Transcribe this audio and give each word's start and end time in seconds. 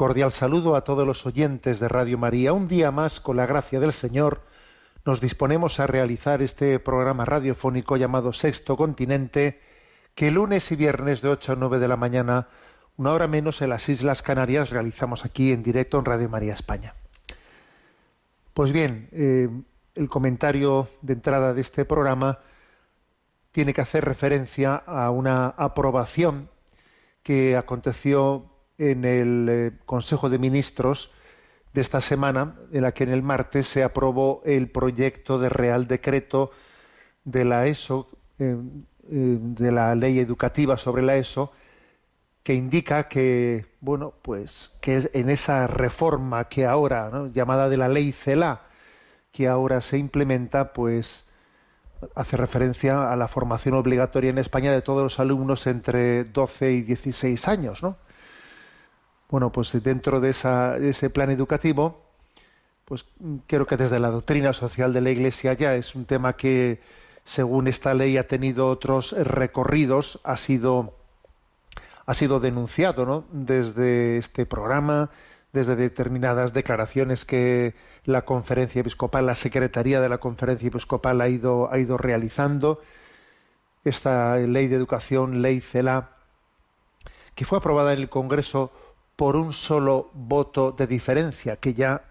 Cordial 0.00 0.32
saludo 0.32 0.76
a 0.76 0.80
todos 0.82 1.06
los 1.06 1.26
oyentes 1.26 1.78
de 1.78 1.86
Radio 1.86 2.16
María. 2.16 2.54
Un 2.54 2.68
día 2.68 2.90
más, 2.90 3.20
con 3.20 3.36
la 3.36 3.44
gracia 3.44 3.80
del 3.80 3.92
Señor, 3.92 4.40
nos 5.04 5.20
disponemos 5.20 5.78
a 5.78 5.86
realizar 5.86 6.40
este 6.40 6.78
programa 6.78 7.26
radiofónico 7.26 7.98
llamado 7.98 8.32
Sexto 8.32 8.78
Continente, 8.78 9.60
que 10.14 10.30
lunes 10.30 10.72
y 10.72 10.76
viernes 10.76 11.20
de 11.20 11.28
8 11.28 11.52
a 11.52 11.56
9 11.56 11.78
de 11.78 11.86
la 11.86 11.98
mañana, 11.98 12.48
una 12.96 13.12
hora 13.12 13.28
menos 13.28 13.60
en 13.60 13.68
las 13.68 13.90
Islas 13.90 14.22
Canarias, 14.22 14.70
realizamos 14.70 15.26
aquí 15.26 15.52
en 15.52 15.62
directo 15.62 15.98
en 15.98 16.06
Radio 16.06 16.30
María 16.30 16.54
España. 16.54 16.94
Pues 18.54 18.72
bien, 18.72 19.10
eh, 19.12 19.50
el 19.96 20.08
comentario 20.08 20.88
de 21.02 21.12
entrada 21.12 21.52
de 21.52 21.60
este 21.60 21.84
programa 21.84 22.38
tiene 23.52 23.74
que 23.74 23.82
hacer 23.82 24.06
referencia 24.06 24.76
a 24.76 25.10
una 25.10 25.48
aprobación 25.48 26.48
que 27.22 27.54
aconteció 27.54 28.49
en 28.80 29.04
el 29.04 29.46
eh, 29.48 29.72
Consejo 29.84 30.30
de 30.30 30.38
Ministros 30.38 31.12
de 31.74 31.82
esta 31.82 32.00
semana, 32.00 32.56
en 32.72 32.82
la 32.82 32.92
que 32.92 33.04
en 33.04 33.10
el 33.10 33.22
martes 33.22 33.68
se 33.68 33.84
aprobó 33.84 34.42
el 34.44 34.70
proyecto 34.70 35.38
de 35.38 35.50
Real 35.50 35.86
Decreto 35.86 36.50
de 37.24 37.44
la 37.44 37.66
ESO, 37.66 38.08
eh, 38.38 38.56
eh, 39.10 39.38
de 39.38 39.70
la 39.70 39.94
Ley 39.94 40.18
Educativa 40.18 40.78
sobre 40.78 41.02
la 41.02 41.16
ESO, 41.16 41.52
que 42.42 42.54
indica 42.54 43.06
que, 43.06 43.66
bueno, 43.80 44.14
pues 44.22 44.72
que 44.80 45.10
en 45.12 45.28
esa 45.28 45.66
reforma 45.66 46.48
que 46.48 46.64
ahora, 46.64 47.28
llamada 47.34 47.68
de 47.68 47.76
la 47.76 47.88
Ley 47.88 48.12
CELA, 48.12 48.62
que 49.30 49.46
ahora 49.46 49.82
se 49.82 49.98
implementa, 49.98 50.72
pues 50.72 51.26
hace 52.14 52.38
referencia 52.38 53.12
a 53.12 53.16
la 53.16 53.28
formación 53.28 53.74
obligatoria 53.74 54.30
en 54.30 54.38
España 54.38 54.72
de 54.72 54.80
todos 54.80 55.02
los 55.02 55.20
alumnos 55.20 55.66
entre 55.66 56.24
12 56.24 56.72
y 56.72 56.82
16 56.82 57.46
años, 57.46 57.82
¿no? 57.82 57.98
Bueno, 59.30 59.52
pues 59.52 59.80
dentro 59.84 60.20
de, 60.20 60.30
ese 60.30 61.10
plan 61.10 61.30
educativo, 61.30 62.02
pues 62.84 63.04
creo 63.46 63.64
que 63.64 63.76
desde 63.76 64.00
la 64.00 64.10
doctrina 64.10 64.52
social 64.52 64.92
de 64.92 65.00
la 65.00 65.10
Iglesia 65.10 65.52
ya 65.52 65.76
es 65.76 65.94
un 65.94 66.04
tema 66.04 66.32
que, 66.32 66.80
según 67.24 67.68
esta 67.68 67.94
ley, 67.94 68.16
ha 68.16 68.26
tenido 68.26 68.66
otros 68.66 69.12
recorridos, 69.12 70.18
ha 70.24 70.36
sido, 70.36 70.96
ha 72.06 72.14
sido 72.14 72.40
denunciado, 72.40 73.06
¿no? 73.06 73.24
Desde 73.30 74.18
este 74.18 74.46
programa, 74.46 75.10
desde 75.52 75.76
determinadas 75.76 76.52
declaraciones 76.52 77.24
que 77.24 77.74
la 78.04 78.22
conferencia 78.22 78.80
episcopal, 78.80 79.26
la 79.26 79.36
secretaría 79.36 80.00
de 80.00 80.08
la 80.08 80.18
conferencia 80.18 80.66
episcopal 80.66 81.20
ha 81.20 81.28
ido, 81.28 81.72
ha 81.72 81.78
ido 81.78 81.96
realizando. 81.96 82.80
Esta 83.84 84.36
ley 84.38 84.66
de 84.66 84.76
educación, 84.76 85.40
ley 85.40 85.60
CELA, 85.60 86.10
que 87.36 87.44
fue 87.44 87.58
aprobada 87.58 87.92
en 87.92 88.00
el 88.00 88.08
Congreso 88.08 88.72
por 89.20 89.36
un 89.36 89.52
solo 89.52 90.10
voto 90.14 90.72
de 90.72 90.86
diferencia, 90.86 91.56
que 91.56 91.74
ya, 91.74 92.04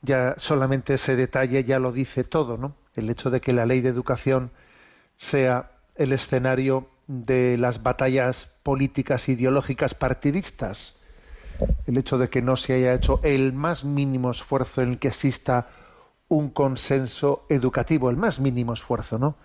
ya 0.00 0.34
solamente 0.38 0.94
ese 0.94 1.14
detalle 1.14 1.62
ya 1.64 1.78
lo 1.78 1.92
dice 1.92 2.24
todo, 2.24 2.56
¿no? 2.56 2.74
El 2.96 3.10
hecho 3.10 3.28
de 3.28 3.42
que 3.42 3.52
la 3.52 3.66
ley 3.66 3.82
de 3.82 3.90
educación 3.90 4.50
sea 5.18 5.72
el 5.94 6.10
escenario 6.10 6.88
de 7.06 7.58
las 7.58 7.82
batallas 7.82 8.48
políticas 8.62 9.28
ideológicas 9.28 9.92
partidistas, 9.92 10.94
el 11.86 11.98
hecho 11.98 12.16
de 12.16 12.30
que 12.30 12.40
no 12.40 12.56
se 12.56 12.72
haya 12.72 12.94
hecho 12.94 13.20
el 13.22 13.52
más 13.52 13.84
mínimo 13.84 14.30
esfuerzo 14.30 14.80
en 14.80 14.92
el 14.92 14.98
que 14.98 15.08
exista 15.08 15.68
un 16.28 16.48
consenso 16.48 17.44
educativo, 17.50 18.08
el 18.08 18.16
más 18.16 18.40
mínimo 18.40 18.72
esfuerzo, 18.72 19.18
¿no? 19.18 19.36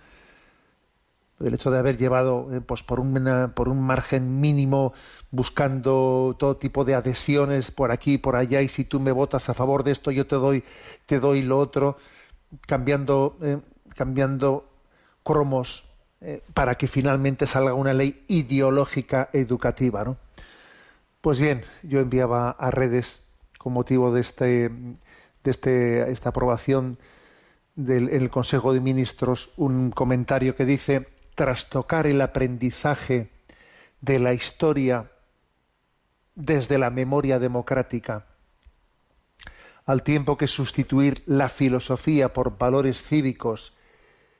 El 1.40 1.54
hecho 1.54 1.70
de 1.70 1.78
haber 1.78 1.96
llevado 1.96 2.48
eh, 2.52 2.60
pues 2.60 2.82
por 2.82 3.02
por 3.54 3.68
un 3.68 3.82
margen 3.82 4.40
mínimo 4.40 4.92
buscando 5.30 6.34
todo 6.38 6.56
tipo 6.56 6.84
de 6.84 6.94
adhesiones 6.94 7.70
por 7.70 7.90
aquí 7.90 8.14
y 8.14 8.18
por 8.18 8.36
allá 8.36 8.62
y 8.62 8.68
si 8.68 8.84
tú 8.84 9.00
me 9.00 9.12
votas 9.12 9.48
a 9.48 9.54
favor 9.54 9.84
de 9.84 9.92
esto 9.92 10.10
yo 10.10 10.26
te 10.26 10.36
doy 10.36 10.64
te 11.06 11.20
doy 11.20 11.42
lo 11.42 11.58
otro 11.58 11.96
cambiando 12.66 13.36
eh, 13.42 13.58
cambiando 13.94 14.68
cromos 15.22 15.84
eh, 16.20 16.42
para 16.54 16.74
que 16.76 16.88
finalmente 16.88 17.46
salga 17.46 17.74
una 17.74 17.92
ley 17.92 18.24
ideológica 18.28 19.30
educativa 19.32 20.04
¿no? 20.04 20.16
pues 21.20 21.38
bien 21.38 21.62
yo 21.82 22.00
enviaba 22.00 22.50
a 22.50 22.70
redes 22.70 23.22
con 23.58 23.74
motivo 23.74 24.12
de 24.12 24.20
este 24.22 24.70
de 25.44 25.50
este 25.50 26.10
esta 26.10 26.30
aprobación 26.30 26.98
del, 27.76 28.08
en 28.08 28.22
el 28.22 28.30
Consejo 28.30 28.72
de 28.72 28.80
Ministros 28.80 29.50
un 29.56 29.90
comentario 29.92 30.56
que 30.56 30.64
dice 30.64 31.17
trastocar 31.38 32.08
el 32.08 32.20
aprendizaje 32.20 33.30
de 34.00 34.18
la 34.18 34.34
historia 34.34 35.08
desde 36.34 36.78
la 36.78 36.90
memoria 36.90 37.38
democrática, 37.38 38.26
al 39.86 40.02
tiempo 40.02 40.36
que 40.36 40.48
sustituir 40.48 41.22
la 41.26 41.48
filosofía 41.48 42.32
por 42.32 42.58
valores 42.58 43.00
cívicos 43.00 43.72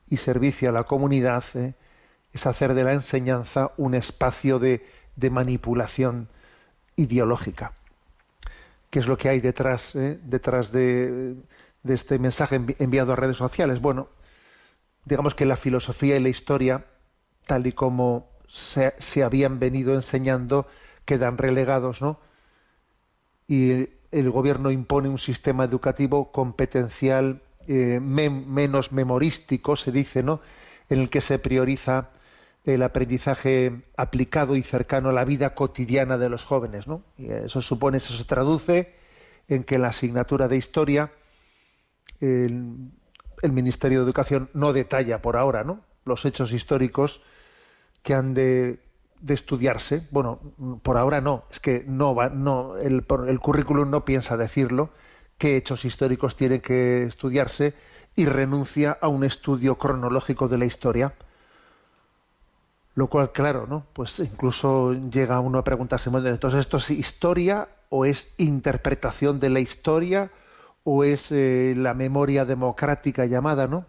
y 0.09 0.17
servicio 0.17 0.71
a 0.71 0.73
la 0.73 0.85
comunidad, 0.85 1.45
¿eh? 1.55 1.75
es 2.33 2.47
hacer 2.47 2.75
de 2.75 2.83
la 2.83 2.95
enseñanza 2.95 3.71
un 3.77 3.95
espacio 3.95 4.59
de, 4.59 4.85
manipulación 5.31 6.29
ideológica. 6.97 7.75
¿Qué 8.91 8.99
es 8.99 9.07
lo 9.07 9.17
que 9.17 9.29
hay 9.29 9.41
detrás, 9.41 9.95
eh, 9.95 10.19
detrás 10.25 10.73
de, 10.73 11.37
este 11.85 12.19
mensaje 12.19 12.59
envi- 12.59 12.77
enviado 12.81 13.13
a 13.13 13.17
redes 13.17 13.37
sociales? 13.37 13.81
Bueno, 13.81 14.09
digamos 15.09 15.35
que 15.35 15.47
la 15.47 15.57
filosofía 15.57 16.17
y 16.17 16.21
la 16.21 16.29
historia, 16.29 16.85
tal 17.47 17.67
y 17.67 17.73
como 17.73 18.29
se, 18.49 18.95
se 18.99 19.25
habían 19.25 19.59
venido 19.59 19.95
enseñando, 19.95 20.67
quedan 21.05 21.39
relegados, 21.39 22.03
¿no? 22.03 22.21
Y 23.47 23.89
el 24.11 24.31
gobierno 24.31 24.71
impone 24.71 25.09
un 25.09 25.19
sistema 25.19 25.65
educativo 25.65 26.31
competencial 26.31 27.41
eh, 27.67 28.01
menos 28.01 28.93
memorístico, 28.93 29.77
se 29.77 29.93
dice, 29.93 30.23
¿no? 30.23 30.41
En 30.89 31.01
el 31.01 31.11
que 31.11 31.21
se 31.21 31.39
prioriza 31.39 32.11
el 32.65 32.83
aprendizaje 32.83 33.83
aplicado 33.97 34.56
y 34.56 34.62
cercano 34.62 35.09
a 35.09 35.12
la 35.12 35.25
vida 35.25 35.55
cotidiana 35.55 36.19
de 36.19 36.29
los 36.29 36.44
jóvenes, 36.44 36.87
¿no? 36.87 37.03
Eso 37.19 37.62
supone, 37.62 37.99
eso 37.99 38.12
se 38.12 38.25
traduce 38.25 38.94
en 39.49 39.65
que 39.65 39.79
la 39.79 39.88
asignatura 39.88 40.49
de 40.49 40.56
historia 40.59 41.12
el 43.43 43.52
Ministerio 43.52 43.99
de 43.99 44.05
Educación 44.05 44.50
no 44.55 44.73
detalla 44.73 45.23
por 45.23 45.37
ahora, 45.37 45.64
¿no? 45.64 45.81
Los 46.05 46.25
hechos 46.25 46.52
históricos 46.52 47.23
que 48.02 48.14
han 48.14 48.35
de, 48.35 48.81
de 49.20 49.35
estudiarse. 49.35 50.06
Bueno, 50.11 50.40
por 50.82 50.96
ahora 50.96 51.20
no, 51.20 51.44
es 51.50 51.61
que 51.61 51.85
no 51.87 52.14
va, 52.14 52.31
no, 52.31 52.76
el, 52.76 53.05
el 53.26 53.40
currículum 53.40 53.90
no 53.90 54.05
piensa 54.05 54.37
decirlo, 54.37 54.90
qué 55.37 55.56
hechos 55.56 55.85
históricos 55.85 56.37
tienen 56.37 56.61
que 56.61 57.05
estudiarse 57.05 57.75
y 58.17 58.26
renuncia 58.26 58.99
a 59.00 59.08
un 59.08 59.25
estudio 59.25 59.76
cronológico 59.76 60.49
de 60.49 60.58
la 60.58 60.64
historia. 60.64 61.14
Lo 62.94 63.06
cual, 63.06 63.31
claro, 63.31 63.67
¿no? 63.69 63.87
Pues 63.93 64.19
incluso 64.19 64.93
llega 64.93 65.38
uno 65.38 65.58
a 65.58 65.64
preguntarse, 65.64 66.11
entonces 66.11 66.61
esto 66.61 66.79
es 66.79 66.91
historia 66.91 67.69
o 67.91 68.05
es 68.05 68.34
interpretación 68.38 69.38
de 69.38 69.50
la 69.50 69.61
historia 69.61 70.32
o 70.90 71.05
es 71.05 71.31
eh, 71.32 71.75
la 71.76 71.93
memoria 71.93 72.46
democrática 72.46 73.26
llamada, 73.26 73.67
¿no? 73.67 73.85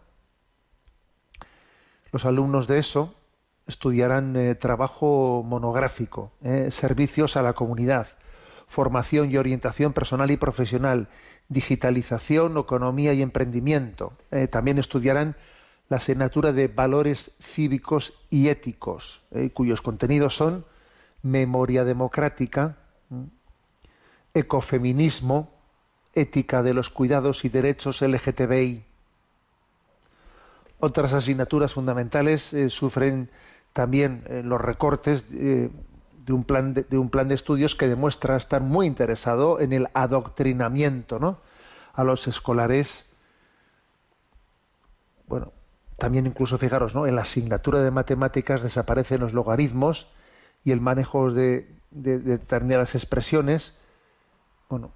Los 2.11 2.25
alumnos 2.25 2.67
de 2.67 2.79
eso, 2.79 3.15
estudiarán 3.67 4.35
eh, 4.35 4.53
trabajo 4.55 5.41
monográfico, 5.47 6.33
eh, 6.43 6.71
servicios 6.71 7.37
a 7.37 7.41
la 7.41 7.53
comunidad, 7.53 8.09
formación 8.67 9.31
y 9.31 9.37
orientación 9.37 9.93
personal 9.93 10.29
y 10.29 10.35
profesional, 10.35 11.07
digitalización, 11.47 12.57
economía 12.57 13.13
y 13.13 13.21
emprendimiento. 13.21 14.13
También 14.51 14.77
estudiarán 14.77 15.37
la 15.87 15.97
asignatura 15.97 16.51
de 16.51 16.67
valores 16.67 17.31
cívicos 17.41 18.13
y 18.29 18.49
éticos, 18.49 19.23
cuyos 19.55 19.81
contenidos 19.81 20.35
son 20.35 20.65
memoria 21.23 21.85
democrática, 21.85 22.77
ecofeminismo, 24.35 25.58
ética 26.21 26.63
de 26.63 26.73
los 26.73 26.89
cuidados 26.89 27.45
y 27.45 27.49
derechos 27.49 28.01
LGTBI. 28.01 28.83
Otras 30.79 31.13
asignaturas 31.13 31.73
fundamentales 31.73 32.55
sufren 32.69 33.29
también 33.73 34.23
eh, 34.27 34.41
los 34.43 34.59
recortes 34.59 35.25
eh, 35.31 35.69
de, 36.25 36.33
un 36.33 36.43
plan 36.43 36.73
de, 36.73 36.97
un 36.97 37.09
plan 37.09 37.27
de 37.27 37.35
estudios 37.35 37.75
que 37.75 37.87
demuestra 37.87 38.35
estar 38.35 38.61
muy 38.61 38.85
interesado 38.85 39.59
en 39.59 39.73
el 39.73 39.87
adoctrinamiento 39.93 41.19
¿no? 41.19 41.39
a 41.93 42.03
los 42.03 42.27
escolares. 42.27 43.05
Bueno, 45.27 45.53
también 45.97 46.25
incluso 46.25 46.57
fijaros, 46.57 46.95
¿no? 46.95 47.07
en 47.07 47.15
la 47.15 47.21
asignatura 47.21 47.79
de 47.81 47.91
matemáticas 47.91 48.63
desaparecen 48.63 49.21
los 49.21 49.33
logaritmos 49.33 50.07
y 50.63 50.71
el 50.71 50.81
manejo 50.81 51.31
de, 51.31 51.67
determinadas 51.91 52.95
expresiones. 52.95 53.77
Bueno, 54.69 54.91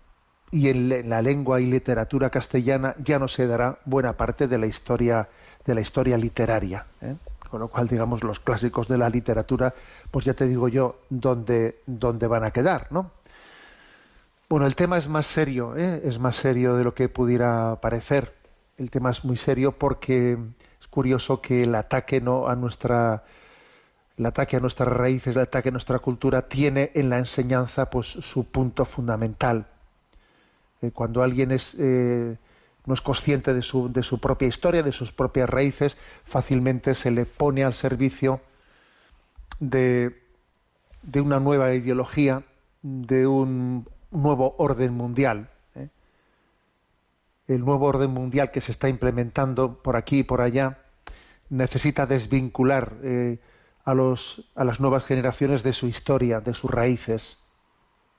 y 0.54 0.70
en, 0.70 1.10
la 1.10 1.22
lengua 1.22 1.60
y 1.60 1.66
literatura 1.66 2.30
castellana 2.30 2.96
ya 3.04 3.18
no 3.18 3.28
se 3.28 3.48
dará 3.48 3.80
buena 3.86 4.14
parte 4.14 4.48
de 4.48 4.58
la 4.60 4.68
historia 4.68 5.28
de 5.66 5.76
la 5.76 5.82
historia 5.82 6.18
literaria. 6.18 6.86
¿eh? 7.02 7.16
con 7.50 7.60
lo 7.60 7.68
cual, 7.68 7.88
digamos, 7.88 8.24
los 8.24 8.40
clásicos 8.40 8.88
de 8.88 8.98
la 8.98 9.08
literatura, 9.12 9.76
pues 10.10 10.26
ya 10.26 10.34
te 10.34 10.48
digo 10.48 10.70
yo, 10.70 11.02
dónde, 11.12 11.82
dónde 11.86 12.26
van 12.26 12.44
a 12.44 12.50
quedar, 12.50 12.88
¿no? 12.90 13.12
Bueno, 14.50 14.66
el 14.66 14.76
tema 14.76 14.98
es 14.98 15.08
más 15.08 15.28
serio, 15.28 15.78
¿eh? 15.78 16.02
es 16.04 16.18
más 16.18 16.36
serio 16.36 16.76
de 16.76 16.84
lo 16.84 16.96
que 16.96 17.10
pudiera 17.10 17.80
parecer. 17.80 18.34
El 18.80 18.90
tema 18.90 19.12
es 19.12 19.24
muy 19.24 19.38
serio 19.38 19.72
porque 19.74 20.36
es 20.82 20.88
curioso 20.88 21.42
que 21.42 21.62
el 21.62 21.76
ataque 21.76 22.22
¿no? 22.22 22.48
a 22.48 22.56
nuestra 22.56 23.24
el 24.18 24.26
ataque 24.26 24.58
a 24.58 24.60
nuestras 24.60 24.90
raíces, 24.90 25.36
el 25.36 25.44
ataque 25.44 25.70
a 25.70 25.74
nuestra 25.74 26.00
cultura 26.00 26.48
tiene 26.48 26.90
en 26.96 27.12
la 27.12 27.20
enseñanza 27.20 27.90
pues 27.92 28.08
su 28.08 28.46
punto 28.46 28.86
fundamental. 28.86 29.68
Eh, 30.84 30.92
cuando 30.92 31.24
alguien 31.24 31.58
eh, 31.78 32.36
no 32.86 32.94
es 32.94 33.02
consciente 33.02 33.54
de 33.54 33.62
su, 33.62 34.20
propia 34.22 34.48
historia, 34.50 34.84
de 34.84 34.92
sus 34.92 35.14
propias 35.14 35.50
raíces, 35.50 35.96
fácilmente 36.26 36.94
se 36.94 37.10
le 37.10 37.26
pone 37.26 37.64
al 37.64 37.74
servicio 37.74 38.42
de, 39.62 40.14
una 41.16 41.40
nueva 41.40 41.74
ideología, 41.74 42.44
de 42.82 43.26
un 43.26 43.88
nuevo 44.12 44.56
orden 44.58 44.94
mundial. 44.94 45.50
¿eh? 45.76 45.88
El 47.48 47.64
nuevo 47.64 47.86
orden 47.86 48.12
mundial 48.12 48.52
que 48.52 48.60
se 48.60 48.74
está 48.74 48.90
implementando 48.90 49.82
por 49.82 49.96
aquí 49.96 50.20
y 50.20 50.24
por 50.24 50.42
allá 50.42 50.80
necesita 51.50 52.06
desvincular 52.08 52.94
a 53.86 53.94
las 53.94 54.80
nuevas 54.82 55.06
generaciones 55.06 55.64
de 55.64 55.72
su 55.72 55.88
historia, 55.88 56.42
de 56.42 56.54
sus 56.54 56.70
raíces 56.70 57.38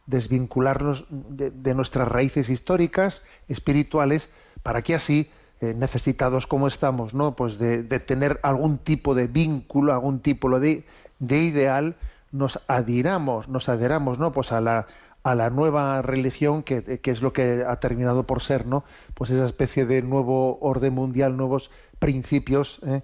desvincularnos 0.06 1.06
de, 1.10 1.74
nuestras 1.74 2.08
raíces 2.08 2.50
históricas, 2.50 3.22
espirituales, 3.48 4.30
para 4.62 4.82
que 4.82 4.94
así, 4.94 5.30
eh, 5.60 5.74
necesitados 5.76 6.46
como 6.46 6.68
estamos, 6.68 7.14
¿no? 7.14 7.36
Pues 7.36 7.58
de, 7.58 7.82
tener 8.00 8.40
algún 8.42 8.78
tipo 8.78 9.14
de 9.14 9.26
vínculo, 9.26 9.92
algún 9.92 10.20
tipo 10.20 10.58
de, 10.60 10.84
de 11.18 11.38
ideal, 11.38 11.96
nos 12.32 12.60
adhiramos, 12.68 13.48
nos 13.48 13.68
adheramos, 13.68 14.18
¿no? 14.18 14.32
Pues 14.32 14.52
a 14.52 14.60
la, 14.60 14.86
a 15.22 15.34
la 15.34 15.50
nueva 15.50 16.02
religión 16.02 16.62
que, 16.62 17.00
que, 17.00 17.10
es 17.10 17.22
lo 17.22 17.32
que 17.32 17.64
ha 17.66 17.80
terminado 17.80 18.24
por 18.24 18.42
ser, 18.42 18.66
¿no? 18.66 18.84
Pues 19.14 19.30
esa 19.30 19.46
especie 19.46 19.86
de 19.86 20.02
nuevo 20.02 20.58
orden 20.60 20.92
mundial, 20.92 21.36
nuevos 21.36 21.70
principios 21.98 22.80
¿eh? 22.86 23.02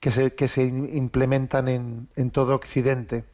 que, 0.00 0.10
se, 0.10 0.34
que 0.34 0.48
se 0.48 0.64
implementan 0.64 1.68
en, 1.68 2.08
en 2.16 2.30
todo 2.30 2.54
Occidente. 2.54 3.24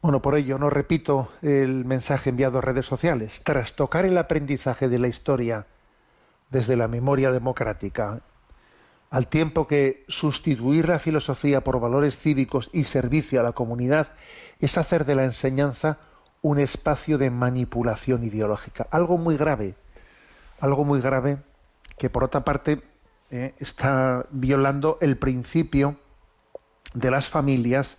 Bueno, 0.00 0.22
por 0.22 0.36
ello 0.36 0.58
no 0.58 0.70
repito 0.70 1.28
el 1.42 1.84
mensaje 1.84 2.30
enviado 2.30 2.58
a 2.58 2.60
redes 2.60 2.86
sociales. 2.86 3.40
Tras 3.44 3.74
tocar 3.74 4.04
el 4.04 4.16
aprendizaje 4.16 4.88
de 4.88 4.98
la 5.00 5.08
historia 5.08 5.66
desde 6.50 6.76
la 6.76 6.86
memoria 6.86 7.32
democrática, 7.32 8.20
al 9.10 9.26
tiempo 9.26 9.66
que 9.66 10.04
sustituir 10.06 10.88
la 10.88 11.00
filosofía 11.00 11.64
por 11.64 11.80
valores 11.80 12.16
cívicos 12.16 12.70
y 12.72 12.84
servicio 12.84 13.40
a 13.40 13.42
la 13.42 13.52
comunidad 13.52 14.12
es 14.60 14.78
hacer 14.78 15.04
de 15.04 15.16
la 15.16 15.24
enseñanza 15.24 15.98
un 16.42 16.60
espacio 16.60 17.18
de 17.18 17.30
manipulación 17.30 18.22
ideológica. 18.22 18.86
Algo 18.92 19.18
muy 19.18 19.36
grave, 19.36 19.74
algo 20.60 20.84
muy 20.84 21.00
grave 21.00 21.38
que 21.98 22.08
por 22.08 22.22
otra 22.22 22.44
parte 22.44 22.82
eh, 23.30 23.54
está 23.58 24.26
violando 24.30 24.98
el 25.00 25.16
principio 25.16 25.96
de 26.94 27.10
las 27.10 27.28
familias 27.28 27.98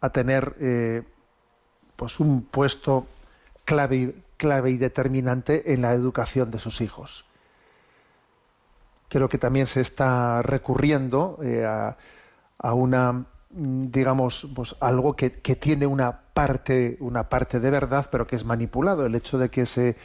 a 0.00 0.10
tener 0.10 0.54
eh, 0.60 1.02
pues 1.96 2.20
un 2.20 2.42
puesto 2.42 3.06
clave, 3.64 4.14
clave 4.36 4.70
y 4.70 4.76
determinante 4.76 5.72
en 5.72 5.82
la 5.82 5.92
educación 5.92 6.50
de 6.50 6.58
sus 6.58 6.80
hijos. 6.80 7.24
Creo 9.08 9.28
que 9.28 9.38
también 9.38 9.66
se 9.66 9.80
está 9.80 10.42
recurriendo 10.42 11.38
eh, 11.42 11.64
a, 11.66 12.74
una 12.74 13.24
digamos 13.50 14.48
pues 14.54 14.74
algo 14.80 15.14
que, 15.14 15.28
tiene 15.30 15.86
una 15.86 16.20
parte 16.32 16.96
una 17.00 17.28
parte 17.28 17.60
de 17.60 17.70
verdad 17.70 18.08
pero 18.10 18.26
que 18.26 18.36
es 18.36 18.46
manipulado 18.46 19.04
el 19.04 19.14
hecho 19.14 19.36
de 19.36 19.50
que 19.50 19.66
se, 19.66 19.96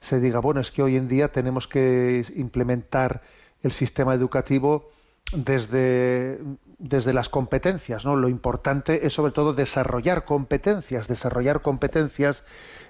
se 0.00 0.18
diga 0.18 0.38
bueno 0.38 0.60
es 0.60 0.72
que 0.72 0.82
hoy 0.82 0.96
en 0.96 1.06
día 1.06 1.30
tenemos 1.30 1.68
que 1.68 2.24
implementar 2.36 3.20
el 3.62 3.72
sistema 3.72 4.14
educativo 4.14 4.88
desde, 5.32 6.38
desde 6.78 7.12
las 7.12 7.28
competencias, 7.28 8.04
¿no? 8.04 8.16
Lo 8.16 8.28
importante 8.28 9.06
es 9.06 9.14
sobre 9.14 9.32
todo 9.32 9.54
desarrollar 9.54 10.24
competencias, 10.24 11.08
desarrollar 11.08 11.62
competencias 11.62 12.44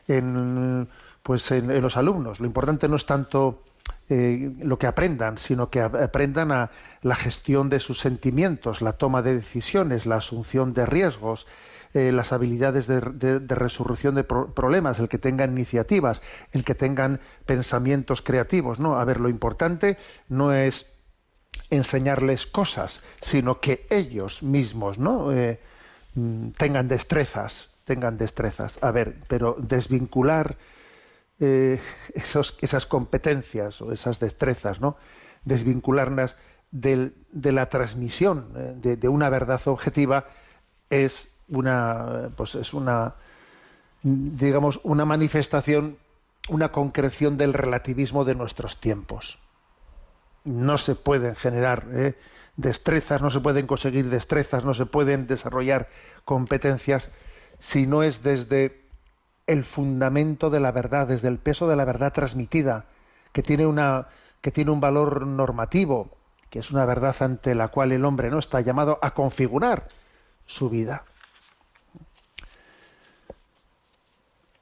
en, 0.08 0.88
pues 1.22 1.50
en, 1.50 1.80
los 1.80 1.96
alumnos. 1.96 2.40
Lo 2.40 2.46
importante 2.46 2.88
no 2.88 2.96
es 2.96 3.06
tanto 3.06 3.62
eh, 4.08 4.52
lo 4.60 4.78
que 4.78 4.86
aprendan, 4.86 5.38
sino 5.38 5.70
que 5.70 5.80
aprendan 5.80 6.52
a 6.52 6.70
la 7.02 7.14
gestión 7.14 7.68
de 7.70 7.80
sus 7.80 8.00
sentimientos, 8.00 8.82
la 8.82 8.94
toma 8.94 9.22
de 9.22 9.36
decisiones, 9.36 10.06
la 10.06 10.16
asunción 10.16 10.74
de 10.74 10.86
riesgos, 10.86 11.46
eh, 11.94 12.12
las 12.12 12.32
habilidades 12.32 12.86
de, 12.86 13.00
resolución 13.48 14.16
de 14.16 14.24
problemas, 14.24 14.98
el 14.98 15.08
que 15.08 15.18
tengan 15.18 15.52
iniciativas, 15.52 16.20
el 16.52 16.64
que 16.64 16.74
tengan 16.74 17.20
pensamientos 17.46 18.20
creativos. 18.20 18.78
No, 18.78 18.98
a 18.98 19.04
ver, 19.04 19.18
lo 19.20 19.28
importante 19.28 19.96
no 20.28 20.52
es 20.52 20.95
enseñarles 21.70 22.46
cosas, 22.46 23.02
sino 23.20 23.60
que 23.60 23.86
ellos 23.90 24.42
mismos, 24.42 24.98
¿no? 24.98 25.32
Eh, 25.32 25.58
mm, 26.14 26.50
tengan 26.50 26.88
destrezas, 26.88 27.68
tengan 27.84 28.18
destrezas. 28.18 28.78
A 28.82 28.90
ver, 28.90 29.16
pero 29.28 29.56
desvincular 29.58 30.56
eh, 31.40 31.80
esos, 32.14 32.56
esas 32.60 32.86
competencias 32.86 33.80
o 33.80 33.92
esas 33.92 34.18
destrezas, 34.18 34.80
¿no? 34.80 34.96
Desvincularlas 35.44 36.36
de 36.70 37.12
la 37.32 37.68
transmisión 37.68 38.52
eh, 38.56 38.74
de, 38.76 38.96
de, 38.96 39.08
una 39.08 39.30
verdad 39.30 39.60
objetiva 39.66 40.26
es 40.90 41.28
una, 41.48 42.30
pues 42.36 42.54
es 42.54 42.74
una, 42.74 43.14
digamos, 44.02 44.80
una 44.82 45.04
manifestación, 45.04 45.96
una 46.48 46.70
concreción 46.70 47.36
del 47.36 47.54
relativismo 47.54 48.24
de 48.24 48.34
nuestros 48.34 48.80
tiempos 48.80 49.38
no 50.46 50.78
se 50.78 50.94
pueden 50.94 51.36
generar 51.36 51.86
¿eh? 51.92 52.14
destrezas, 52.56 53.20
no 53.20 53.30
se 53.30 53.40
pueden 53.40 53.66
conseguir 53.66 54.08
destrezas, 54.08 54.64
no 54.64 54.72
se 54.72 54.86
pueden 54.86 55.26
desarrollar 55.26 55.88
competencias 56.24 57.10
si 57.58 57.86
no 57.86 58.02
es 58.02 58.22
desde 58.22 58.80
el 59.46 59.64
fundamento 59.64 60.48
de 60.48 60.60
la 60.60 60.72
verdad, 60.72 61.08
desde 61.08 61.28
el 61.28 61.38
peso 61.38 61.68
de 61.68 61.76
la 61.76 61.84
verdad 61.84 62.12
transmitida, 62.12 62.86
que 63.32 63.42
tiene 63.42 63.66
una 63.66 64.08
que 64.40 64.52
tiene 64.52 64.70
un 64.70 64.80
valor 64.80 65.26
normativo, 65.26 66.10
que 66.50 66.60
es 66.60 66.70
una 66.70 66.86
verdad 66.86 67.16
ante 67.20 67.54
la 67.54 67.68
cual 67.68 67.90
el 67.90 68.04
hombre 68.04 68.30
no 68.30 68.38
está 68.38 68.60
llamado 68.60 68.98
a 69.02 69.12
configurar 69.12 69.88
su 70.46 70.70
vida. 70.70 71.04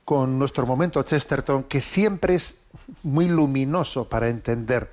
con 0.04 0.38
nuestro 0.38 0.64
momento 0.64 1.02
Chesterton 1.02 1.64
que 1.64 1.80
siempre 1.80 2.36
es 2.36 2.56
muy 3.02 3.26
luminoso 3.26 4.08
para 4.08 4.28
entender 4.28 4.90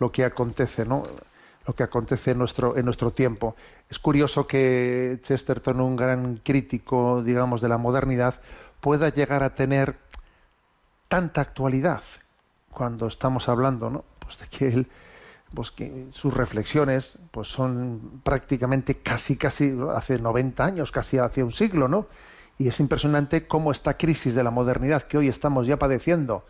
lo 0.00 0.10
que 0.10 0.24
acontece, 0.24 0.84
¿no? 0.84 1.04
Lo 1.66 1.74
que 1.74 1.82
acontece 1.82 2.32
en 2.32 2.38
nuestro, 2.38 2.76
en 2.76 2.84
nuestro 2.84 3.10
tiempo. 3.12 3.54
Es 3.88 3.98
curioso 3.98 4.46
que 4.46 5.20
Chesterton, 5.22 5.80
un 5.80 5.96
gran 5.96 6.36
crítico, 6.38 7.22
digamos, 7.22 7.60
de 7.60 7.68
la 7.68 7.78
modernidad, 7.78 8.40
pueda 8.80 9.10
llegar 9.10 9.42
a 9.42 9.54
tener 9.54 9.98
tanta 11.08 11.40
actualidad 11.40 12.02
cuando 12.70 13.06
estamos 13.06 13.48
hablando, 13.48 13.90
¿no? 13.90 14.04
Pues 14.20 14.38
de 14.38 14.46
que 14.46 14.68
él, 14.68 14.86
pues 15.52 15.70
que 15.70 16.06
sus 16.12 16.32
reflexiones, 16.32 17.18
pues 17.30 17.48
son 17.48 18.20
prácticamente 18.22 18.96
casi, 18.96 19.36
casi 19.36 19.76
hace 19.94 20.18
90 20.18 20.64
años, 20.64 20.92
casi 20.92 21.18
hace 21.18 21.42
un 21.42 21.52
siglo, 21.52 21.88
¿no? 21.88 22.06
Y 22.58 22.68
es 22.68 22.78
impresionante 22.78 23.46
cómo 23.46 23.72
esta 23.72 23.96
crisis 23.96 24.34
de 24.34 24.44
la 24.44 24.50
modernidad 24.50 25.02
que 25.02 25.18
hoy 25.18 25.28
estamos 25.28 25.66
ya 25.66 25.78
padeciendo, 25.78 26.44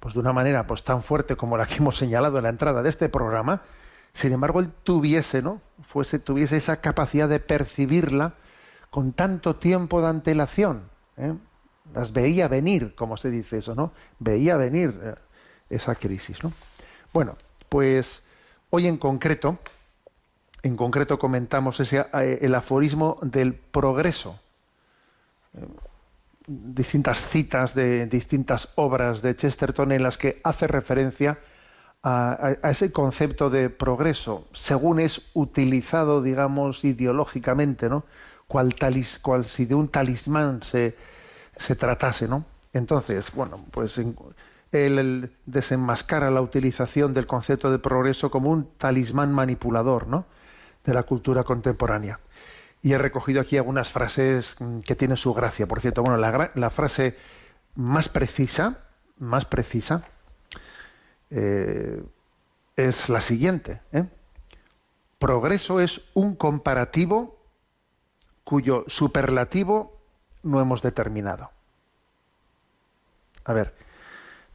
pues 0.00 0.14
de 0.14 0.20
una 0.20 0.32
manera 0.32 0.66
pues 0.66 0.84
tan 0.84 1.02
fuerte 1.02 1.36
como 1.36 1.56
la 1.56 1.66
que 1.66 1.76
hemos 1.76 1.96
señalado 1.96 2.36
en 2.36 2.44
la 2.44 2.50
entrada 2.50 2.82
de 2.82 2.88
este 2.88 3.08
programa, 3.08 3.62
sin 4.14 4.32
embargo 4.32 4.60
él 4.60 4.70
tuviese, 4.82 5.42
¿no? 5.42 5.60
Fuese, 5.88 6.18
tuviese 6.18 6.56
esa 6.56 6.80
capacidad 6.80 7.28
de 7.28 7.40
percibirla 7.40 8.34
con 8.90 9.12
tanto 9.12 9.56
tiempo 9.56 10.00
de 10.00 10.08
antelación. 10.08 10.90
¿eh? 11.16 11.34
las 11.94 12.12
veía 12.12 12.48
venir, 12.48 12.94
como 12.94 13.16
se 13.16 13.30
dice 13.30 13.58
eso, 13.58 13.74
¿no? 13.74 13.92
Veía 14.18 14.56
venir 14.56 14.98
eh, 15.02 15.14
esa 15.70 15.94
crisis, 15.94 16.42
¿no? 16.42 16.52
Bueno, 17.12 17.36
pues 17.68 18.22
hoy 18.70 18.86
en 18.86 18.96
concreto, 18.96 19.58
en 20.62 20.76
concreto 20.76 21.18
comentamos 21.18 21.80
ese, 21.80 22.06
eh, 22.14 22.38
el 22.40 22.54
aforismo 22.54 23.18
del 23.22 23.54
progreso. 23.54 24.38
Distintas 26.46 27.20
citas 27.28 27.74
de 27.74 28.06
distintas 28.06 28.70
obras 28.76 29.22
de 29.22 29.36
Chesterton 29.36 29.92
en 29.92 30.02
las 30.02 30.18
que 30.18 30.40
hace 30.44 30.66
referencia 30.66 31.38
a, 32.02 32.56
ese 32.64 32.92
concepto 32.92 33.50
de 33.50 33.70
progreso, 33.70 34.46
según 34.52 35.00
es 35.00 35.30
utilizado, 35.34 36.22
digamos, 36.22 36.84
ideológicamente, 36.84 37.88
¿no? 37.88 38.04
Cual, 38.48 38.74
talis, 38.74 39.18
cual 39.18 39.44
si 39.44 39.64
de 39.64 39.74
un 39.74 39.88
talismán 39.88 40.62
se, 40.62 40.96
se 41.56 41.76
tratase, 41.76 42.28
¿no? 42.28 42.44
Entonces, 42.72 43.30
bueno, 43.32 43.64
pues 43.70 43.98
él, 44.72 45.32
desenmascara 45.46 46.30
la 46.30 46.40
utilización 46.40 47.12
del 47.14 47.26
concepto 47.26 47.70
de 47.70 47.78
progreso 47.78 48.30
como 48.30 48.50
un 48.50 48.70
talismán 48.78 49.32
manipulador, 49.32 50.06
¿no? 50.06 50.24
De 50.84 50.94
la 50.94 51.02
cultura 51.02 51.44
contemporánea. 51.44 52.18
Y 52.82 52.92
he 52.92 52.98
recogido 52.98 53.40
aquí 53.40 53.56
algunas 53.56 53.90
frases 53.90 54.56
mm, 54.58 54.80
que 54.80 54.96
tienen 54.96 55.16
su 55.16 55.34
gracia. 55.34 55.66
Por 55.66 55.80
cierto, 55.80 56.02
bueno, 56.02 56.16
la, 56.16 56.70
frase 56.70 57.16
más 57.76 58.08
precisa, 58.08 58.78
más 59.18 59.44
precisa, 59.44 60.04
eh, 61.34 62.02
es 62.76 63.08
la 63.08 63.20
siguiente. 63.20 63.80
¿eh? 63.92 64.04
Progreso 65.18 65.80
es 65.80 66.02
un 66.14 66.36
comparativo 66.36 67.38
cuyo 68.44 68.84
superlativo 68.86 69.98
no 70.42 70.60
hemos 70.60 70.82
determinado. 70.82 71.50
A 73.44 73.52
ver, 73.52 73.74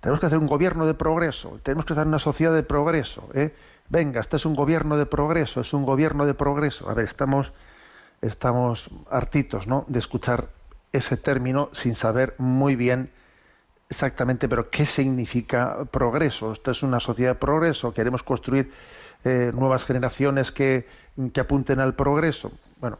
tenemos 0.01 0.19
que 0.19 0.27
hacer 0.27 0.37
un 0.37 0.47
gobierno 0.47 0.85
de 0.85 0.93
progreso, 0.93 1.59
tenemos 1.63 1.85
que 1.85 1.93
hacer 1.93 2.05
una 2.05 2.19
sociedad 2.19 2.53
de 2.53 2.63
progreso. 2.63 3.27
¿eh? 3.33 3.55
Venga, 3.89 4.21
este 4.21 4.35
es 4.35 4.45
un 4.45 4.55
gobierno 4.55 4.97
de 4.97 5.05
progreso, 5.05 5.61
es 5.61 5.73
un 5.73 5.85
gobierno 5.85 6.25
de 6.25 6.35
progreso. 6.35 6.89
A 6.89 6.93
ver, 6.93 7.05
estamos, 7.05 7.53
estamos 8.21 8.89
hartitos 9.09 9.67
¿no? 9.67 9.85
de 9.87 9.99
escuchar 9.99 10.49
ese 10.91 11.17
término 11.17 11.69
sin 11.73 11.95
saber 11.95 12.35
muy 12.37 12.75
bien 12.75 13.11
exactamente, 13.89 14.47
pero 14.49 14.69
qué 14.69 14.85
significa 14.85 15.85
progreso. 15.91 16.51
Esto 16.51 16.71
es 16.71 16.83
una 16.83 16.99
sociedad 16.99 17.31
de 17.31 17.39
progreso, 17.39 17.93
queremos 17.93 18.23
construir 18.23 18.71
eh, 19.23 19.51
nuevas 19.53 19.85
generaciones 19.85 20.51
que, 20.51 20.87
que 21.33 21.39
apunten 21.39 21.79
al 21.79 21.95
progreso. 21.95 22.51
Bueno, 22.79 22.97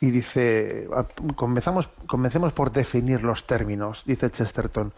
y 0.00 0.10
dice, 0.10 0.88
comenzamos, 1.34 1.88
comencemos 2.06 2.52
por 2.52 2.70
definir 2.72 3.22
los 3.22 3.46
términos, 3.46 4.02
dice 4.04 4.30
Chesterton. 4.30 4.92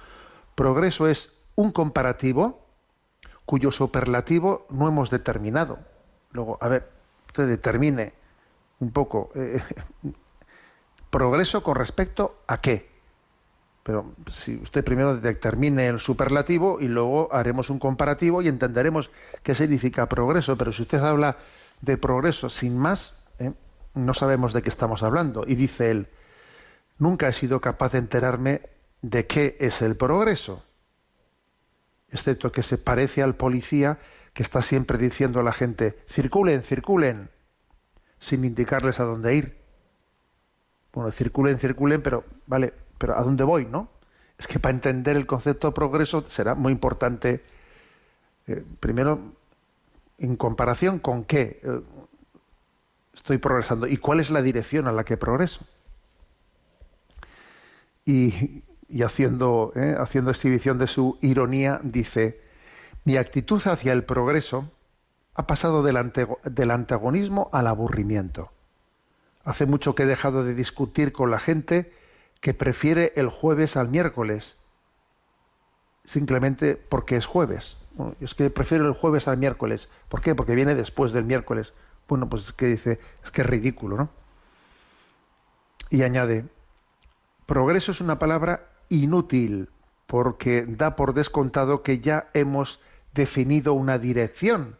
Progreso 0.55 1.07
es 1.07 1.33
un 1.55 1.73
comparativo 1.73 2.61
cuyo 3.45 3.71
superlativo 3.71 4.67
no 4.71 4.89
hemos 4.89 5.11
determinado. 5.11 5.79
Luego, 6.33 6.59
a 6.61 6.69
ver, 6.69 6.91
usted 7.29 7.47
determine 7.47 8.13
un 8.81 8.91
poco 8.91 9.31
eh, 9.35 9.63
progreso 11.11 11.63
con 11.63 11.77
respecto 11.77 12.43
a 12.47 12.61
qué. 12.61 12.98
Pero 13.83 14.15
si 14.31 14.57
usted 14.57 14.85
primero 14.85 15.17
determine 15.17 15.87
el 15.87 16.01
superlativo 16.01 16.79
y 16.81 16.89
luego 16.89 17.33
haremos 17.33 17.71
un 17.71 17.79
comparativo 17.79 18.43
y 18.43 18.49
entenderemos 18.49 19.11
qué 19.43 19.55
significa 19.55 20.07
progreso. 20.07 20.57
Pero 20.57 20.73
si 20.73 20.83
usted 20.83 20.99
habla 20.99 21.39
de 21.81 21.97
progreso 21.97 22.51
sin 22.51 22.77
más, 22.77 23.15
¿eh? 23.39 23.53
no 23.95 24.15
sabemos 24.15 24.53
de 24.53 24.63
qué 24.63 24.69
estamos 24.69 25.03
hablando. 25.03 25.45
Y 25.47 25.55
dice 25.55 25.91
él, 25.91 26.09
nunca 26.99 27.29
he 27.29 27.33
sido 27.33 27.61
capaz 27.61 27.93
de 27.93 27.99
enterarme 27.99 28.63
de 29.03 29.27
qué 29.27 29.57
es 29.61 29.81
el 29.83 29.97
progreso, 29.97 30.65
excepto 32.11 32.51
que 32.53 32.63
se 32.63 32.79
parece 32.79 33.23
al 33.23 33.37
policía 33.37 33.99
que 34.35 34.43
está 34.43 34.63
siempre 34.63 34.99
diciendo 34.99 35.41
a 35.41 35.43
la 35.43 35.53
gente, 35.53 35.99
circulen, 36.09 36.63
circulen, 36.63 37.31
sin 38.21 38.45
indicarles 38.45 39.01
a 39.01 39.05
dónde 39.05 39.35
ir. 39.35 39.59
Bueno, 40.93 41.11
circulen, 41.13 41.59
circulen, 41.59 42.03
pero 42.03 42.25
vale, 42.47 42.73
pero 42.99 43.17
¿a 43.17 43.23
dónde 43.23 43.45
voy, 43.45 43.65
no? 43.65 43.89
Es 44.39 44.47
que 44.47 44.59
para 44.59 44.75
entender 44.75 45.17
el 45.17 45.27
concepto 45.27 45.69
de 45.69 45.73
progreso 45.73 46.25
será 46.29 46.55
muy 46.55 46.73
importante, 46.73 47.43
eh, 48.47 48.63
primero, 48.81 49.21
en 50.19 50.37
comparación 50.37 50.99
con 50.99 51.25
qué. 51.25 51.61
Eh, 51.63 51.81
estoy 53.15 53.39
progresando 53.39 53.89
y 53.89 53.97
cuál 53.97 54.21
es 54.21 54.31
la 54.31 54.43
dirección 54.43 54.87
a 54.87 54.93
la 54.93 55.05
que 55.05 55.17
progreso. 55.17 55.65
Y, 58.05 58.63
haciendo, 59.05 59.73
¿eh? 59.75 59.97
haciendo 59.99 60.31
exhibición 60.31 60.79
de 60.79 60.87
su 60.87 61.19
ironía, 61.21 61.81
dice, 61.83 62.41
mi 63.05 63.17
actitud 63.17 63.61
hacia 63.67 63.93
el 63.93 64.05
progreso 64.05 64.71
ha 65.35 65.47
pasado 65.47 65.83
del, 65.83 66.13
del 66.45 66.71
antagonismo 66.71 67.51
al 67.53 67.67
aburrimiento. 67.67 68.51
Hace 69.45 69.67
mucho 69.67 69.95
que 69.95 70.05
he 70.05 70.07
dejado 70.07 70.45
de 70.45 70.55
discutir 70.55 71.13
con 71.13 71.31
la 71.31 71.39
gente 71.39 71.93
que 72.41 72.55
prefiere 72.55 73.13
el 73.17 73.29
jueves 73.29 73.77
al 73.77 73.89
miércoles, 73.89 74.57
simplemente 76.05 76.77
porque 76.77 77.17
es 77.17 77.27
jueves. 77.27 77.77
es 78.21 78.35
que 78.35 78.51
prefiero 78.51 78.87
el 78.87 78.95
jueves 78.95 79.29
al 79.29 79.39
miércoles. 79.39 79.89
¿Por 80.09 80.21
qué? 80.21 80.35
Porque 80.35 80.55
viene 80.55 80.75
después 80.75 81.13
del 81.13 81.25
miércoles. 81.25 81.73
Bueno, 82.09 82.29
pues 82.29 82.47
es 82.47 82.53
que 82.53 82.67
dice, 82.67 83.01
es 83.25 83.31
que 83.31 83.43
es 83.43 83.47
ridículo, 83.47 83.97
¿no? 83.97 84.11
Y 85.91 86.03
añade, 86.03 86.45
progreso 87.47 87.93
es 87.93 88.01
una 88.01 88.19
palabra 88.19 88.69
inútil 88.89 89.71
porque 90.07 90.65
da 90.67 90.97
por 90.97 91.13
descontado 91.13 91.83
que 91.83 92.01
ya 92.01 92.29
hemos 92.35 92.81
definido 93.15 93.75
una 93.75 93.99
dirección 93.99 94.77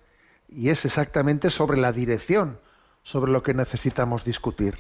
y 0.49 0.71
es 0.71 0.85
exactamente 0.85 1.51
sobre 1.51 1.79
la 1.79 1.93
dirección 1.93 2.59
sobre 3.03 3.33
lo 3.33 3.43
que 3.43 3.55
necesitamos 3.55 4.25
discutir. 4.25 4.77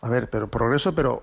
A 0.00 0.08
ver, 0.08 0.30
pero 0.30 0.48
progreso, 0.48 0.94
pero 0.94 1.22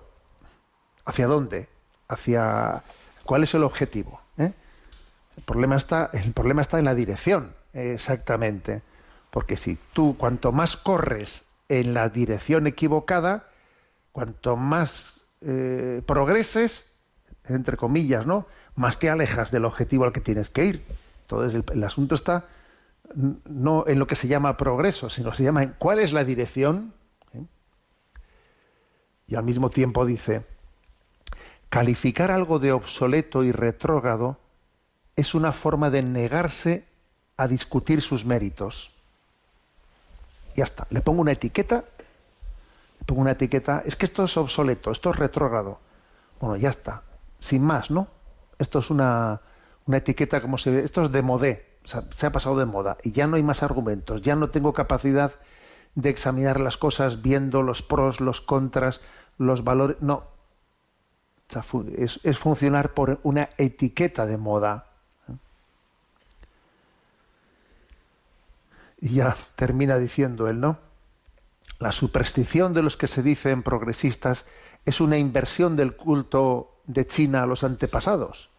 ¿hacia 1.06 1.28
dónde? 1.28 1.68
¿Hacia 2.08 2.84
cuál 3.26 3.44
es 3.44 3.54
el 3.54 3.64
objetivo? 3.64 4.22
¿Eh? 4.38 4.54
El 5.38 5.44
problema 5.44 5.76
está, 5.76 6.10
el 6.14 6.34
problema 6.34 6.62
está 6.62 6.80
en 6.80 6.86
la 6.86 6.96
dirección, 6.96 7.54
exactamente. 7.74 8.82
Porque 9.30 9.56
si 9.56 9.78
tú 9.94 10.18
cuanto 10.18 10.52
más 10.52 10.76
corres 10.76 11.46
en 11.70 11.94
la 11.94 12.10
dirección 12.10 12.68
equivocada, 12.68 13.48
cuanto 14.12 14.58
más 14.58 15.22
eh, 15.42 16.02
progreses, 16.06 16.92
entre 17.46 17.78
comillas, 17.78 18.26
¿no? 18.26 18.46
Más 18.76 19.00
te 19.00 19.10
alejas 19.10 19.52
del 19.52 19.66
objetivo 19.66 20.04
al 20.04 20.12
que 20.12 20.22
tienes 20.22 20.50
que 20.50 20.66
ir. 20.66 20.86
Entonces 21.24 21.64
el, 21.72 21.84
asunto 21.84 22.16
está 22.16 22.46
no 23.16 23.86
en 23.88 24.00
lo 24.00 24.08
que 24.08 24.16
se 24.16 24.28
llama 24.28 24.58
progreso, 24.58 25.10
sino 25.10 25.34
se 25.34 25.44
llama 25.44 25.64
en 25.64 25.76
cuál 25.78 26.00
es 26.00 26.14
la 26.14 26.24
dirección. 26.24 26.94
¿eh? 27.34 27.46
Y 29.28 29.36
al 29.36 29.44
mismo 29.44 29.70
tiempo 29.70 30.06
dice, 30.06 30.44
calificar 31.72 32.32
algo 32.32 32.60
de 32.60 32.74
obsoleto 32.74 33.46
y 33.46 33.54
retrógrado 33.54 34.38
es 35.16 35.34
una 35.34 35.54
forma 35.54 35.90
de 35.90 36.04
negarse 36.04 36.86
a 37.38 37.48
discutir 37.48 38.02
sus 38.02 38.26
méritos. 38.26 38.92
Ya 40.54 40.66
está, 40.66 40.86
le 40.90 41.00
pongo 41.00 41.22
una 41.22 41.32
etiqueta, 41.32 41.86
le 43.00 43.06
pongo 43.06 43.22
una 43.22 43.32
etiqueta, 43.32 43.84
es 43.86 43.96
que 43.96 44.06
esto 44.06 44.26
es 44.26 44.36
obsoleto, 44.36 44.92
esto 44.92 45.12
es 45.12 45.16
retrógrado. 45.16 45.80
Bueno, 46.42 46.58
ya 46.58 46.70
está, 46.70 47.04
sin 47.40 47.64
más, 47.64 47.90
¿no? 47.90 48.08
Esto 48.60 48.80
es 48.80 48.90
una, 48.90 49.40
una 49.86 49.98
etiqueta 49.98 50.42
como 50.42 50.58
se 50.58 50.72
ve, 50.72 50.84
esto 50.84 51.06
es 51.06 51.12
de 51.14 51.22
modé, 51.22 51.78
se 51.86 52.26
ha 52.26 52.32
pasado 52.34 52.60
de 52.60 52.66
moda 52.66 52.98
y 53.02 53.14
ya 53.14 53.28
no 53.28 53.38
hay 53.38 53.44
más 53.44 53.64
argumentos, 53.64 54.22
ya 54.22 54.36
no 54.36 54.50
tengo 54.50 54.74
capacidad 54.74 55.32
de 55.96 56.10
examinar 56.10 56.60
las 56.60 56.76
cosas 56.76 57.22
viendo 57.22 57.62
los 57.62 57.82
pros, 57.82 58.20
los 58.20 58.42
contras, 58.42 59.00
los 59.38 59.64
valores, 59.64 59.96
no. 60.02 60.41
Es, 61.98 62.38
funcionar 62.38 62.94
por 62.94 63.20
una 63.24 63.50
etiqueta 63.58 64.26
de 64.26 64.38
moda. 64.38 64.86
Y 69.00 69.16
ya 69.16 69.36
termina 69.56 69.98
diciendo 69.98 70.48
él, 70.48 70.60
¿no? 70.60 70.78
La 71.80 71.92
superstición 71.92 72.74
de 72.74 72.84
los 72.84 72.96
que 72.96 73.08
se 73.08 73.24
dicen 73.24 73.64
progresistas 73.64 74.46
es 74.86 75.02
una 75.02 75.18
inversión 75.18 75.76
del 75.76 75.96
culto 75.96 76.78
de 76.86 77.08
China 77.08 77.44
a 77.44 77.46
los 77.48 77.64
antepasados. 77.64 78.50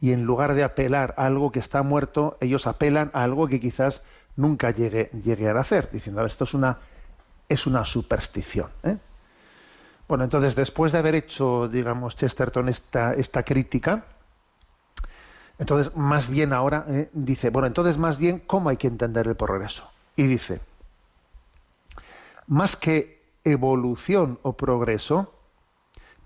Y 0.00 0.12
en 0.12 0.24
lugar 0.24 0.54
de 0.54 0.64
apelar 0.64 1.14
a 1.16 1.26
algo 1.26 1.52
que 1.52 1.60
está 1.60 1.82
muerto, 1.82 2.36
ellos 2.40 2.66
apelan 2.66 3.10
a 3.14 3.22
algo 3.22 3.46
que 3.46 3.60
quizás 3.60 4.02
nunca 4.36 4.70
llegue, 4.70 5.10
llegue 5.24 5.48
a 5.48 5.54
nacer, 5.54 5.90
diciendo, 5.90 6.20
"A 6.20 6.24
ver, 6.24 6.32
esto 6.32 6.44
es 6.44 6.54
una, 6.54 6.78
es 7.48 7.66
una 7.66 7.84
superstición. 7.84 8.70
¿eh?". 8.82 8.98
Bueno, 10.08 10.24
entonces, 10.24 10.54
después 10.54 10.92
de 10.92 10.98
haber 10.98 11.16
hecho, 11.16 11.68
digamos, 11.68 12.14
Chesterton 12.14 12.68
esta, 12.68 13.14
esta 13.14 13.42
crítica, 13.42 14.04
entonces, 15.58 15.96
más 15.96 16.28
bien 16.28 16.52
ahora 16.52 16.84
eh, 16.88 17.10
dice, 17.12 17.50
bueno, 17.50 17.66
entonces 17.66 17.96
más 17.96 18.18
bien, 18.18 18.40
¿cómo 18.40 18.68
hay 18.68 18.76
que 18.76 18.88
entender 18.88 19.26
el 19.26 19.36
progreso? 19.36 19.90
Y 20.14 20.26
dice, 20.26 20.60
más 22.46 22.76
que 22.76 23.22
evolución 23.42 24.38
o 24.42 24.52
progreso, 24.52 25.32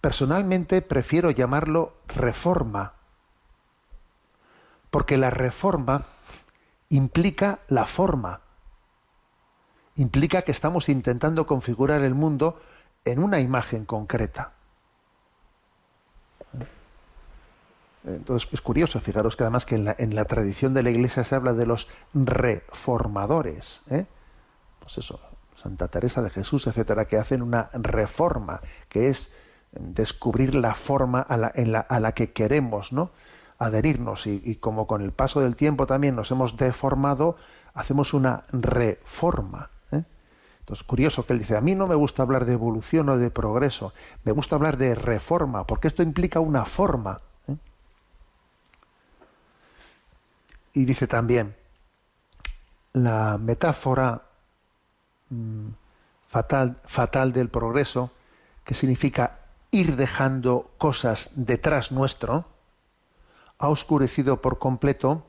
personalmente 0.00 0.82
prefiero 0.82 1.30
llamarlo 1.30 1.94
reforma, 2.08 2.94
porque 4.90 5.16
la 5.16 5.30
reforma 5.30 6.06
implica 6.88 7.60
la 7.68 7.86
forma, 7.86 8.40
implica 9.96 10.42
que 10.42 10.52
estamos 10.52 10.88
intentando 10.88 11.46
configurar 11.46 12.02
el 12.02 12.14
mundo 12.14 12.60
en 13.04 13.22
una 13.22 13.40
imagen 13.40 13.84
concreta. 13.84 14.52
Entonces 18.04 18.48
es 18.52 18.60
curioso, 18.62 19.00
fijaros 19.00 19.36
que 19.36 19.44
además 19.44 19.66
que 19.66 19.74
en 19.74 20.14
la, 20.14 20.24
tradición 20.24 20.72
de 20.72 20.82
la 20.82 20.90
Iglesia 20.90 21.22
se 21.22 21.34
habla 21.34 21.52
de 21.52 21.66
los 21.66 21.88
reformadores, 22.14 23.82
¿eh? 23.90 24.06
pues 24.78 24.96
eso, 24.98 25.20
Santa 25.62 25.88
Teresa 25.88 26.22
de 26.22 26.30
Jesús, 26.30 26.66
etcétera, 26.66 27.04
que 27.04 27.18
hacen 27.18 27.42
una 27.42 27.68
reforma, 27.74 28.60
que 28.88 29.08
es 29.08 29.34
descubrir 29.72 30.54
la 30.54 30.74
forma 30.74 31.20
a 31.20 31.36
la, 31.36 31.52
en 31.54 31.72
la, 31.72 31.80
a 31.80 32.00
la 32.00 32.12
que 32.12 32.32
queremos, 32.32 32.92
¿no? 32.92 33.10
adherirnos 33.58 34.26
y 34.26 34.56
como 34.56 34.86
con 34.86 35.02
el 35.02 35.12
paso 35.12 35.42
del 35.42 35.54
tiempo 35.54 35.86
también 35.86 36.16
nos 36.16 36.30
hemos 36.30 36.56
deformado, 36.56 37.36
hacemos 37.74 38.14
una 38.14 38.44
reforma. 38.52 39.68
Entonces, 40.70 40.86
curioso 40.86 41.26
que 41.26 41.32
él 41.32 41.40
dice, 41.40 41.56
a 41.56 41.60
mí 41.60 41.74
no 41.74 41.88
me 41.88 41.96
gusta 41.96 42.22
hablar 42.22 42.44
de 42.44 42.52
evolución 42.52 43.08
o 43.08 43.16
de 43.16 43.28
progreso, 43.28 43.92
me 44.22 44.30
gusta 44.30 44.54
hablar 44.54 44.76
de 44.76 44.94
reforma, 44.94 45.66
porque 45.66 45.88
esto 45.88 46.04
implica 46.04 46.38
una 46.38 46.64
forma. 46.64 47.22
¿eh? 47.48 47.56
Y 50.72 50.84
dice 50.84 51.08
también, 51.08 51.56
la 52.92 53.36
metáfora 53.36 54.22
mm, 55.30 55.70
fatal, 56.28 56.76
fatal 56.86 57.32
del 57.32 57.48
progreso, 57.48 58.12
que 58.62 58.74
significa 58.74 59.40
ir 59.72 59.96
dejando 59.96 60.70
cosas 60.78 61.30
detrás 61.34 61.90
nuestro, 61.90 62.44
ha 63.58 63.68
oscurecido 63.68 64.40
por 64.40 64.60
completo 64.60 65.26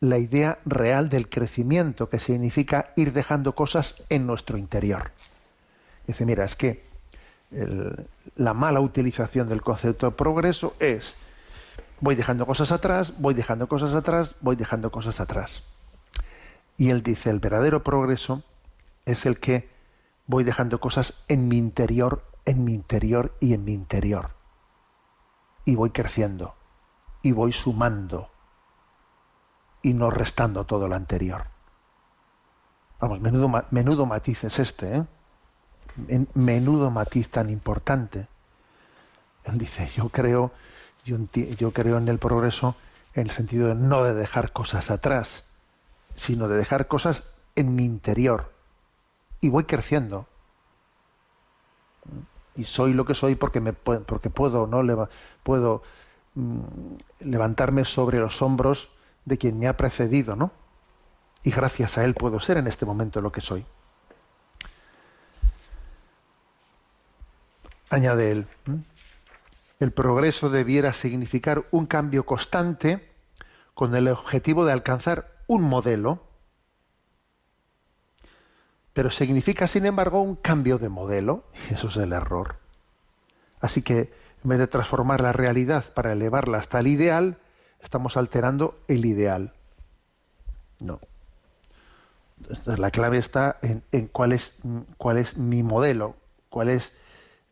la 0.00 0.18
idea 0.18 0.58
real 0.64 1.08
del 1.08 1.28
crecimiento, 1.28 2.08
que 2.08 2.18
significa 2.18 2.92
ir 2.96 3.12
dejando 3.12 3.54
cosas 3.54 4.02
en 4.08 4.26
nuestro 4.26 4.58
interior. 4.58 5.12
Dice, 6.06 6.24
mira, 6.26 6.44
es 6.44 6.54
que 6.56 6.84
la 8.36 8.54
mala 8.54 8.80
utilización 8.80 9.48
del 9.48 9.62
concepto 9.62 10.06
de 10.06 10.12
progreso 10.16 10.74
es 10.80 11.16
voy 12.00 12.14
dejando 12.14 12.44
cosas 12.46 12.72
atrás, 12.72 13.12
voy 13.18 13.34
dejando 13.34 13.68
cosas 13.68 13.94
atrás, 13.94 14.34
voy 14.40 14.56
dejando 14.56 14.90
cosas 14.90 15.20
atrás. 15.20 15.62
Y 16.76 16.90
él 16.90 17.02
dice, 17.02 17.30
el 17.30 17.40
verdadero 17.40 17.82
progreso 17.82 18.42
es 19.06 19.24
el 19.24 19.38
que 19.38 19.68
voy 20.26 20.44
dejando 20.44 20.78
cosas 20.80 21.24
en 21.28 21.48
mi 21.48 21.56
interior, 21.56 22.22
en 22.44 22.64
mi 22.64 22.74
interior 22.74 23.34
y 23.40 23.54
en 23.54 23.64
mi 23.64 23.72
interior. 23.72 24.30
Y 25.64 25.74
voy 25.74 25.90
creciendo, 25.90 26.54
y 27.22 27.32
voy 27.32 27.52
sumando, 27.52 28.30
y 29.86 29.94
no 29.94 30.10
restando 30.10 30.64
todo 30.64 30.88
lo 30.88 30.96
anterior. 30.96 31.44
Vamos, 32.98 33.20
menudo, 33.20 33.48
menudo 33.70 34.04
matiz 34.04 34.42
es 34.42 34.58
este, 34.58 34.96
¿eh? 34.96 35.04
Men- 36.08 36.28
Menudo 36.34 36.90
matiz 36.90 37.30
tan 37.30 37.50
importante. 37.50 38.26
Él 39.44 39.58
dice, 39.58 39.88
yo 39.94 40.08
creo, 40.08 40.50
yo, 41.04 41.18
yo 41.56 41.70
creo 41.72 41.98
en 41.98 42.08
el 42.08 42.18
progreso 42.18 42.74
en 43.14 43.22
el 43.22 43.30
sentido 43.30 43.68
de 43.68 43.76
no 43.76 44.02
de 44.02 44.12
dejar 44.12 44.52
cosas 44.52 44.90
atrás, 44.90 45.44
sino 46.16 46.48
de 46.48 46.56
dejar 46.56 46.88
cosas 46.88 47.22
en 47.54 47.76
mi 47.76 47.84
interior. 47.84 48.52
Y 49.40 49.50
voy 49.50 49.64
creciendo. 49.66 50.26
Y 52.56 52.64
soy 52.64 52.92
lo 52.92 53.04
que 53.04 53.14
soy 53.14 53.36
porque 53.36 53.60
me 53.60 53.72
porque 53.72 54.30
puedo, 54.30 54.66
¿no? 54.66 54.82
Puedo 55.44 55.84
mm, 56.34 56.58
levantarme 57.20 57.84
sobre 57.84 58.18
los 58.18 58.42
hombros 58.42 58.90
de 59.26 59.36
quien 59.36 59.58
me 59.58 59.68
ha 59.68 59.76
precedido, 59.76 60.34
¿no? 60.36 60.52
Y 61.42 61.50
gracias 61.50 61.98
a 61.98 62.04
él 62.04 62.14
puedo 62.14 62.40
ser 62.40 62.56
en 62.56 62.66
este 62.66 62.86
momento 62.86 63.20
lo 63.20 63.30
que 63.30 63.42
soy. 63.42 63.66
Añade 67.90 68.32
él. 68.32 68.46
El 69.78 69.92
progreso 69.92 70.48
debiera 70.48 70.92
significar 70.92 71.66
un 71.70 71.86
cambio 71.86 72.24
constante 72.24 73.12
con 73.74 73.94
el 73.94 74.08
objetivo 74.08 74.64
de 74.64 74.72
alcanzar 74.72 75.36
un 75.46 75.62
modelo, 75.62 76.22
pero 78.92 79.10
significa, 79.10 79.66
sin 79.66 79.84
embargo, 79.84 80.22
un 80.22 80.36
cambio 80.36 80.78
de 80.78 80.88
modelo, 80.88 81.44
y 81.70 81.74
eso 81.74 81.88
es 81.88 81.96
el 81.98 82.12
error. 82.12 82.56
Así 83.60 83.82
que, 83.82 84.12
en 84.42 84.48
vez 84.48 84.58
de 84.58 84.66
transformar 84.66 85.20
la 85.20 85.32
realidad 85.32 85.84
para 85.92 86.12
elevarla 86.12 86.58
hasta 86.58 86.80
el 86.80 86.86
ideal, 86.86 87.38
estamos 87.80 88.16
alterando 88.16 88.78
el 88.88 89.04
ideal. 89.04 89.52
No. 90.80 91.00
La 92.64 92.90
clave 92.90 93.18
está 93.18 93.58
en, 93.62 94.08
cuál, 94.08 94.32
es, 94.32 94.56
cuál 94.98 95.16
es 95.16 95.36
mi 95.38 95.62
modelo, 95.62 96.16
cuál 96.50 96.68
es 96.68 96.92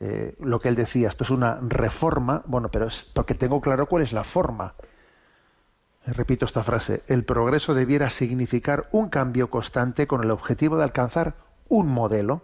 eh, 0.00 0.34
lo 0.40 0.60
que 0.60 0.68
él 0.68 0.74
decía. 0.74 1.08
Esto 1.08 1.24
es 1.24 1.30
una 1.30 1.58
reforma, 1.62 2.42
bueno, 2.46 2.70
pero 2.70 2.86
es 2.88 3.10
porque 3.14 3.34
tengo 3.34 3.60
claro 3.60 3.86
cuál 3.86 4.02
es 4.02 4.12
la 4.12 4.24
forma. 4.24 4.74
Eh, 6.06 6.12
Repito 6.12 6.44
esta 6.44 6.62
frase, 6.62 7.02
el 7.06 7.24
progreso 7.24 7.74
debiera 7.74 8.10
significar 8.10 8.88
un 8.92 9.08
cambio 9.08 9.48
constante 9.48 10.06
con 10.06 10.22
el 10.22 10.30
objetivo 10.30 10.76
de 10.76 10.84
alcanzar 10.84 11.34
un 11.68 11.88
modelo, 11.88 12.42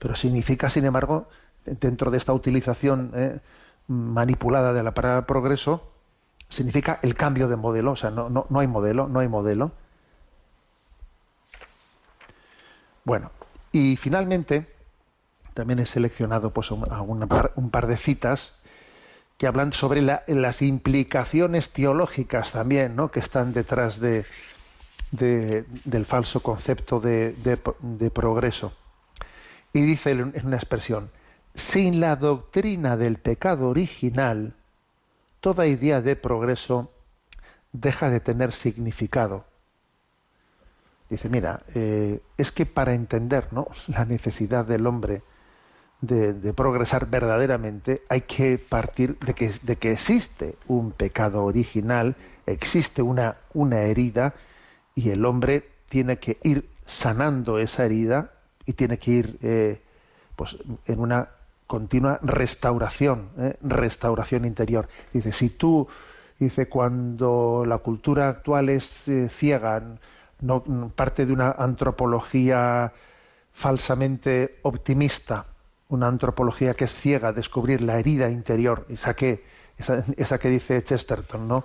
pero 0.00 0.16
significa, 0.16 0.68
sin 0.70 0.84
embargo, 0.84 1.28
dentro 1.64 2.10
de 2.10 2.18
esta 2.18 2.32
utilización 2.32 3.12
eh, 3.14 3.40
manipulada 3.86 4.72
de 4.72 4.82
la 4.82 4.92
palabra 4.92 5.26
progreso, 5.26 5.93
significa 6.48 6.98
el 7.02 7.14
cambio 7.14 7.48
de 7.48 7.56
modelo, 7.56 7.92
o 7.92 7.96
sea, 7.96 8.10
no, 8.10 8.28
no, 8.30 8.46
no 8.48 8.60
hay 8.60 8.66
modelo, 8.66 9.08
no 9.08 9.20
hay 9.20 9.28
modelo. 9.28 9.72
Bueno, 13.04 13.30
y 13.72 13.96
finalmente, 13.96 14.66
también 15.52 15.78
he 15.78 15.86
seleccionado 15.86 16.50
pues, 16.50 16.70
un, 16.70 16.84
un 17.56 17.70
par, 17.70 17.86
de 17.86 17.96
citas 17.96 18.54
que 19.36 19.46
hablan 19.46 19.72
sobre 19.72 20.00
la- 20.00 20.22
las 20.26 20.62
implicaciones 20.62 21.70
teológicas 21.70 22.52
también, 22.52 22.96
¿no? 22.96 23.10
que 23.10 23.20
están 23.20 23.52
detrás 23.52 23.98
de, 24.00 24.24
de- 25.10 25.64
del 25.84 26.06
falso 26.06 26.40
concepto 26.40 27.00
de, 27.00 27.32
de- 27.32 28.10
progreso. 28.10 28.72
Y 29.72 29.80
dice 29.82 30.12
en 30.12 30.46
una 30.46 30.56
expresión, 30.56 31.10
sin 31.54 32.00
la 32.00 32.16
doctrina 32.16 32.96
del 32.96 33.18
pecado 33.18 33.68
original, 33.68 34.54
toda 35.44 35.66
idea 35.66 36.00
de 36.00 36.16
progreso 36.16 36.90
deja 37.70 38.08
de 38.08 38.18
tener 38.18 38.52
significado. 38.52 39.44
Dice, 41.10 41.28
mira, 41.28 41.60
eh, 41.74 42.22
es 42.38 42.50
que 42.50 42.64
para 42.64 42.94
entender 42.94 43.52
¿no? 43.52 43.68
la 43.88 44.06
necesidad 44.06 44.64
del 44.64 44.86
hombre 44.86 45.20
de, 46.00 46.54
progresar 46.54 47.10
verdaderamente, 47.10 48.00
hay 48.08 48.22
que 48.22 48.56
partir 48.56 49.18
de 49.18 49.34
que, 49.76 49.92
existe 49.92 50.56
un 50.66 50.92
pecado 50.92 51.44
original, 51.44 52.16
existe 52.46 53.02
una, 53.02 53.36
una 53.52 53.82
herida, 53.82 54.32
y 54.94 55.10
el 55.10 55.26
hombre 55.26 55.68
tiene 55.90 56.16
que 56.16 56.38
ir 56.42 56.70
sanando 56.86 57.58
esa 57.58 57.84
herida 57.84 58.32
y 58.64 58.72
tiene 58.72 58.98
que 58.98 59.10
ir 59.10 59.38
eh, 59.42 59.82
pues, 60.36 60.56
en 60.86 61.00
una 61.00 61.28
continua 61.66 62.18
restauración, 62.22 63.30
¿eh? 63.38 63.56
restauración 63.62 64.44
interior. 64.44 64.88
Dice, 65.12 65.32
si 65.32 65.50
tú, 65.50 65.88
dice, 66.38 66.68
cuando 66.68 67.64
la 67.66 67.78
cultura 67.78 68.28
actual 68.28 68.68
es 68.68 69.08
eh, 69.08 69.28
ciega, 69.28 69.82
no, 70.40 70.62
parte 70.94 71.26
de 71.26 71.32
una 71.32 71.52
antropología 71.52 72.92
falsamente 73.52 74.58
optimista, 74.62 75.46
una 75.88 76.08
antropología 76.08 76.74
que 76.74 76.84
es 76.84 76.92
ciega, 76.92 77.32
descubrir 77.32 77.80
la 77.80 77.98
herida 77.98 78.30
interior, 78.30 78.86
esa 78.88 79.14
que, 79.14 79.44
esa, 79.78 80.38
que 80.38 80.48
dice 80.50 80.82
Chesterton, 80.82 81.48
¿no? 81.48 81.64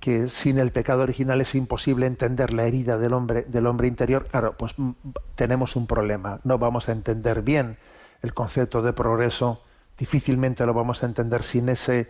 que 0.00 0.28
sin 0.28 0.58
el 0.58 0.70
pecado 0.70 1.02
original 1.02 1.40
es 1.40 1.56
imposible 1.56 2.06
entender 2.06 2.52
la 2.52 2.64
herida 2.64 2.96
del 2.96 3.12
hombre, 3.12 3.42
del 3.42 3.66
hombre 3.66 3.88
interior, 3.88 4.26
claro, 4.30 4.54
pues 4.56 4.74
mm, 4.76 4.92
tenemos 5.34 5.74
un 5.74 5.88
problema. 5.88 6.38
No 6.44 6.58
vamos 6.58 6.88
a 6.88 6.92
entender 6.92 7.42
bien 7.42 7.76
el 8.22 8.34
concepto 8.34 8.82
de 8.82 8.92
progreso, 8.92 9.62
difícilmente 9.98 10.64
lo 10.66 10.74
vamos 10.74 11.02
a 11.02 11.06
entender 11.06 11.42
sin 11.42 11.68
ese, 11.68 12.08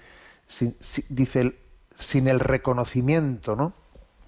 dice, 1.09 1.57
sin 1.99 2.29
el 2.29 2.41
reconocimiento 2.41 3.57
¿no? 3.57 3.73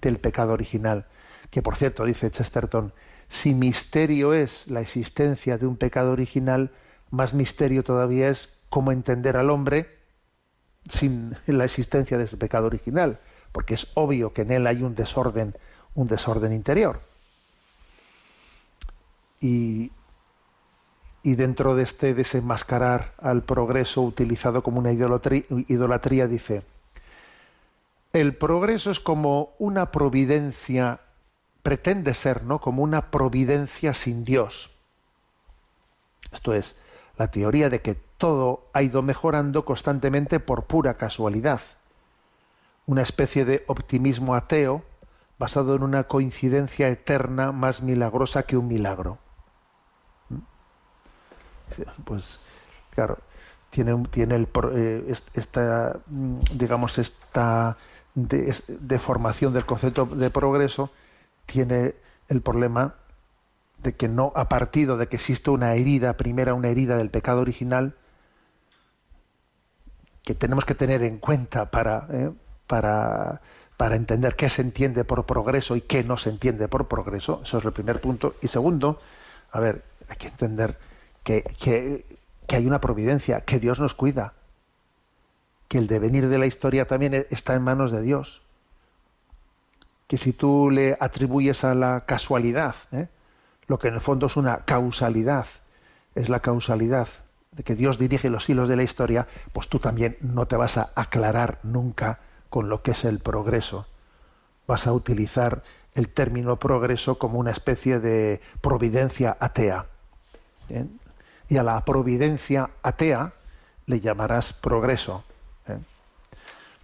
del 0.01 0.19
pecado 0.19 0.53
original. 0.53 1.05
Que 1.49 1.61
por 1.61 1.75
cierto, 1.75 2.05
dice 2.05 2.31
Chesterton, 2.31 2.93
si 3.29 3.53
misterio 3.53 4.33
es 4.33 4.67
la 4.67 4.81
existencia 4.81 5.57
de 5.57 5.67
un 5.67 5.77
pecado 5.77 6.11
original, 6.11 6.71
más 7.09 7.33
misterio 7.33 7.83
todavía 7.83 8.29
es 8.29 8.57
cómo 8.69 8.91
entender 8.91 9.37
al 9.37 9.49
hombre 9.49 9.97
sin 10.89 11.37
la 11.45 11.65
existencia 11.65 12.17
de 12.17 12.25
ese 12.25 12.37
pecado 12.37 12.67
original 12.67 13.19
porque 13.53 13.75
es 13.75 13.87
obvio 13.93 14.33
que 14.33 14.41
en 14.41 14.51
él 14.51 14.67
hay 14.67 14.83
un 14.83 14.95
desorden, 14.95 15.55
un 15.95 16.07
desorden 16.09 16.51
interior. 16.51 16.99
Y, 19.39 19.91
dentro 21.23 21.75
de 21.75 21.83
este 21.83 22.13
desenmascarar 22.13 23.13
al 23.17 23.43
progreso 23.43 24.01
utilizado 24.01 24.61
como 24.61 24.79
una 24.79 24.91
idolatría, 24.91 25.43
idolatría 25.67 26.27
dice, 26.27 26.63
el 28.11 28.35
progreso 28.35 28.91
es 28.91 28.99
como 28.99 29.53
una 29.57 29.91
providencia, 29.91 30.99
pretende 31.63 32.13
ser, 32.13 32.43
¿no? 32.43 32.59
Como 32.59 32.83
una 32.83 33.09
providencia 33.09 33.93
sin 33.93 34.25
Dios. 34.25 34.71
Esto 36.31 36.53
es, 36.53 36.75
la 37.17 37.29
teoría 37.31 37.69
de 37.69 37.81
que 37.81 37.95
todo 38.17 38.67
ha 38.73 38.83
ido 38.83 39.01
mejorando 39.01 39.65
constantemente 39.65 40.39
por 40.39 40.65
pura 40.65 40.95
casualidad 40.95 41.61
una 42.85 43.01
especie 43.01 43.45
de 43.45 43.63
optimismo 43.67 44.35
ateo 44.35 44.83
basado 45.39 45.75
en 45.75 45.83
una 45.83 46.03
coincidencia 46.05 46.89
eterna 46.89 47.51
más 47.51 47.81
milagrosa 47.81 48.43
que 48.43 48.57
un 48.57 48.67
milagro. 48.67 49.17
Pues, 52.05 52.39
claro, 52.91 53.17
tiene, 53.69 54.03
tiene 54.11 54.35
el, 54.35 54.47
eh, 54.73 55.13
esta, 55.33 55.97
mm, 56.07 56.39
digamos, 56.53 56.97
esta 56.99 57.77
deformación 58.15 59.53
del 59.53 59.65
concepto 59.65 60.05
de 60.05 60.29
progreso, 60.29 60.91
tiene 61.47 61.95
el 62.29 62.41
problema 62.41 62.95
de 63.81 63.95
que 63.95 64.07
no, 64.07 64.31
a 64.35 64.47
partir 64.47 64.95
de 64.95 65.07
que 65.07 65.15
existe 65.15 65.49
una 65.49 65.73
herida, 65.73 66.13
primera 66.13 66.53
una 66.53 66.69
herida 66.69 66.97
del 66.97 67.09
pecado 67.09 67.41
original, 67.41 67.95
que 70.23 70.35
tenemos 70.35 70.65
que 70.65 70.75
tener 70.75 71.03
en 71.03 71.17
cuenta 71.17 71.69
para, 71.69 72.07
eh, 72.11 72.31
para, 72.67 73.41
para 73.75 73.95
entender 73.95 74.35
qué 74.35 74.49
se 74.49 74.61
entiende 74.61 75.03
por 75.03 75.25
progreso 75.25 75.75
y 75.75 75.81
qué 75.81 76.03
no 76.03 76.17
se 76.17 76.29
entiende 76.29 76.67
por 76.67 76.87
progreso. 76.87 77.41
Eso 77.43 77.57
es 77.57 77.65
el 77.65 77.73
primer 77.73 77.99
punto. 77.99 78.35
Y 78.41 78.47
segundo, 78.47 79.01
a 79.51 79.59
ver, 79.59 79.83
hay 80.07 80.15
que 80.15 80.27
entender 80.27 80.77
que, 81.23 81.43
que, 81.59 82.05
hay 82.55 82.67
una 82.67 82.81
providencia, 82.81 83.41
que 83.41 83.59
Dios 83.59 83.79
nos 83.79 83.93
cuida, 83.93 84.33
que 85.67 85.77
el 85.77 85.87
devenir 85.87 86.27
de 86.29 86.37
la 86.37 86.45
historia 86.45 86.87
también 86.87 87.25
está 87.29 87.55
en 87.55 87.63
manos 87.63 87.91
de 87.91 88.01
Dios. 88.01 88.41
Que 90.07 90.17
si 90.17 90.33
tú 90.33 90.69
le 90.69 90.97
atribuyes 90.99 91.63
a 91.63 91.73
la 91.73 92.01
casualidad, 92.05 92.75
¿eh? 92.91 93.07
lo 93.67 93.79
que 93.79 93.87
en 93.87 93.95
el 93.95 94.01
fondo 94.01 94.27
es 94.27 94.35
una 94.35 94.59
causalidad, 94.65 95.47
es 96.13 96.29
la 96.29 96.41
causalidad 96.41 97.07
de 97.51 97.63
que 97.63 97.75
Dios 97.75 97.97
dirige 97.97 98.29
los 98.29 98.49
hilos 98.49 98.69
de 98.69 98.75
la 98.75 98.83
historia, 98.83 99.27
pues 99.51 99.67
tú 99.67 99.79
también 99.79 100.17
no 100.21 100.45
te 100.47 100.55
vas 100.55 100.77
a 100.77 100.91
aclarar 100.95 101.59
nunca 101.63 102.19
con 102.49 102.69
lo 102.69 102.81
que 102.81 102.91
es 102.91 103.05
el 103.05 103.19
progreso. 103.19 103.87
Vas 104.67 104.87
a 104.87 104.93
utilizar 104.93 105.63
el 105.93 106.09
término 106.09 106.57
progreso 106.57 107.17
como 107.17 107.39
una 107.39 107.51
especie 107.51 107.99
de 107.99 108.41
providencia 108.61 109.37
atea. 109.39 109.85
Y 111.49 111.57
a 111.57 111.63
la 111.63 111.83
providencia 111.85 112.69
atea 112.81 113.33
le 113.85 113.99
llamarás 113.99 114.53
progreso. 114.53 115.23
¿eh? 115.67 115.77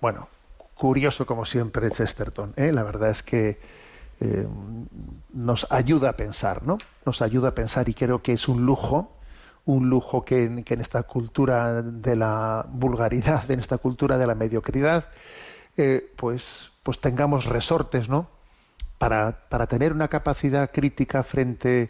Bueno, 0.02 0.28
curioso 0.76 1.26
como 1.26 1.46
siempre 1.46 1.92
Chesterton. 1.92 2.54
¿eh? 2.56 2.72
La 2.72 2.84
verdad 2.84 3.10
es 3.10 3.24
que 3.24 3.60
eh, 4.20 4.48
nos 5.34 5.72
ayuda 5.72 6.10
a 6.10 6.14
pensar, 6.14 6.64
¿no? 6.66 6.78
Nos 7.06 7.22
ayuda 7.22 7.50
a 7.50 7.56
pensar 7.56 7.88
y 7.88 7.94
creo 7.94 8.22
que 8.22 8.34
es 8.34 8.48
un 8.48 8.66
lujo, 8.66 9.16
un 9.66 9.90
lujo 9.90 10.26
que, 10.26 10.44
en 10.44 10.82
esta 10.82 11.04
cultura 11.04 11.82
de 11.82 12.16
la 12.16 12.66
vulgaridad, 12.70 13.50
en 13.52 13.60
esta 13.60 13.78
cultura 13.78 14.18
de 14.18 14.28
la 14.28 14.36
mediocridad, 14.36 15.06
pues, 16.18 16.72
pues 16.84 17.00
tengamos 17.00 17.46
resortes, 17.46 18.10
¿no? 18.10 18.28
Para, 18.98 19.48
para, 19.48 19.68
tener 19.68 19.94
una 19.94 20.10
capacidad 20.10 20.70
crítica 20.72 21.24
frente, 21.24 21.90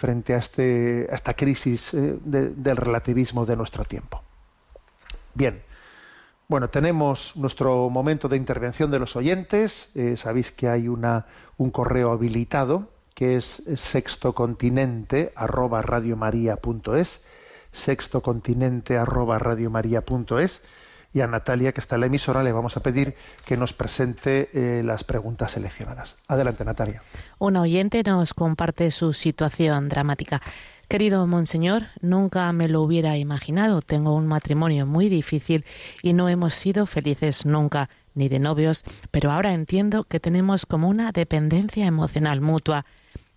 frente 0.00 0.32
a, 0.32 0.38
este, 0.38 1.06
a 1.12 1.14
esta 1.14 1.34
crisis 1.34 1.92
eh, 1.92 2.16
del 2.24 2.76
relativismo 2.78 3.44
de 3.44 3.54
nuestro 3.54 3.84
tiempo. 3.84 4.22
Bien, 5.34 5.62
bueno, 6.48 6.70
tenemos 6.70 7.36
nuestro 7.36 7.90
momento 7.90 8.26
de 8.26 8.38
intervención 8.38 8.90
de 8.90 8.98
los 8.98 9.14
oyentes. 9.14 9.90
Eh, 9.94 10.16
sabéis 10.16 10.52
que 10.52 10.68
hay 10.68 10.88
una, 10.88 11.26
un 11.58 11.70
correo 11.70 12.12
habilitado 12.12 12.88
que 13.14 13.36
es 13.36 13.62
sextocontinente 13.76 15.34
arroba 15.36 15.84
sextocontinente 17.70 18.96
arroba 18.96 19.38
y 21.12 21.20
a 21.20 21.26
Natalia, 21.26 21.72
que 21.72 21.80
está 21.80 21.96
en 21.96 22.00
la 22.00 22.06
emisora, 22.06 22.42
le 22.42 22.52
vamos 22.52 22.76
a 22.76 22.80
pedir 22.80 23.14
que 23.44 23.56
nos 23.56 23.72
presente 23.72 24.50
eh, 24.52 24.82
las 24.84 25.04
preguntas 25.04 25.52
seleccionadas. 25.52 26.16
Adelante, 26.28 26.64
Natalia. 26.64 27.02
Un 27.38 27.56
oyente 27.56 28.02
nos 28.04 28.34
comparte 28.34 28.90
su 28.90 29.12
situación 29.12 29.88
dramática. 29.88 30.40
Querido 30.88 31.26
Monseñor, 31.26 31.84
nunca 32.00 32.52
me 32.52 32.68
lo 32.68 32.82
hubiera 32.82 33.16
imaginado. 33.16 33.80
Tengo 33.80 34.14
un 34.14 34.26
matrimonio 34.26 34.86
muy 34.86 35.08
difícil 35.08 35.64
y 36.02 36.12
no 36.12 36.28
hemos 36.28 36.54
sido 36.54 36.86
felices 36.86 37.46
nunca, 37.46 37.88
ni 38.14 38.28
de 38.28 38.40
novios, 38.40 38.84
pero 39.12 39.30
ahora 39.30 39.52
entiendo 39.52 40.02
que 40.04 40.18
tenemos 40.18 40.66
como 40.66 40.88
una 40.88 41.12
dependencia 41.12 41.86
emocional 41.86 42.40
mutua. 42.40 42.86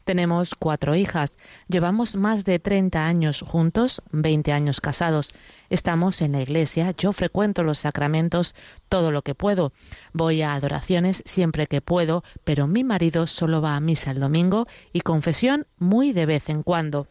Tenemos 0.03 0.55
cuatro 0.55 0.95
hijas. 0.95 1.37
Llevamos 1.67 2.15
más 2.15 2.43
de 2.43 2.59
30 2.59 3.05
años 3.05 3.41
juntos, 3.41 4.01
20 4.11 4.51
años 4.51 4.81
casados. 4.81 5.33
Estamos 5.69 6.21
en 6.21 6.33
la 6.33 6.41
iglesia, 6.41 6.93
yo 6.97 7.13
frecuento 7.13 7.63
los 7.63 7.79
sacramentos 7.79 8.53
todo 8.89 9.11
lo 9.11 9.21
que 9.21 9.35
puedo. 9.35 9.71
Voy 10.11 10.41
a 10.41 10.53
adoraciones 10.53 11.23
siempre 11.25 11.67
que 11.67 11.81
puedo, 11.81 12.23
pero 12.43 12.67
mi 12.67 12.83
marido 12.83 13.27
solo 13.27 13.61
va 13.61 13.75
a 13.75 13.79
misa 13.79 14.11
el 14.11 14.19
domingo 14.19 14.67
y 14.91 15.01
confesión 15.01 15.67
muy 15.77 16.11
de 16.11 16.25
vez 16.25 16.49
en 16.49 16.63
cuando. 16.63 17.07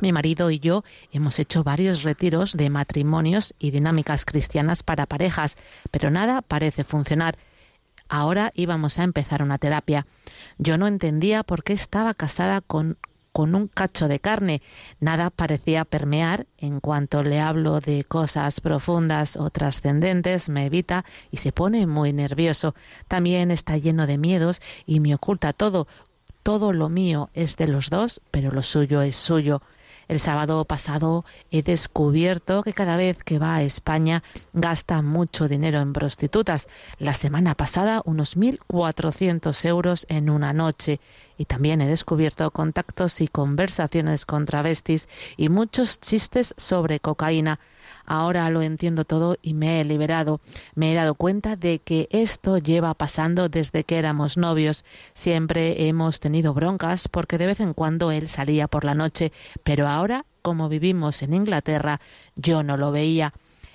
Mi 0.00 0.10
marido 0.10 0.50
y 0.50 0.58
yo 0.58 0.84
hemos 1.12 1.38
hecho 1.38 1.62
varios 1.62 2.02
retiros 2.02 2.56
de 2.56 2.70
matrimonios 2.70 3.54
y 3.58 3.70
dinámicas 3.72 4.24
cristianas 4.24 4.82
para 4.82 5.06
parejas, 5.06 5.56
pero 5.90 6.10
nada 6.10 6.40
parece 6.40 6.82
funcionar. 6.82 7.36
Ahora 8.14 8.52
íbamos 8.54 8.98
a 8.98 9.04
empezar 9.04 9.42
una 9.42 9.56
terapia. 9.56 10.06
Yo 10.58 10.76
no 10.76 10.86
entendía 10.86 11.42
por 11.44 11.64
qué 11.64 11.72
estaba 11.72 12.12
casada 12.12 12.60
con 12.60 12.98
con 13.32 13.54
un 13.54 13.68
cacho 13.68 14.06
de 14.06 14.20
carne. 14.20 14.60
Nada 15.00 15.30
parecía 15.30 15.86
permear. 15.86 16.46
En 16.58 16.80
cuanto 16.80 17.22
le 17.22 17.40
hablo 17.40 17.80
de 17.80 18.04
cosas 18.04 18.60
profundas 18.60 19.38
o 19.38 19.48
trascendentes, 19.48 20.50
me 20.50 20.66
evita 20.66 21.06
y 21.30 21.38
se 21.38 21.52
pone 21.52 21.86
muy 21.86 22.12
nervioso. 22.12 22.74
También 23.08 23.50
está 23.50 23.78
lleno 23.78 24.06
de 24.06 24.18
miedos 24.18 24.60
y 24.84 25.00
me 25.00 25.14
oculta 25.14 25.54
todo. 25.54 25.88
Todo 26.42 26.74
lo 26.74 26.90
mío 26.90 27.30
es 27.32 27.56
de 27.56 27.68
los 27.68 27.88
dos, 27.88 28.20
pero 28.30 28.50
lo 28.50 28.62
suyo 28.62 29.00
es 29.00 29.16
suyo. 29.16 29.62
El 30.12 30.20
sábado 30.20 30.62
pasado 30.66 31.24
he 31.50 31.62
descubierto 31.62 32.62
que 32.62 32.74
cada 32.74 32.98
vez 32.98 33.16
que 33.24 33.38
va 33.38 33.54
a 33.54 33.62
España 33.62 34.22
gasta 34.52 35.00
mucho 35.00 35.48
dinero 35.48 35.80
en 35.80 35.94
prostitutas. 35.94 36.68
La 36.98 37.14
semana 37.14 37.54
pasada 37.54 38.02
unos 38.04 38.36
1.400 38.36 39.64
euros 39.64 40.04
en 40.10 40.28
una 40.28 40.52
noche. 40.52 41.00
Y 41.38 41.46
también 41.46 41.80
he 41.80 41.86
descubierto 41.86 42.50
contactos 42.50 43.22
y 43.22 43.26
conversaciones 43.26 44.26
con 44.26 44.44
travestis 44.44 45.08
y 45.38 45.48
muchos 45.48 45.98
chistes 45.98 46.52
sobre 46.58 47.00
cocaína. 47.00 47.58
Ahora 48.04 48.48
lo 48.50 48.62
entiendo 48.62 49.04
todo 49.04 49.36
y 49.42 49.54
me 49.54 49.80
he 49.80 49.84
liberado. 49.84 50.40
Me 50.74 50.92
he 50.92 50.94
dado 50.94 51.14
cuenta 51.14 51.56
de 51.56 51.78
que 51.78 52.08
esto 52.10 52.58
lleva 52.58 52.94
pasando 52.94 53.48
desde 53.48 53.84
que 53.84 53.98
éramos 53.98 54.36
novios. 54.36 54.84
Siempre 55.14 55.88
hemos 55.88 56.20
tenido 56.20 56.54
broncas 56.54 57.08
porque 57.08 57.38
de 57.38 57.46
vez 57.46 57.60
en 57.60 57.74
cuando 57.74 58.10
él 58.10 58.28
salía 58.28 58.68
por 58.68 58.84
la 58.84 58.94
noche, 58.94 59.32
pero 59.64 59.88
ahora, 59.88 60.24
como 60.42 60.68
vivimos 60.68 61.22
en 61.22 61.34
Inglaterra, 61.34 62.00
yo 62.36 62.62
no 62.62 62.76
lo 62.76 62.92
veía 62.92 63.32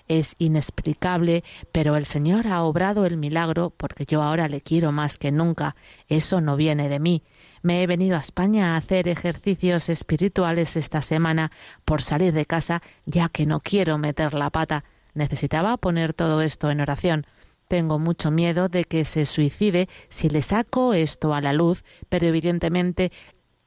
es 0.08 0.36
inexplicable, 0.40 1.44
pero 1.72 1.96
el 1.96 2.06
Señor 2.06 2.48
ha 2.48 2.64
obrado 2.64 3.06
el 3.06 3.18
milagro 3.18 3.74
porque 3.76 4.06
yo 4.06 4.22
ahora 4.22 4.48
le 4.48 4.62
quiero 4.62 4.92
más 4.92 5.18
que 5.18 5.32
nunca. 5.32 5.76
Eso 6.08 6.42
no 6.42 6.56
viene 6.56 6.90
de 6.90 7.00
mí. 7.00 7.24
Me 7.68 7.84
he 7.84 7.88
venido 7.88 8.16
a 8.16 8.22
España 8.22 8.74
a 8.74 8.78
hacer 8.78 9.10
ejercicios 9.10 9.90
espirituales 9.90 10.78
esta 10.78 11.02
semana 11.02 11.52
por 11.84 12.02
salir 12.02 12.32
de 12.32 12.46
casa, 12.46 12.82
ya 13.06 13.28
que 13.28 13.46
no 13.46 13.60
quiero 13.60 13.98
meter 13.98 14.34
la 14.34 14.50
pata. 14.50 14.86
Necesitaba 15.14 15.76
poner 15.76 16.14
todo 16.14 16.42
esto 16.42 16.72
en 16.72 16.80
oración. 16.80 17.28
Tengo 17.68 18.00
mucho 18.00 18.32
miedo 18.32 18.70
de 18.70 18.86
que 18.86 19.04
se 19.04 19.26
suicide 19.26 19.90
si 20.08 20.30
le 20.30 20.44
saco 20.44 20.94
esto 20.94 21.34
a 21.34 21.42
la 21.42 21.52
luz, 21.52 21.84
pero 22.08 22.26
evidentemente 22.26 23.12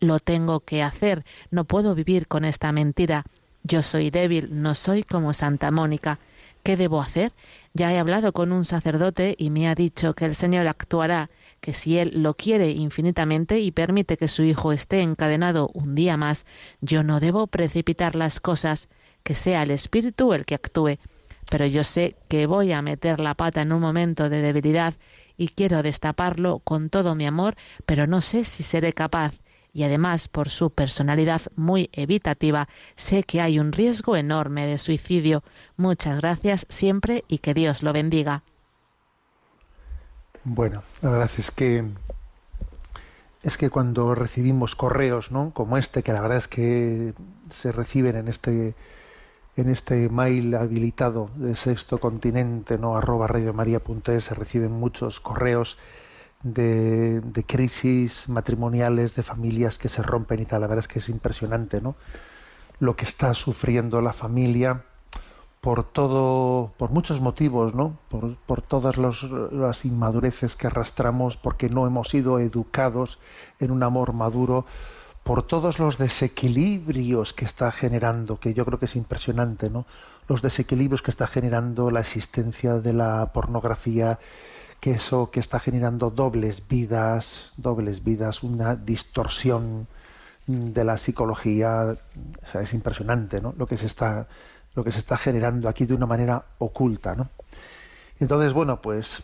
lo 0.00 0.18
tengo 0.18 0.60
que 0.60 0.82
hacer. 0.82 1.22
No 1.50 1.66
puedo 1.66 1.94
vivir 1.94 2.26
con 2.26 2.46
esta 2.46 2.72
mentira. 2.72 3.26
Yo 3.64 3.82
soy 3.82 4.08
débil, 4.08 4.62
no 4.62 4.74
soy 4.76 5.02
como 5.02 5.34
Santa 5.34 5.70
Mónica. 5.70 6.20
¿Qué 6.62 6.78
debo 6.78 7.02
hacer? 7.02 7.32
Ya 7.74 7.92
he 7.92 7.98
hablado 7.98 8.32
con 8.32 8.52
un 8.52 8.64
sacerdote 8.64 9.34
y 9.36 9.50
me 9.50 9.68
ha 9.68 9.74
dicho 9.74 10.14
que 10.14 10.24
el 10.24 10.34
Señor 10.34 10.68
actuará, 10.68 11.28
que 11.60 11.74
si 11.74 11.98
Él 11.98 12.22
lo 12.22 12.34
quiere 12.34 12.70
infinitamente 12.70 13.60
y 13.60 13.70
permite 13.70 14.16
que 14.16 14.28
su 14.28 14.42
hijo 14.42 14.72
esté 14.72 15.02
encadenado 15.02 15.70
un 15.74 15.94
día 15.94 16.16
más, 16.16 16.46
yo 16.80 17.02
no 17.02 17.20
debo 17.20 17.46
precipitar 17.46 18.16
las 18.16 18.40
cosas, 18.40 18.88
que 19.22 19.34
sea 19.34 19.62
el 19.62 19.70
Espíritu 19.70 20.32
el 20.32 20.44
que 20.44 20.54
actúe. 20.54 20.98
Pero 21.50 21.66
yo 21.66 21.84
sé 21.84 22.16
que 22.28 22.46
voy 22.46 22.72
a 22.72 22.82
meter 22.82 23.20
la 23.20 23.34
pata 23.34 23.62
en 23.62 23.72
un 23.72 23.80
momento 23.80 24.28
de 24.28 24.40
debilidad 24.40 24.94
y 25.36 25.48
quiero 25.48 25.82
destaparlo 25.82 26.60
con 26.60 26.90
todo 26.90 27.14
mi 27.14 27.26
amor, 27.26 27.56
pero 27.86 28.06
no 28.06 28.20
sé 28.20 28.44
si 28.44 28.62
seré 28.62 28.92
capaz 28.92 29.34
y 29.72 29.84
además 29.84 30.28
por 30.28 30.48
su 30.48 30.70
personalidad 30.70 31.42
muy 31.56 31.90
evitativa, 31.92 32.68
sé 32.96 33.22
que 33.22 33.40
hay 33.40 33.58
un 33.58 33.72
riesgo 33.72 34.16
enorme 34.16 34.66
de 34.66 34.78
suicidio. 34.78 35.42
Muchas 35.76 36.20
gracias 36.20 36.66
siempre 36.68 37.24
y 37.28 37.38
que 37.38 37.54
Dios 37.54 37.82
lo 37.82 37.92
bendiga. 37.92 38.42
Bueno, 40.44 40.82
la 41.02 41.10
verdad 41.10 41.30
es 41.36 41.50
que 41.50 41.84
es 43.42 43.56
que 43.56 43.70
cuando 43.70 44.14
recibimos 44.14 44.74
correos, 44.74 45.30
¿no? 45.30 45.52
Como 45.52 45.78
este, 45.78 46.02
que 46.02 46.12
la 46.12 46.20
verdad 46.20 46.38
es 46.38 46.48
que 46.48 47.14
se 47.50 47.72
reciben 47.72 48.16
en 48.16 48.28
este 48.28 48.74
en 49.56 49.68
este 49.68 50.08
mail 50.08 50.54
habilitado 50.54 51.30
de 51.34 51.56
Sexto 51.56 51.98
Continente, 51.98 52.78
no 52.78 52.96
arroba 52.96 53.26
radiomaria.es, 53.26 54.24
se 54.24 54.34
reciben 54.34 54.72
muchos 54.72 55.20
correos 55.20 55.76
de, 56.42 57.20
de, 57.20 57.44
crisis 57.44 58.28
matrimoniales, 58.28 59.14
de 59.16 59.22
familias 59.22 59.76
que 59.76 59.88
se 59.88 60.02
rompen 60.02 60.40
y 60.40 60.46
tal. 60.46 60.62
La 60.62 60.68
verdad 60.68 60.84
es 60.84 60.88
que 60.88 61.00
es 61.00 61.08
impresionante, 61.10 61.82
¿no? 61.82 61.96
Lo 62.78 62.96
que 62.96 63.04
está 63.04 63.34
sufriendo 63.34 64.00
la 64.00 64.14
familia 64.14 64.84
por 65.60 65.84
todo, 65.84 66.72
por 66.78 66.90
muchos 66.90 67.20
motivos, 67.20 67.74
¿no? 67.74 67.98
Por, 68.08 68.62
todas 68.62 68.96
las 68.96 69.84
inmadureces 69.84 70.56
que 70.56 70.66
arrastramos, 70.66 71.36
porque 71.36 71.68
no 71.68 71.86
hemos 71.86 72.08
sido 72.08 72.38
educados 72.38 73.18
en 73.58 73.70
un 73.70 73.82
amor 73.82 74.12
maduro, 74.14 74.64
por 75.22 75.42
todos 75.42 75.78
los 75.78 75.98
desequilibrios 75.98 77.34
que 77.34 77.44
está 77.44 77.70
generando, 77.72 78.40
que 78.40 78.54
yo 78.54 78.64
creo 78.64 78.78
que 78.78 78.86
es 78.86 78.96
impresionante, 78.96 79.68
¿no? 79.68 79.84
Los 80.28 80.40
desequilibrios 80.40 81.02
que 81.02 81.10
está 81.10 81.26
generando 81.26 81.90
la 81.90 82.00
existencia 82.00 82.74
de 82.74 82.94
la 82.94 83.32
pornografía, 83.32 84.18
que 84.80 84.92
eso 84.92 85.30
que 85.30 85.40
está 85.40 85.60
generando 85.60 86.10
dobles 86.10 86.66
vidas, 86.68 87.50
dobles 87.58 88.02
vidas, 88.02 88.42
una 88.42 88.76
distorsión 88.76 89.88
de 90.46 90.84
la 90.84 90.96
psicología, 90.96 91.96
es 92.60 92.74
impresionante, 92.74 93.42
¿no? 93.42 93.52
Lo 93.58 93.66
que 93.66 93.76
se 93.76 93.86
está 93.86 94.26
lo 94.74 94.84
que 94.84 94.92
se 94.92 94.98
está 94.98 95.16
generando 95.16 95.68
aquí 95.68 95.86
de 95.86 95.94
una 95.94 96.06
manera 96.06 96.44
oculta, 96.58 97.14
¿no? 97.14 97.28
Entonces, 98.18 98.52
bueno, 98.52 98.80
pues 98.80 99.22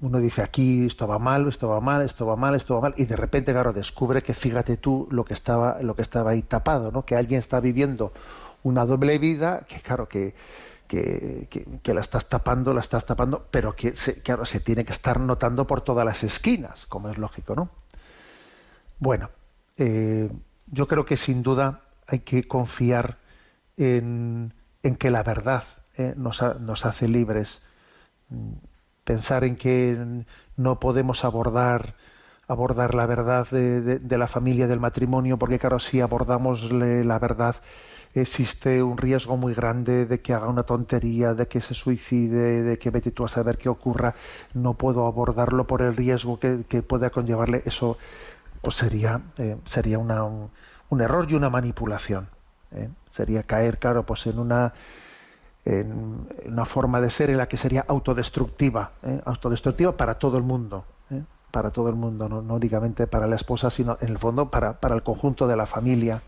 uno 0.00 0.18
dice 0.20 0.42
aquí 0.42 0.86
esto 0.86 1.06
va 1.06 1.18
mal, 1.18 1.48
esto 1.48 1.68
va 1.68 1.80
mal, 1.80 2.02
esto 2.02 2.26
va 2.26 2.36
mal, 2.36 2.54
esto 2.54 2.74
va 2.74 2.80
mal, 2.80 2.94
y 2.96 3.04
de 3.04 3.16
repente, 3.16 3.52
claro, 3.52 3.72
descubre 3.72 4.22
que 4.22 4.34
fíjate 4.34 4.76
tú 4.76 5.08
lo 5.10 5.24
que 5.24 5.34
estaba, 5.34 5.82
lo 5.82 5.94
que 5.94 6.02
estaba 6.02 6.30
ahí 6.30 6.42
tapado, 6.42 6.90
¿no? 6.90 7.04
Que 7.04 7.16
alguien 7.16 7.38
está 7.40 7.60
viviendo 7.60 8.12
una 8.62 8.86
doble 8.86 9.18
vida, 9.18 9.64
que 9.68 9.80
claro, 9.80 10.08
que, 10.08 10.34
que, 10.88 11.94
la 11.94 12.00
estás 12.00 12.28
tapando, 12.28 12.72
la 12.72 12.80
estás 12.80 13.04
tapando, 13.04 13.46
pero 13.50 13.76
que 13.76 13.94
se, 13.94 14.22
claro, 14.22 14.46
se 14.46 14.60
tiene 14.60 14.84
que 14.84 14.92
estar 14.92 15.20
notando 15.20 15.66
por 15.66 15.82
todas 15.82 16.04
las 16.04 16.24
esquinas, 16.24 16.86
como 16.86 17.08
es 17.10 17.18
lógico, 17.18 17.54
¿no? 17.54 17.70
Bueno, 18.98 19.30
eh, 19.76 20.30
yo 20.66 20.88
creo 20.88 21.04
que 21.04 21.16
sin 21.16 21.42
duda 21.42 21.82
hay 22.06 22.20
que 22.20 22.48
confiar 22.48 23.18
en, 23.76 24.52
en 24.82 24.96
que 24.96 25.10
la 25.10 25.22
verdad 25.22 25.64
eh, 25.96 26.14
nos, 26.16 26.42
ha, 26.42 26.54
nos, 26.54 26.86
hace 26.86 27.08
libres. 27.08 27.62
Pensar 29.04 29.44
en 29.44 29.56
que 29.56 30.24
no 30.56 30.80
podemos 30.80 31.24
abordar 31.24 31.94
abordar 32.48 32.94
la 32.94 33.04
verdad 33.04 33.46
de, 33.50 33.98
de, 33.98 34.18
la 34.18 34.26
familia 34.26 34.66
del 34.66 34.80
matrimonio, 34.80 35.38
porque 35.38 35.58
claro, 35.58 35.78
si 35.78 36.00
abordamos 36.00 36.72
la 36.72 37.18
verdad 37.18 37.56
existe 38.14 38.82
un 38.82 38.96
riesgo 38.96 39.36
muy 39.36 39.54
grande 39.54 40.06
de 40.06 40.20
que 40.20 40.32
haga 40.32 40.48
una 40.48 40.62
tontería, 40.62 41.34
de 41.34 41.46
que 41.46 41.60
se 41.60 41.74
suicide, 41.74 42.62
de 42.62 42.78
que 42.78 42.90
vete 42.90 43.10
tú 43.10 43.24
a 43.24 43.28
saber 43.28 43.58
qué 43.58 43.68
ocurra, 43.68 44.14
no 44.54 44.74
puedo 44.74 45.06
abordarlo 45.06 45.66
por 45.66 45.82
el 45.82 45.96
riesgo 45.96 46.38
que, 46.38 46.64
que 46.68 46.82
pueda 46.82 47.10
conllevarle, 47.10 47.62
eso 47.66 47.98
pues 48.62 48.76
sería, 48.76 49.20
eh, 49.36 49.56
sería 49.64 49.98
un, 49.98 50.50
un, 50.88 51.00
error 51.00 51.26
y 51.30 51.34
una 51.34 51.50
manipulación. 51.50 52.28
¿eh? 52.72 52.88
Sería 53.18 53.42
caer, 53.42 53.78
claro, 53.78 54.04
pues 54.06 54.28
en 54.28 54.38
una 54.38 54.72
en 55.64 56.28
una 56.46 56.64
forma 56.64 57.00
de 57.00 57.10
ser 57.10 57.30
en 57.30 57.36
la 57.36 57.48
que 57.48 57.56
sería 57.56 57.84
autodestructiva, 57.88 58.92
¿eh? 59.02 59.20
autodestructiva 59.24 59.96
para 59.96 60.14
todo 60.14 60.38
el 60.38 60.44
mundo, 60.44 60.84
¿eh? 61.10 61.22
para 61.50 61.70
todo 61.70 61.88
el 61.88 61.96
mundo, 61.96 62.28
no, 62.28 62.42
no 62.42 62.54
únicamente 62.54 63.08
para 63.08 63.26
la 63.26 63.34
esposa, 63.34 63.68
sino 63.68 63.98
en 64.00 64.10
el 64.10 64.18
fondo 64.18 64.50
para, 64.50 64.80
para 64.80 64.94
el 64.94 65.02
conjunto 65.02 65.48
de 65.48 65.56
la 65.56 65.66
familia 65.66 66.22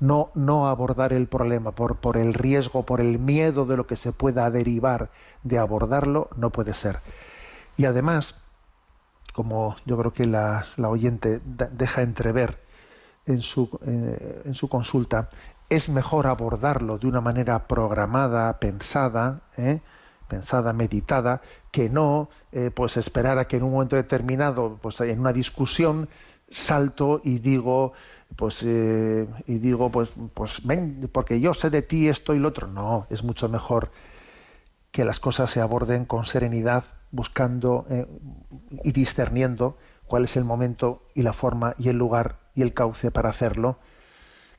no, 0.00 0.30
no 0.34 0.68
abordar 0.68 1.12
el 1.12 1.28
problema 1.28 1.72
por, 1.72 1.96
por 1.96 2.16
el 2.16 2.32
riesgo, 2.34 2.82
por 2.82 3.00
el 3.00 3.18
miedo 3.20 3.66
de 3.66 3.76
lo 3.76 3.86
que 3.86 3.94
se 3.94 4.10
pueda 4.10 4.50
derivar 4.50 5.10
de 5.44 5.58
abordarlo, 5.58 6.28
no 6.34 6.50
puede 6.50 6.74
ser. 6.74 6.98
Y 7.76 7.84
además, 7.84 8.40
como 9.32 9.76
yo 9.86 9.96
creo 9.98 10.12
que 10.12 10.26
la, 10.26 10.66
oyente 10.78 11.40
deja 11.44 12.02
entrever 12.02 12.58
en 13.26 13.42
su, 13.42 13.70
eh, 13.86 14.42
en 14.44 14.54
su 14.54 14.68
consulta, 14.68 15.28
es 15.72 15.88
mejor 15.88 16.26
abordarlo 16.26 16.98
de 16.98 17.06
una 17.06 17.22
manera 17.22 17.66
programada, 17.66 18.58
pensada, 18.58 19.40
¿eh? 19.56 19.80
pensada, 20.28 20.74
meditada, 20.74 21.40
que 21.70 21.88
no 21.88 22.28
eh, 22.52 22.70
pues 22.74 22.98
esperar 22.98 23.38
a 23.38 23.46
que 23.46 23.56
en 23.56 23.62
un 23.62 23.72
momento 23.72 23.96
determinado, 23.96 24.78
pues 24.82 25.00
en 25.00 25.18
una 25.18 25.32
discusión, 25.32 26.10
salto 26.50 27.22
y 27.24 27.38
digo 27.38 27.94
pues 28.36 28.62
eh, 28.62 29.26
y 29.46 29.58
digo 29.58 29.88
pues 29.90 30.10
pues 30.34 30.60
ven 30.66 31.08
porque 31.10 31.40
yo 31.40 31.54
sé 31.54 31.70
de 31.70 31.80
ti 31.80 32.08
esto 32.08 32.34
y 32.34 32.38
lo 32.38 32.48
otro 32.48 32.66
no 32.66 33.06
es 33.08 33.24
mucho 33.24 33.48
mejor 33.48 33.90
que 34.90 35.06
las 35.06 35.20
cosas 35.20 35.50
se 35.50 35.62
aborden 35.62 36.04
con 36.04 36.26
serenidad 36.26 36.84
buscando 37.10 37.86
y 38.84 38.92
discerniendo 38.92 39.78
cuál 40.06 40.24
es 40.24 40.36
el 40.36 40.44
momento 40.44 41.04
y 41.14 41.22
la 41.22 41.32
forma 41.32 41.74
y 41.78 41.88
el 41.88 41.96
lugar 41.96 42.36
y 42.54 42.60
el 42.60 42.74
cauce 42.74 43.10
para 43.10 43.30
hacerlo 43.30 43.78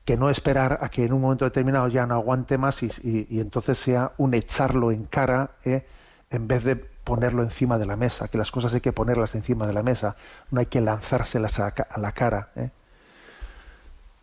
que 0.04 0.16
no 0.16 0.28
esperar 0.30 0.78
a 0.82 0.88
que 0.88 1.04
en 1.04 1.12
un 1.12 1.22
momento 1.22 1.44
determinado 1.44 1.88
ya 1.88 2.06
no 2.06 2.14
aguante 2.14 2.58
más 2.58 2.82
y, 2.82 2.90
y, 3.02 3.40
entonces 3.40 3.78
sea 3.78 4.12
un 4.18 4.34
echarlo 4.34 4.92
en 4.92 5.04
cara 5.04 5.52
eh, 5.64 5.86
en 6.30 6.46
vez 6.46 6.64
de 6.64 6.76
ponerlo 6.76 7.42
encima 7.42 7.78
de 7.78 7.86
la 7.86 7.96
mesa 7.96 8.28
que 8.28 8.38
las 8.38 8.50
cosas 8.50 8.74
hay 8.74 8.80
que 8.80 8.92
ponerlas 8.92 9.34
encima 9.34 9.66
de 9.66 9.72
la 9.72 9.82
mesa 9.82 10.16
no 10.50 10.60
hay 10.60 10.66
que 10.66 10.80
lanzárselas 10.80 11.58
a, 11.60 11.68
a 11.68 11.98
la 11.98 12.12
cara 12.12 12.50
¿eh? 12.56 12.70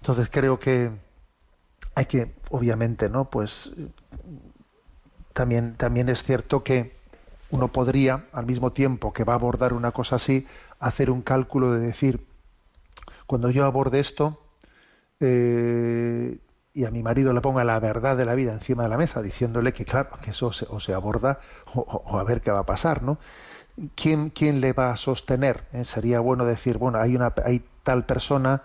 Entonces 0.02 0.30
creo 0.32 0.60
que 0.60 0.92
hay 1.94 2.06
que, 2.06 2.34
obviamente, 2.50 3.08
¿no? 3.08 3.26
Pues 3.26 3.72
también, 5.34 5.76
también 5.76 6.10
es 6.10 6.24
cierto 6.24 6.64
que 6.64 6.96
uno 7.52 7.68
podría, 7.68 8.26
al 8.34 8.48
mismo 8.48 8.72
tiempo 8.72 9.14
que 9.14 9.24
va 9.24 9.34
a 9.34 9.36
abordar 9.36 9.74
una 9.74 9.92
cosa 9.92 10.16
así, 10.16 10.48
hacer 10.80 11.12
un 11.12 11.22
cálculo 11.22 11.72
de 11.72 11.80
decir, 11.80 12.26
cuando 13.28 13.52
yo 13.52 13.66
aborde 13.66 14.00
esto, 14.00 14.42
eh, 15.22 16.40
y 16.74 16.86
a 16.86 16.92
mi 16.92 17.04
marido 17.04 17.32
le 17.32 17.42
ponga 17.42 17.64
la 17.64 17.80
verdad 17.80 18.18
de 18.18 18.26
la 18.26 18.34
vida 18.34 18.54
encima 18.54 18.84
de 18.84 18.90
la 18.90 18.98
mesa, 18.98 19.22
diciéndole 19.22 19.72
que 19.72 19.86
claro, 19.86 20.10
que 20.22 20.32
eso 20.32 20.52
se, 20.52 20.66
o 20.70 20.80
se 20.80 20.94
aborda 20.94 21.40
o, 21.74 22.20
a 22.20 22.24
ver 22.24 22.42
qué 22.42 22.52
va 22.52 22.60
a 22.60 22.66
pasar, 22.66 23.04
¿no? 23.04 23.18
¿Quién, 23.96 24.32
quién 24.32 24.60
le 24.60 24.74
va 24.74 24.92
a 24.92 24.98
sostener? 24.98 25.64
¿Eh? 25.74 25.86
Sería 25.86 26.20
bueno 26.20 26.46
decir, 26.46 26.78
bueno, 26.78 27.00
hay, 27.00 27.16
una, 27.16 27.34
hay 27.46 27.64
tal 27.84 28.06
persona, 28.06 28.64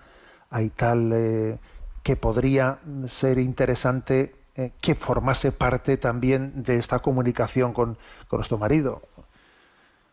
hay 0.51 0.71
tal 0.71 1.13
eh, 1.13 1.59
que 2.03 2.17
podría 2.17 2.79
ser 3.07 3.39
interesante 3.39 4.35
que 4.81 4.95
formase 4.95 5.53
parte 5.53 5.99
también 5.99 6.63
de 6.63 6.79
esta 6.79 7.01
comunicación 7.01 7.75
con, 7.75 7.99
con 8.27 8.39
nuestro 8.39 8.57
marido. 8.57 9.03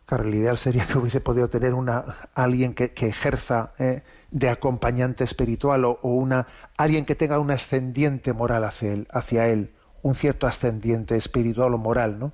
Claro, 0.06 0.26
el 0.26 0.36
ideal 0.36 0.58
sería 0.58 0.86
que 0.86 0.98
hubiese 0.98 1.22
podido 1.22 1.50
tener 1.50 1.74
una 1.74 2.30
alguien 2.34 2.74
que, 2.74 2.92
ejerza 3.08 3.72
eh, 3.80 4.04
de 4.32 4.50
acompañante 4.50 5.24
espiritual 5.24 5.86
o, 5.86 5.98
una 6.04 6.48
alguien 6.78 7.06
que 7.06 7.16
tenga 7.16 7.40
un 7.40 7.52
ascendiente 7.52 8.34
moral 8.34 8.66
hacia 8.66 8.92
él, 8.92 9.08
hacia 9.12 9.48
él, 9.48 9.74
un 10.02 10.16
cierto 10.16 10.46
ascendiente 10.48 11.16
espiritual 11.16 11.74
o 11.74 11.78
moral, 11.78 12.20
¿no? 12.20 12.34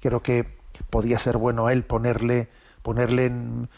Creo 0.00 0.22
que 0.22 0.58
podía 0.90 1.18
ser 1.18 1.38
bueno 1.38 1.66
a 1.66 1.72
él 1.72 1.84
ponerle 1.84 2.48
ponerle 2.82 3.26
en, 3.26 3.70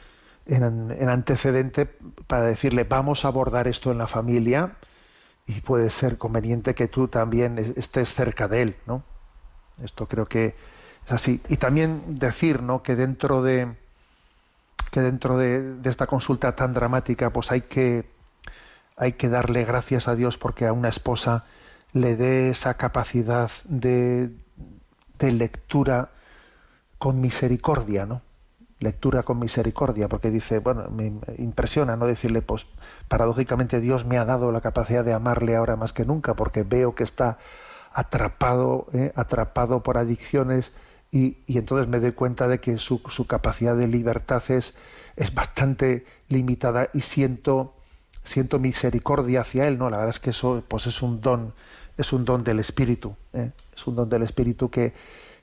en 0.46 1.08
antecedente 1.08 1.86
para 2.26 2.44
decirle 2.44 2.84
vamos 2.84 3.24
a 3.24 3.28
abordar 3.28 3.68
esto 3.68 3.92
en 3.92 3.98
la 3.98 4.08
familia 4.08 4.76
y 5.46 5.60
puede 5.60 5.90
ser 5.90 6.18
conveniente 6.18 6.74
que 6.74 6.88
tú 6.88 7.06
también 7.06 7.58
estés 7.76 8.12
cerca 8.12 8.48
de 8.48 8.62
él, 8.62 8.76
¿no? 8.86 9.04
Esto 9.82 10.08
creo 10.08 10.26
que 10.26 10.56
es 11.06 11.12
así. 11.12 11.40
Y 11.48 11.56
también 11.56 12.18
decir, 12.18 12.62
¿no? 12.62 12.82
Que 12.82 12.96
dentro 12.96 13.42
de 13.42 13.74
que 14.90 15.00
dentro 15.00 15.36
de, 15.36 15.76
esta 15.84 16.06
consulta 16.06 16.54
tan 16.56 16.72
dramática, 16.72 17.30
pues 17.30 17.50
hay 17.50 17.62
que 17.62 18.06
hay 18.96 19.12
que 19.12 19.28
darle 19.28 19.64
gracias 19.64 20.08
a 20.08 20.14
Dios 20.14 20.38
porque 20.38 20.66
a 20.66 20.72
una 20.72 20.88
esposa 20.88 21.44
le 21.92 22.16
dé 22.16 22.48
esa 22.48 22.74
capacidad 22.74 23.50
de, 23.64 24.30
de 25.18 25.32
lectura 25.32 26.10
con 26.98 27.20
misericordia, 27.20 28.06
¿no? 28.06 28.22
Lectura 28.78 29.22
con 29.22 29.38
misericordia, 29.38 30.08
porque 30.08 30.30
dice, 30.30 30.60
bueno, 30.60 30.88
me 30.90 31.12
impresiona 31.38 31.96
no 31.96 32.06
decirle, 32.06 32.40
pues 32.40 32.66
paradójicamente 33.08 33.80
Dios 33.80 34.06
me 34.06 34.18
ha 34.18 34.24
dado 34.24 34.50
la 34.50 34.62
capacidad 34.62 35.04
de 35.04 35.12
amarle 35.12 35.56
ahora 35.56 35.76
más 35.76 35.92
que 35.92 36.06
nunca, 36.06 36.34
porque 36.34 36.62
veo 36.62 36.94
que 36.94 37.04
está 37.04 37.38
atrapado, 37.92 38.86
¿eh? 38.92 39.12
atrapado 39.14 39.82
por 39.82 39.98
adicciones 39.98 40.72
y, 41.16 41.58
entonces 41.58 41.88
me 41.88 42.00
doy 42.00 42.12
cuenta 42.12 42.48
de 42.48 42.60
que 42.60 42.78
su, 42.78 43.00
capacidad 43.26 43.76
de 43.76 43.86
libertad 43.86 44.42
es, 44.48 44.74
es 45.16 45.34
bastante 45.34 46.04
limitada 46.28 46.90
y 46.92 47.00
siento, 47.00 47.74
siento 48.24 48.58
misericordia 48.58 49.40
hacia 49.40 49.66
él, 49.66 49.78
¿no? 49.78 49.88
La 49.88 49.96
verdad 49.98 50.14
es 50.14 50.20
que 50.20 50.30
eso 50.30 50.62
pues 50.68 50.86
es 50.86 51.00
un 51.02 51.20
don, 51.20 51.54
es 51.96 52.12
un 52.12 52.24
don 52.24 52.44
del 52.44 52.58
Espíritu, 52.58 53.16
¿eh? 53.32 53.50
es 53.74 53.86
un 53.86 53.96
don 53.96 54.08
del 54.08 54.22
Espíritu 54.22 54.68
que, 54.68 54.92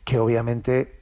que 0.04 0.20
obviamente 0.20 1.00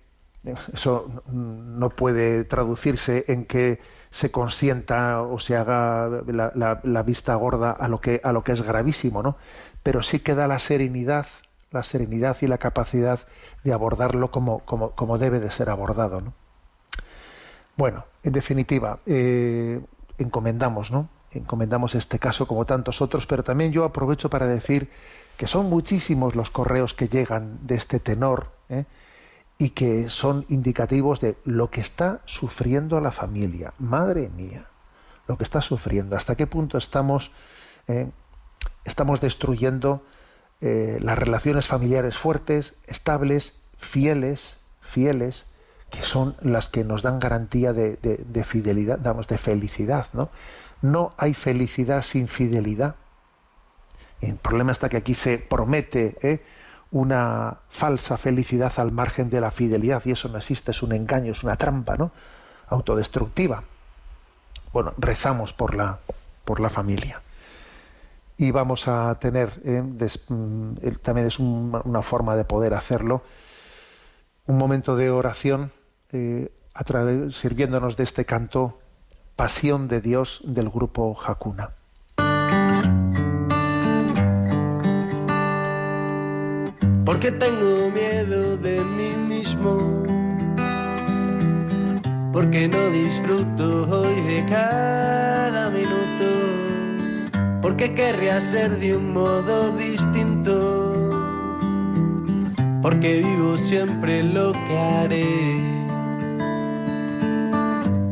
eso 0.73 1.21
no 1.31 1.89
puede 1.89 2.45
traducirse 2.45 3.25
en 3.27 3.45
que 3.45 3.79
se 4.09 4.31
consienta 4.31 5.21
o 5.21 5.39
se 5.39 5.55
haga 5.55 6.23
la, 6.27 6.51
la, 6.55 6.79
la, 6.83 7.03
vista 7.03 7.35
gorda 7.35 7.71
a 7.71 7.87
lo 7.87 8.01
que 8.01 8.19
a 8.23 8.33
lo 8.33 8.43
que 8.43 8.53
es 8.53 8.61
gravísimo, 8.61 9.21
¿no? 9.21 9.37
Pero 9.83 10.01
sí 10.01 10.19
queda 10.19 10.47
la 10.47 10.59
serenidad, 10.59 11.27
la 11.71 11.83
serenidad 11.83 12.37
y 12.41 12.47
la 12.47 12.57
capacidad 12.57 13.19
de 13.63 13.73
abordarlo 13.73 14.29
como, 14.29 14.59
como, 14.59 14.91
como 14.91 15.17
debe 15.17 15.39
de 15.39 15.49
ser 15.49 15.69
abordado, 15.69 16.21
¿no? 16.21 16.33
Bueno, 17.77 18.05
en 18.23 18.33
definitiva, 18.33 18.99
eh, 19.05 19.81
encomendamos, 20.17 20.91
¿no? 20.91 21.09
Encomendamos 21.31 21.95
este 21.95 22.19
caso 22.19 22.45
como 22.45 22.65
tantos 22.65 23.01
otros, 23.01 23.25
pero 23.25 23.43
también 23.43 23.71
yo 23.71 23.85
aprovecho 23.85 24.29
para 24.29 24.45
decir 24.45 24.89
que 25.37 25.47
son 25.47 25.69
muchísimos 25.69 26.35
los 26.35 26.51
correos 26.51 26.93
que 26.93 27.07
llegan 27.07 27.65
de 27.65 27.75
este 27.75 27.99
tenor, 27.99 28.51
¿eh? 28.69 28.85
y 29.57 29.69
que 29.69 30.09
son 30.09 30.45
indicativos 30.49 31.21
de 31.21 31.37
lo 31.45 31.69
que 31.69 31.81
está 31.81 32.21
sufriendo 32.25 32.99
la 32.99 33.11
familia. 33.11 33.73
Madre 33.77 34.29
mía, 34.29 34.65
lo 35.27 35.37
que 35.37 35.43
está 35.43 35.61
sufriendo. 35.61 36.15
¿Hasta 36.15 36.35
qué 36.35 36.47
punto 36.47 36.77
estamos, 36.77 37.31
eh, 37.87 38.09
estamos 38.83 39.21
destruyendo 39.21 40.03
eh, 40.61 40.97
las 41.01 41.17
relaciones 41.17 41.67
familiares 41.67 42.17
fuertes, 42.17 42.75
estables, 42.87 43.55
fieles, 43.77 44.57
fieles, 44.81 45.47
que 45.89 46.01
son 46.01 46.35
las 46.41 46.69
que 46.69 46.83
nos 46.83 47.01
dan 47.01 47.19
garantía 47.19 47.73
de, 47.73 47.97
de, 47.97 48.17
de 48.17 48.43
fidelidad, 48.43 48.99
damos, 48.99 49.27
de 49.27 49.37
felicidad, 49.37 50.07
¿no? 50.13 50.29
No 50.81 51.13
hay 51.17 51.33
felicidad 51.33 52.01
sin 52.03 52.27
fidelidad. 52.27 52.95
El 54.21 54.35
problema 54.35 54.71
está 54.71 54.89
que 54.89 54.97
aquí 54.97 55.13
se 55.13 55.37
promete, 55.37 56.17
¿eh? 56.21 56.43
una 56.91 57.57
falsa 57.69 58.17
felicidad 58.17 58.73
al 58.77 58.91
margen 58.91 59.29
de 59.29 59.41
la 59.41 59.51
fidelidad 59.51 60.01
y 60.05 60.11
eso 60.11 60.29
no 60.29 60.37
existe, 60.37 60.71
es 60.71 60.83
un 60.83 60.93
engaño, 60.93 61.31
es 61.31 61.43
una 61.43 61.55
trampa, 61.55 61.97
¿no? 61.97 62.11
autodestructiva. 62.67 63.63
Bueno, 64.73 64.93
rezamos 64.97 65.53
por 65.53 65.75
la 65.75 65.99
por 66.45 66.59
la 66.59 66.69
familia. 66.69 67.21
Y 68.41 68.49
vamos 68.49 68.87
a 68.87 69.19
tener, 69.19 69.61
eh, 69.63 69.83
des, 69.85 70.25
también 71.03 71.27
es 71.27 71.37
un, 71.37 71.79
una 71.85 72.01
forma 72.01 72.35
de 72.35 72.43
poder 72.43 72.73
hacerlo, 72.73 73.21
un 74.47 74.57
momento 74.57 74.95
de 74.95 75.11
oración 75.11 75.71
eh, 76.11 76.51
a 76.73 76.83
través, 76.83 77.35
sirviéndonos 77.37 77.97
de 77.97 78.03
este 78.03 78.25
canto 78.25 78.79
Pasión 79.35 79.87
de 79.87 80.01
Dios 80.01 80.41
del 80.43 80.69
grupo 80.69 81.15
Hakuna. 81.23 81.75
porque 87.11 87.31
tengo 87.31 87.91
miedo 87.91 88.57
de 88.57 88.79
mí 88.97 89.11
mismo, 89.35 90.01
porque 92.31 92.67
no 92.67 92.89
disfruto 92.89 93.85
hoy 93.89 94.15
de 94.21 94.45
cada 94.45 95.69
minuto, 95.69 96.20
porque 97.61 97.93
querría 97.93 98.41
ser 98.41 98.79
de 98.79 98.97
un 98.97 99.13
modo 99.13 99.69
distinto, 99.77 101.11
porque 102.81 103.19
vivo 103.19 103.55
siempre 103.57 104.23
lo 104.23 104.51
que 104.51 104.79
haré. 104.79 105.61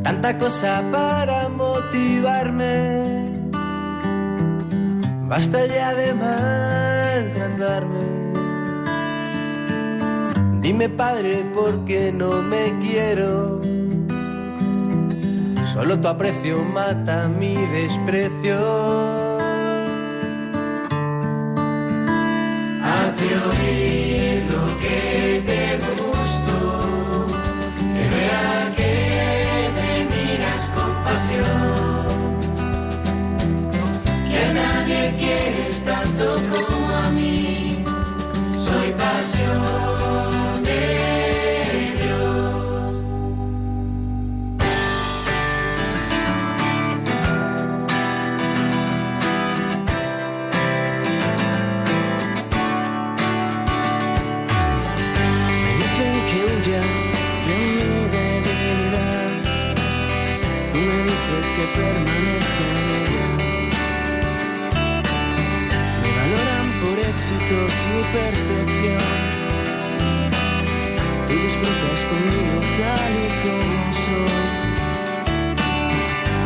Tanta 0.02 0.38
cosa 0.38 0.82
para 0.92 1.48
motivarme, 1.48 3.32
basta 5.28 5.66
ya 5.66 5.94
de 5.94 6.14
maltratarme. 6.14 8.20
Dime 10.60 10.88
padre, 10.88 11.44
¿por 11.54 11.84
qué 11.84 12.12
no 12.12 12.42
me 12.42 12.72
quiero? 12.80 13.60
Solo 15.72 15.98
tu 15.98 16.08
aprecio 16.08 16.62
mata 16.62 17.28
mi 17.28 17.54
desprecio. 17.54 19.29
you. 23.28 23.59
Perfección. 68.12 69.02
Tú 71.28 71.34
disfrutas 71.34 72.00
conmigo 72.10 72.56
tal 72.78 73.12
y 73.24 73.28
como 73.42 73.80
soy. 74.04 74.50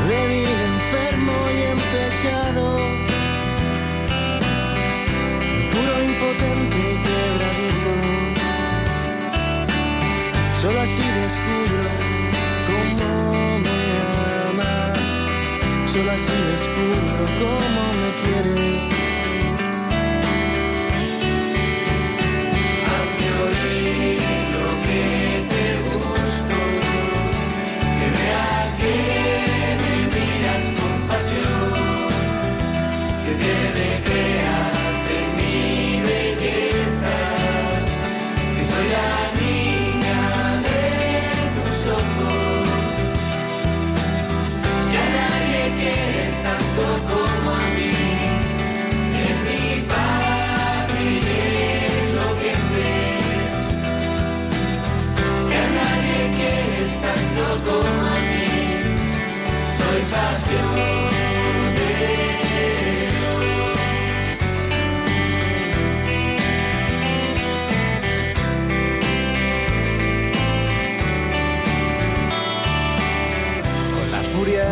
Débil, 0.09 0.59
enfermo 0.73 1.37
y 1.51 1.61
en 1.73 1.79
pecado. 1.95 2.65
Puro, 5.73 5.95
impotente 6.11 6.79
y 6.79 6.97
quebradizo. 7.07 7.95
Solo 10.61 10.79
así 10.81 11.05
descubro 11.23 11.91
cómo 12.67 13.59
me 13.59 13.75
solo 15.93 16.11
así 16.11 16.37
descubro 16.51 17.19
cómo 17.41 17.83
me 18.01 18.11
quiere. 18.23 18.94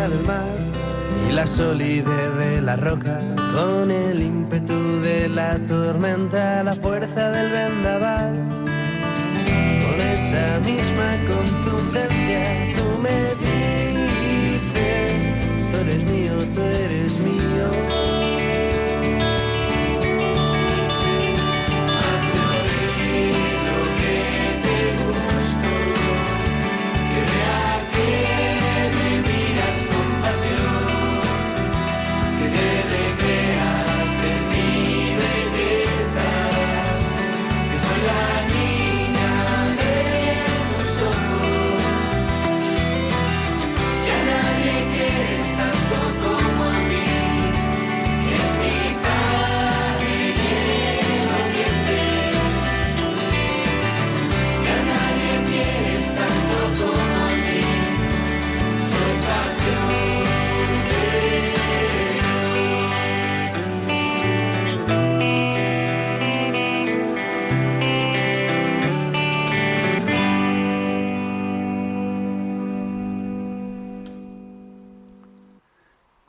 Del 0.09 0.19
mar 0.23 0.45
y 1.27 1.31
la 1.31 1.45
solidez 1.45 2.35
de 2.37 2.61
la 2.61 2.75
roca, 2.75 3.19
con 3.53 3.91
el 3.91 4.21
ímpetu 4.21 5.01
de 5.01 5.27
la 5.27 5.57
tormenta, 5.67 6.63
la 6.63 6.75
fuerza 6.75 7.31
del 7.31 7.49
vendaval, 7.49 8.33
con 9.83 10.01
esa 10.01 10.59
misma 10.59 11.09
contundencia, 11.27 12.73
tú 12.75 12.99
me 13.01 13.32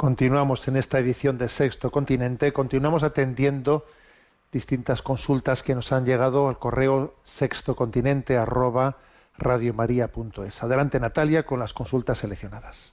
Continuamos 0.05 0.68
en 0.68 0.76
esta 0.76 0.98
edición 0.98 1.38
de 1.38 1.48
Sexto 1.48 1.90
Continente, 1.90 2.52
continuamos 2.52 3.02
atendiendo 3.02 3.86
distintas 4.52 5.00
consultas 5.00 5.62
que 5.62 5.74
nos 5.74 5.92
han 5.92 6.05
llegado 6.05 6.50
al 6.50 6.59
correo 6.59 7.14
sextocontinente 7.24 8.36
arroba 8.36 8.98
radiomaria.es. 9.38 10.62
Adelante 10.62 11.00
Natalia 11.00 11.46
con 11.46 11.59
las 11.59 11.72
consultas 11.72 12.18
seleccionadas. 12.18 12.92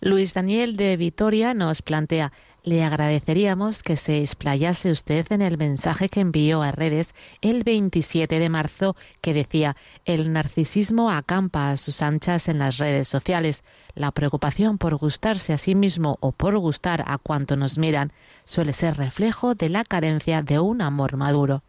Luis 0.00 0.34
Daniel 0.34 0.76
de 0.76 0.96
Vitoria 0.96 1.52
nos 1.52 1.82
plantea, 1.82 2.30
le 2.66 2.82
agradeceríamos 2.82 3.84
que 3.84 3.96
se 3.96 4.20
explayase 4.20 4.90
usted 4.90 5.30
en 5.30 5.40
el 5.40 5.56
mensaje 5.56 6.08
que 6.08 6.18
envió 6.18 6.62
a 6.62 6.72
redes 6.72 7.14
el 7.40 7.62
27 7.62 8.40
de 8.40 8.48
marzo 8.48 8.96
que 9.20 9.32
decía, 9.32 9.76
el 10.04 10.32
narcisismo 10.32 11.08
acampa 11.08 11.70
a 11.70 11.76
sus 11.76 12.02
anchas 12.02 12.48
en 12.48 12.58
las 12.58 12.78
redes 12.78 13.06
sociales. 13.06 13.62
La 13.94 14.10
preocupación 14.10 14.78
por 14.78 14.96
gustarse 14.96 15.52
a 15.52 15.58
sí 15.58 15.76
mismo 15.76 16.18
o 16.20 16.32
por 16.32 16.58
gustar 16.58 17.04
a 17.06 17.18
cuanto 17.18 17.54
nos 17.54 17.78
miran 17.78 18.10
suele 18.44 18.72
ser 18.72 18.96
reflejo 18.96 19.54
de 19.54 19.68
la 19.68 19.84
carencia 19.84 20.42
de 20.42 20.58
un 20.58 20.82
amor 20.82 21.16
maduro. 21.16 21.62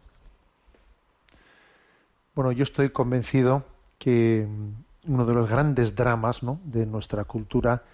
Bueno, 2.34 2.50
yo 2.50 2.64
estoy 2.64 2.90
convencido 2.90 3.64
que 4.00 4.48
uno 5.06 5.24
de 5.26 5.34
los 5.34 5.48
grandes 5.48 5.94
dramas 5.94 6.42
¿no? 6.42 6.58
de 6.64 6.86
nuestra 6.86 7.22
cultura 7.22 7.84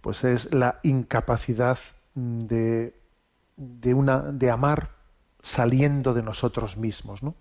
pues 0.00 0.24
es 0.24 0.54
la 0.54 0.80
incapacidad 0.82 1.78
de, 2.14 2.94
de, 3.56 3.94
una, 3.94 4.20
de 4.20 4.50
amar 4.50 4.90
saliendo 5.42 6.14
de 6.14 6.22
nosotros 6.22 6.76
mismos, 6.76 7.22
¿no? 7.22 7.34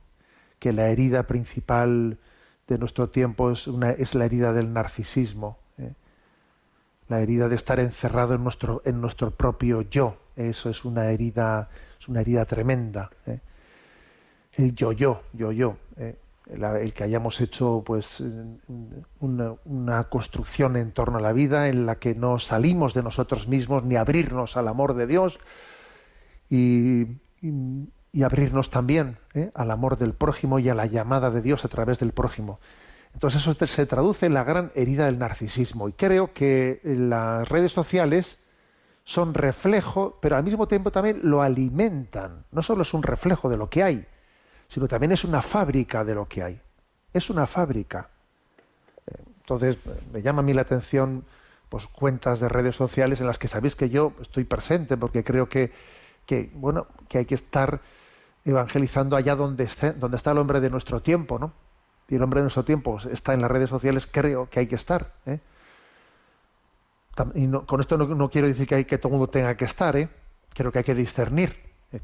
que 0.60 0.74
la 0.74 0.90
herida 0.90 1.24
principal 1.24 2.20
de 2.68 2.78
nuestro 2.78 3.10
tiempo 3.10 3.52
es, 3.52 3.68
una, 3.68 3.92
es 3.92 4.16
la 4.16 4.26
herida 4.26 4.54
del 4.54 4.72
narcisismo, 4.72 5.58
¿eh? 5.78 5.94
la 7.10 7.20
herida 7.20 7.50
de 7.50 7.56
estar 7.56 7.80
encerrado 7.80 8.34
en 8.34 8.44
nuestro, 8.44 8.82
en 8.86 9.02
nuestro 9.02 9.32
propio 9.32 9.82
yo. 9.82 10.18
Eso 10.36 10.70
es 10.70 10.86
una 10.86 11.12
herida, 11.12 11.70
es 12.00 12.08
una 12.08 12.22
herida 12.22 12.46
tremenda. 12.46 13.10
¿eh? 13.28 13.40
El 14.56 14.74
yo-yo, 14.74 15.24
yo-yo. 15.34 15.78
El, 16.54 16.94
que 16.94 17.04
hayamos 17.04 17.42
hecho 17.42 17.84
pues 17.86 18.24
una, 19.20 20.04
construcción 20.06 20.76
en 20.76 20.92
torno 20.92 21.18
a 21.18 21.22
la 21.22 21.34
vida 21.34 21.68
en 21.68 21.86
la 21.86 21.96
que 21.96 22.16
no 22.16 22.40
salimos 22.40 22.94
de 22.94 23.04
nosotros 23.04 23.48
mismos 23.48 23.84
ni 23.84 23.96
abrirnos 23.96 24.58
al 24.58 24.68
amor 24.68 24.94
de 24.94 25.08
Dios 25.08 25.40
y 26.50 27.08
abrirnos 28.24 28.70
también 28.70 29.18
¿eh? 29.34 29.52
al 29.56 29.72
amor 29.72 29.98
del 29.98 30.14
prójimo 30.14 30.60
y 30.60 30.70
a 30.70 30.76
la 30.76 30.86
llamada 30.86 31.32
de 31.32 31.42
Dios 31.42 31.66
a 31.66 31.70
través 31.70 32.00
del 32.00 32.12
prójimo. 32.12 32.60
Entonces 33.14 33.42
eso 33.42 33.54
se 33.66 33.86
traduce 33.86 34.26
en 34.26 34.34
la 34.34 34.44
gran 34.44 34.72
herida 34.76 35.06
del 35.06 35.20
narcisismo 35.20 35.88
y 35.88 35.94
creo 35.94 36.34
que 36.34 36.82
las 36.84 37.48
redes 37.48 37.72
sociales 37.72 38.40
son 39.04 39.34
reflejo, 39.34 40.18
pero 40.22 40.36
al 40.36 40.44
mismo 40.44 40.68
tiempo 40.68 40.92
también 40.92 41.20
lo 41.24 41.42
alimentan. 41.42 42.46
No 42.52 42.64
solo 42.64 42.84
es 42.84 42.94
un 42.94 43.04
reflejo 43.04 43.50
de 43.50 43.58
lo 43.58 43.70
que 43.70 43.84
hay, 43.84 44.06
sino 44.74 44.88
también 44.88 45.12
es 45.12 45.24
una 45.24 45.44
fábrica 45.44 46.04
de 46.04 46.16
lo 46.16 46.28
que 46.28 46.42
hay. 46.42 46.60
Es 47.14 47.30
una 47.30 47.46
fábrica. 47.46 48.10
Entonces, 49.42 49.78
me 50.12 50.24
llama 50.24 50.40
a 50.40 50.44
mí 50.44 50.52
la 50.52 50.64
atención 50.64 51.26
pues, 51.70 51.86
cuentas 51.86 52.40
de 52.40 52.50
redes 52.50 52.76
sociales 52.76 53.22
en 53.22 53.28
las 53.28 53.38
que 53.38 53.48
sabéis 53.48 53.76
que 53.76 53.92
yo 53.92 54.14
estoy 54.20 54.46
presente 54.46 54.98
porque 54.98 55.24
creo 55.24 55.48
que, 55.48 55.72
que 56.26 56.50
bueno, 56.56 56.88
que 57.08 57.20
hay 57.20 57.26
que 57.26 57.36
estar 57.36 57.82
evangelizando 58.46 59.16
allá 59.16 59.36
donde, 59.36 59.66
esté, 59.66 59.94
donde 59.94 60.18
está 60.18 60.32
el 60.32 60.40
hombre 60.40 60.60
de 60.60 60.72
nuestro 60.72 61.04
tiempo, 61.04 61.38
¿no? 61.38 61.54
Y 62.10 62.16
el 62.16 62.24
hombre 62.24 62.40
de 62.40 62.46
nuestro 62.46 62.66
tiempo 62.66 62.98
está 63.12 63.36
en 63.36 63.42
las 63.42 63.52
redes 63.52 63.70
sociales, 63.70 64.08
creo 64.12 64.50
que 64.50 64.60
hay 64.60 64.66
que 64.68 64.76
estar. 64.76 65.14
¿eh? 65.28 65.40
Y 67.36 67.46
no, 67.46 67.68
con 67.68 67.80
esto 67.80 67.96
no, 67.96 68.08
no, 68.08 68.30
quiero 68.32 68.48
decir 68.48 68.66
que, 68.66 68.74
hay, 68.74 68.86
que 68.86 68.98
todo 68.98 69.10
el 69.10 69.20
mundo 69.20 69.30
tenga 69.30 69.56
que 69.56 69.66
estar, 69.66 69.96
¿eh? 69.96 70.10
creo 70.52 70.72
que 70.72 70.80
hay 70.80 70.84
que 70.84 70.96
discernir. 70.96 71.56
¿eh? 71.92 72.02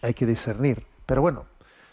Hay 0.00 0.14
que 0.14 0.24
discernir. 0.24 0.86
Pero 1.04 1.20
bueno, 1.20 1.44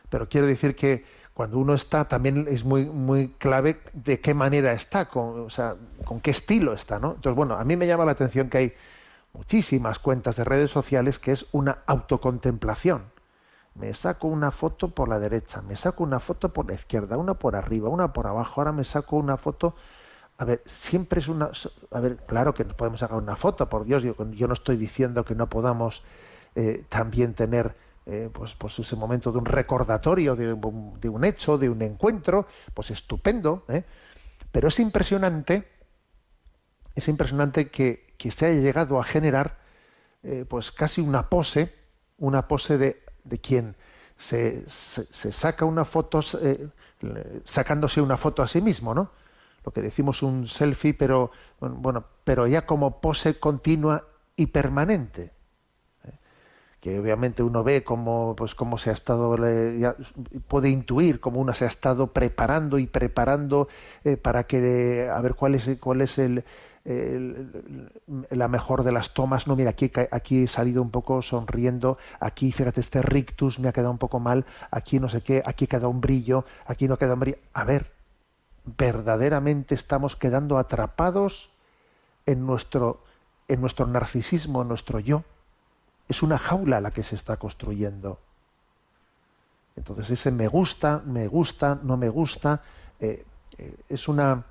pero 0.10 0.30
quiero 0.30 0.48
decir 0.48 0.76
que 0.76 1.06
cuando 1.34 1.60
uno 1.60 1.74
está 1.74 2.08
también 2.08 2.48
es 2.50 2.64
muy 2.64 2.86
muy 2.86 3.30
clave 3.34 3.80
de 3.94 4.20
qué 4.20 4.34
manera 4.34 4.74
está, 4.74 5.10
con, 5.10 5.42
o 5.42 5.50
sea, 5.50 5.76
con 6.06 6.20
qué 6.20 6.32
estilo 6.32 6.74
está, 6.74 7.00
¿no? 7.00 7.16
Entonces, 7.16 7.36
bueno, 7.36 7.56
a 7.56 7.64
mí 7.64 7.76
me 7.76 7.88
llama 7.88 8.06
la 8.06 8.14
atención 8.14 8.50
que 8.50 8.58
hay 8.58 8.74
muchísimas 9.34 10.00
cuentas 10.00 10.36
de 10.36 10.44
redes 10.44 10.72
sociales 10.72 11.20
que 11.20 11.32
es 11.32 11.46
una 11.52 11.80
autocontemplación. 11.86 13.04
Me 13.76 13.94
saco 13.94 14.28
una 14.28 14.50
foto 14.52 14.90
por 14.90 15.08
la 15.08 15.20
derecha, 15.20 15.62
me 15.62 15.76
saco 15.76 16.04
una 16.04 16.20
foto 16.20 16.52
por 16.52 16.68
la 16.68 16.74
izquierda, 16.74 17.18
una 17.18 17.36
por 17.36 17.56
arriba, 17.56 17.90
una 17.90 18.14
por 18.14 18.26
abajo, 18.26 18.62
ahora 18.62 18.72
me 18.72 18.84
saco 18.84 19.18
una 19.18 19.38
foto 19.38 19.76
a 20.38 20.46
ver, 20.46 20.62
siempre 20.66 21.20
es 21.20 21.28
una... 21.28 21.50
A 21.92 22.00
ver, 22.00 22.18
claro 22.18 22.54
que 22.54 22.64
nos 22.64 22.76
podemos 22.76 23.00
sacar 23.00 23.18
una 23.18 23.36
foto, 23.36 23.68
por 23.70 23.86
Dios, 23.86 24.04
yo, 24.04 24.16
yo 24.32 24.48
no 24.48 24.54
estoy 24.54 24.78
diciendo 24.78 25.26
que 25.26 25.34
no 25.34 25.48
podamos 25.48 26.04
eh, 26.56 26.86
también 26.90 27.34
tener 27.34 27.76
eh, 28.10 28.30
pues, 28.32 28.54
pues 28.54 28.80
ese 28.80 28.96
momento 28.96 29.34
de 29.34 29.38
un 29.38 29.46
recordatorio 29.46 30.34
de, 30.38 30.56
de, 30.56 31.10
un 31.10 31.26
hecho, 31.26 31.58
de 31.58 31.70
un 31.70 31.82
encuentro, 31.82 32.48
pues 32.74 32.90
estupendo, 32.90 33.66
¿eh? 33.68 33.84
pero 34.50 34.70
es 34.70 34.80
impresionante, 34.80 35.68
es 36.96 37.06
impresionante 37.10 37.70
que, 37.70 38.08
se 38.32 38.46
haya 38.46 38.62
llegado 38.62 38.98
a 38.98 39.04
generar 39.04 39.58
eh, 40.24 40.46
pues 40.48 40.72
casi 40.72 41.02
una 41.02 41.28
pose, 41.28 41.76
una 42.18 42.48
pose 42.48 42.78
de, 42.78 43.04
de 43.26 43.40
quien 43.40 43.76
se, 44.18 44.64
se, 44.70 45.34
saca 45.34 45.66
una 45.66 45.84
foto, 45.84 46.22
sacándose 47.44 48.00
una 48.00 48.16
foto 48.16 48.42
a 48.42 48.48
sí 48.48 48.62
mismo, 48.62 48.94
¿no? 48.94 49.12
Lo 49.66 49.74
que 49.74 49.82
decimos 49.82 50.24
un 50.24 50.48
selfie, 50.48 50.94
pero 50.94 51.32
bueno, 51.60 52.06
pero 52.24 52.48
ya 52.48 52.66
como 52.66 53.02
pose 53.02 53.38
continua 53.38 54.06
y 54.38 54.48
permanente 54.48 55.37
obviamente 56.96 57.44
uno 57.44 57.64
ve 57.64 57.84
cómo 57.84 58.36
pues 58.38 58.56
cómo 58.56 58.78
se 58.78 58.90
ha 58.90 58.94
estado 58.94 59.36
ya 59.78 59.96
puede 60.48 60.70
intuir 60.70 61.20
cómo 61.20 61.40
uno 61.40 61.54
se 61.54 61.66
ha 61.66 61.68
estado 61.68 62.08
preparando 62.08 62.80
y 62.80 62.88
preparando 62.88 63.68
eh, 64.04 64.18
para 64.18 64.46
que 64.46 65.10
a 65.12 65.20
ver 65.22 65.36
cuál 65.36 65.56
es 65.56 65.70
cuál 65.80 66.02
es 66.02 66.18
el, 66.18 66.44
el, 66.86 67.92
la 68.30 68.48
mejor 68.48 68.84
de 68.84 68.92
las 68.92 69.14
tomas 69.14 69.48
no 69.48 69.56
mira 69.56 69.72
aquí 69.72 69.92
aquí 70.12 70.44
he 70.44 70.48
salido 70.48 70.82
un 70.82 70.92
poco 70.92 71.22
sonriendo 71.22 71.98
aquí 72.20 72.52
fíjate 72.52 72.82
este 72.82 73.02
rictus 73.02 73.60
me 73.60 73.70
ha 73.70 73.74
quedado 73.74 73.92
un 73.92 73.98
poco 73.98 74.20
mal 74.20 74.46
aquí 74.72 75.00
no 75.00 75.10
sé 75.10 75.22
qué 75.22 75.42
aquí 75.46 75.68
queda 75.68 75.88
un 75.88 76.02
brillo 76.02 76.46
aquí 76.66 76.88
no 76.88 76.98
queda 76.98 77.14
un 77.14 77.20
brillo 77.20 77.38
a 77.54 77.64
ver 77.64 77.92
verdaderamente 78.78 79.76
estamos 79.76 80.16
quedando 80.16 80.58
atrapados 80.58 81.50
en 82.26 82.46
nuestro 82.46 83.02
en 83.48 83.62
nuestro 83.62 83.88
narcisismo, 83.88 84.62
en 84.62 84.68
nuestro 84.68 85.00
yo. 85.00 85.24
Es 86.08 86.24
una 86.24 86.38
jaula 86.38 86.80
la 86.80 86.92
que 86.92 87.04
se 87.04 87.16
está 87.16 87.38
construyendo. 87.38 88.20
Entonces 89.76 90.10
ese 90.10 90.32
me 90.32 90.48
gusta, 90.48 91.02
me 91.06 91.28
gusta, 91.28 91.80
no 91.84 91.98
me 91.98 92.10
gusta, 92.10 92.62
eh, 93.00 93.26
eh, 93.58 93.76
es 93.90 94.08
una 94.08 94.44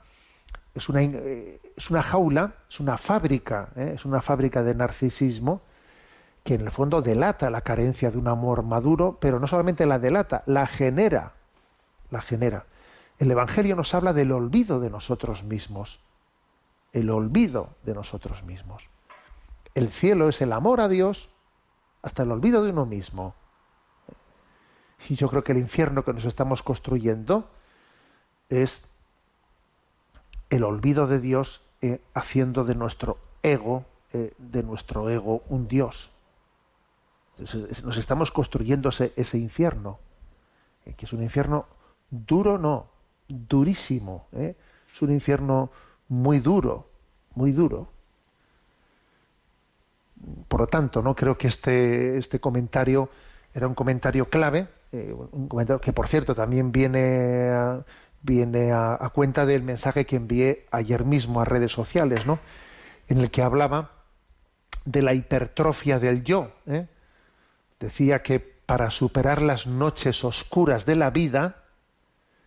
es 0.75 0.89
una 0.89 1.03
eh, 1.03 1.61
es 1.77 1.91
una 1.91 2.03
jaula, 2.03 2.55
es 2.71 2.81
una 2.81 2.97
fábrica, 2.97 3.71
es 3.77 4.05
una 4.05 4.23
fábrica 4.23 4.63
de 4.63 4.75
narcisismo 4.75 5.63
que 6.45 6.55
en 6.55 6.61
el 6.61 6.71
fondo 6.71 7.03
delata 7.03 7.51
la 7.51 7.63
carencia 7.63 8.11
de 8.11 8.19
un 8.19 8.29
amor 8.29 8.63
maduro, 8.63 9.19
pero 9.21 9.41
no 9.41 9.49
solamente 9.49 9.85
la 9.85 9.99
delata, 9.99 10.45
la 10.47 10.67
genera, 10.69 11.33
la 12.11 12.23
genera. 12.23 12.67
El 13.19 13.31
Evangelio 13.31 13.75
nos 13.75 13.95
habla 13.95 14.13
del 14.13 14.31
olvido 14.31 14.79
de 14.79 14.89
nosotros 14.89 15.43
mismos, 15.43 15.99
el 16.93 17.11
olvido 17.11 17.71
de 17.83 17.95
nosotros 17.95 18.45
mismos. 18.45 18.89
El 19.75 19.91
cielo 19.91 20.29
es 20.29 20.41
el 20.41 20.53
amor 20.53 20.81
a 20.81 20.89
Dios 20.89 21.31
hasta 22.07 22.23
el 22.23 22.31
olvido 22.31 22.63
de 22.63 22.71
uno 22.71 22.87
mismo. 22.87 23.35
Y 25.09 25.17
yo 25.17 25.29
creo 25.29 25.43
que 25.43 25.51
el 25.51 25.59
infierno 25.59 26.05
que 26.05 26.13
nos 26.13 26.25
estamos 26.25 26.63
construyendo 26.63 27.51
es 28.49 28.85
el 30.49 30.63
olvido 30.63 31.09
de 31.09 31.19
Dios 31.19 31.63
eh, 31.83 32.01
haciendo 32.15 32.63
de 32.63 32.77
nuestro 32.77 33.19
ego, 33.43 33.87
eh, 34.13 34.33
de 34.39 34.63
nuestro 34.63 35.11
ego, 35.11 35.43
un 35.49 35.67
Dios. 35.67 36.13
Entonces, 37.39 37.83
nos 37.83 37.97
estamos 37.97 38.31
construyendo 38.31 38.91
ese, 38.91 39.13
ese 39.17 39.39
infierno, 39.39 39.99
eh, 40.85 40.95
que 40.95 41.07
es 41.07 41.13
un 41.13 41.25
infierno 41.25 41.67
duro, 42.09 42.57
no, 42.57 42.87
durísimo. 43.27 44.29
Es 44.31 45.03
un 45.03 45.11
infierno 45.11 45.73
muy 46.07 46.39
duro, 46.39 46.89
muy 47.35 47.51
duro. 47.51 47.96
Por 50.49 50.61
lo 50.61 50.67
tanto, 50.67 51.03
no 51.03 51.15
creo 51.15 51.37
que 51.37 51.49
este, 51.49 52.19
este 52.19 52.41
comentario 52.41 53.11
era 53.55 53.69
un 53.69 53.75
comentario 53.75 54.29
clave, 54.29 54.69
eh, 54.93 55.15
un 55.33 55.49
comentario 55.49 55.81
que 55.81 55.93
por 55.93 56.09
cierto 56.09 56.35
también 56.35 56.73
viene 56.73 57.51
a, 57.51 57.85
viene 58.23 58.73
a, 58.73 59.11
cuenta 59.15 59.47
del 59.47 59.63
mensaje 59.63 60.05
que 60.05 60.17
envié 60.17 60.67
ayer 60.71 61.05
mismo 61.05 61.41
a 61.41 61.45
redes 61.45 61.73
sociales, 61.73 62.27
¿no? 62.27 62.39
En 63.09 63.19
el 63.19 63.31
que 63.31 63.43
hablaba 63.43 63.93
de 64.85 65.03
la 65.03 65.15
hipertrofia 65.15 65.99
del 65.99 66.25
yo. 66.25 66.53
¿eh? 66.67 66.87
Decía 67.79 68.23
que 68.23 68.41
para 68.41 68.91
superar 68.91 69.43
las 69.43 69.67
noches 69.67 70.25
oscuras 70.25 70.87
de 70.87 70.97
la 70.97 71.11
vida 71.11 71.63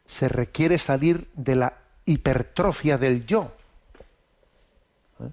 se 0.06 0.28
requiere 0.28 0.78
salir 0.78 1.30
de 1.34 1.56
la 1.56 1.74
hipertrofia 2.06 2.98
del 2.98 3.26
yo, 3.26 3.54
¿eh? 5.22 5.30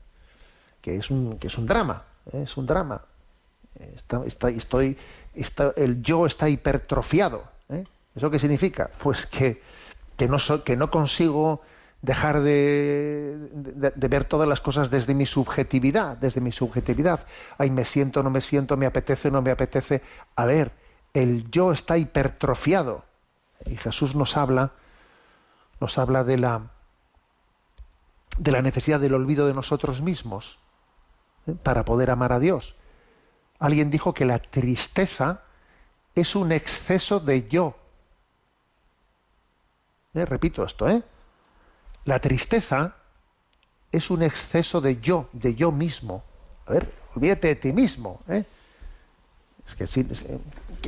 que 0.80 0.96
es 0.96 1.10
un 1.10 1.38
que 1.38 1.48
es 1.48 1.58
un 1.58 1.66
drama, 1.66 2.04
es 2.32 2.56
un 2.56 2.66
drama. 2.66 3.02
Está, 3.94 4.24
está, 4.24 4.48
estoy, 4.48 4.96
está, 5.34 5.72
el 5.76 6.02
yo 6.02 6.26
está 6.26 6.48
hipertrofiado. 6.48 7.44
¿eh? 7.68 7.84
¿Eso 8.14 8.30
qué 8.30 8.38
significa? 8.38 8.90
Pues 9.02 9.26
que, 9.26 9.62
que, 10.16 10.28
no, 10.28 10.38
so, 10.38 10.64
que 10.64 10.76
no 10.76 10.90
consigo 10.90 11.60
dejar 12.02 12.40
de, 12.40 13.36
de, 13.52 14.08
ver 14.08 14.24
todas 14.24 14.48
las 14.48 14.60
cosas 14.60 14.90
desde 14.90 15.14
mi 15.14 15.26
subjetividad, 15.26 16.16
desde 16.16 16.40
mi 16.40 16.52
subjetividad. 16.52 17.26
Ay, 17.58 17.70
me 17.70 17.84
siento, 17.84 18.22
no 18.22 18.30
me 18.30 18.40
siento, 18.40 18.76
me 18.76 18.86
apetece, 18.86 19.30
no 19.30 19.42
me 19.42 19.50
apetece. 19.50 20.02
A 20.36 20.46
ver, 20.46 20.72
el 21.12 21.50
yo 21.50 21.72
está 21.72 21.98
hipertrofiado. 21.98 23.04
Y 23.64 23.76
Jesús 23.76 24.14
nos 24.14 24.36
habla, 24.36 24.72
nos 25.80 25.98
habla 25.98 26.24
de 26.24 26.38
la, 26.38 26.62
de 28.38 28.52
la 28.52 28.62
necesidad 28.62 29.00
del 29.00 29.14
olvido 29.14 29.46
de 29.46 29.54
nosotros 29.54 30.00
mismos. 30.00 30.58
Para 31.62 31.84
poder 31.84 32.10
amar 32.10 32.32
a 32.32 32.38
Dios. 32.38 32.74
Alguien 33.58 33.90
dijo 33.90 34.12
que 34.14 34.24
la 34.24 34.38
tristeza 34.38 35.42
es 36.14 36.34
un 36.34 36.52
exceso 36.52 37.20
de 37.20 37.48
yo. 37.48 37.76
¿Eh? 40.14 40.24
Repito 40.24 40.64
esto, 40.64 40.88
¿eh? 40.88 41.02
La 42.04 42.20
tristeza 42.20 42.96
es 43.92 44.10
un 44.10 44.22
exceso 44.22 44.80
de 44.80 45.00
yo, 45.00 45.28
de 45.32 45.54
yo 45.54 45.72
mismo. 45.72 46.24
A 46.66 46.72
ver, 46.72 46.92
olvídate 47.14 47.48
de 47.48 47.56
ti 47.56 47.72
mismo. 47.72 48.20
¿eh? 48.28 48.44
Es 49.66 49.74
que 49.74 49.86
sí, 49.86 50.06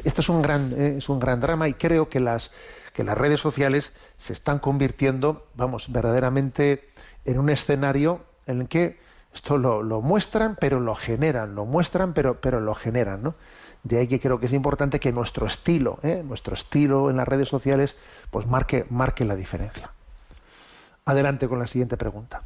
esto 0.05 0.21
es 0.21 0.29
un 0.29 0.43
gran, 0.43 0.73
¿eh? 0.77 0.97
es 0.99 1.09
un 1.09 1.19
gran 1.19 1.41
drama 1.41 1.69
y 1.69 1.75
creo 1.75 2.09
que 2.09 2.21
las, 2.21 2.53
que 2.93 3.05
las 3.05 3.19
redes 3.19 3.41
sociales 3.41 3.93
se 4.19 4.33
están 4.33 4.59
convirtiendo, 4.59 5.47
vamos, 5.55 5.91
verdaderamente 5.91 6.89
en 7.25 7.39
un 7.39 7.51
escenario 7.51 8.25
en 8.47 8.63
el 8.63 8.69
que 8.69 8.99
esto 9.35 9.59
lo, 9.59 9.83
lo, 9.83 10.01
muestran, 10.01 10.57
pero 10.59 10.81
lo 10.81 10.95
generan, 10.95 11.55
lo 11.55 11.65
muestran, 11.65 12.13
pero, 12.13 12.41
pero 12.41 12.61
lo 12.61 12.75
generan, 12.75 13.23
¿no? 13.23 13.35
De 13.83 13.99
ahí 13.99 14.09
que 14.09 14.21
creo 14.21 14.41
que 14.41 14.47
es 14.47 14.53
importante 14.53 14.99
que 15.01 15.13
nuestro 15.13 15.47
estilo, 15.47 15.99
¿eh? 16.03 16.23
nuestro 16.25 16.55
estilo 16.55 17.11
en 17.11 17.17
las 17.17 17.29
redes 17.29 17.49
sociales, 17.49 17.97
pues 18.31 18.47
marque, 18.47 18.87
marque 18.91 19.25
la 19.25 19.37
diferencia. 19.37 19.91
Adelante 21.05 21.49
con 21.49 21.59
la 21.59 21.67
siguiente 21.67 21.97
pregunta. 21.97 22.43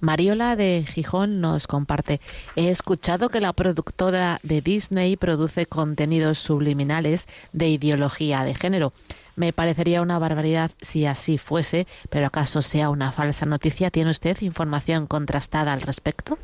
Mariola 0.00 0.56
de 0.56 0.84
Gijón 0.84 1.40
nos 1.40 1.68
comparte, 1.68 2.20
he 2.56 2.70
escuchado 2.70 3.28
que 3.28 3.40
la 3.40 3.52
productora 3.52 4.40
de 4.42 4.60
Disney 4.60 5.16
produce 5.16 5.66
contenidos 5.66 6.40
subliminales 6.40 7.28
de 7.52 7.68
ideología 7.68 8.42
de 8.42 8.56
género. 8.56 8.92
Me 9.36 9.52
parecería 9.52 10.02
una 10.02 10.18
barbaridad 10.18 10.70
si 10.80 11.06
así 11.06 11.38
fuese, 11.38 11.86
pero 12.10 12.26
acaso 12.26 12.62
sea 12.62 12.90
una 12.90 13.12
falsa 13.12 13.46
noticia. 13.46 13.90
¿Tiene 13.90 14.10
usted 14.10 14.40
información 14.42 15.06
contrastada 15.06 15.72
al 15.72 15.80
respecto? 15.80 16.38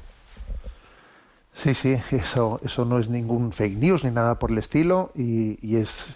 Sí, 1.55 1.74
sí, 1.74 1.99
eso, 2.12 2.61
eso 2.64 2.84
no 2.84 3.01
es 3.01 3.09
ningún 3.09 3.53
fake 3.53 3.78
news 3.78 4.05
ni 4.05 4.11
nada 4.11 4.39
por 4.39 4.53
el 4.53 4.59
estilo 4.59 5.11
y, 5.16 5.76
es, 5.76 6.07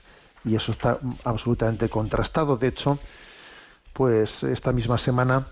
y 0.45 0.55
eso 0.55 0.71
está 0.71 0.99
absolutamente 1.25 1.89
contrastado. 1.89 2.57
De 2.57 2.69
hecho, 2.69 2.99
pues 3.93 4.45
esta 4.45 4.71
misma 4.73 4.99
semana 4.99 5.47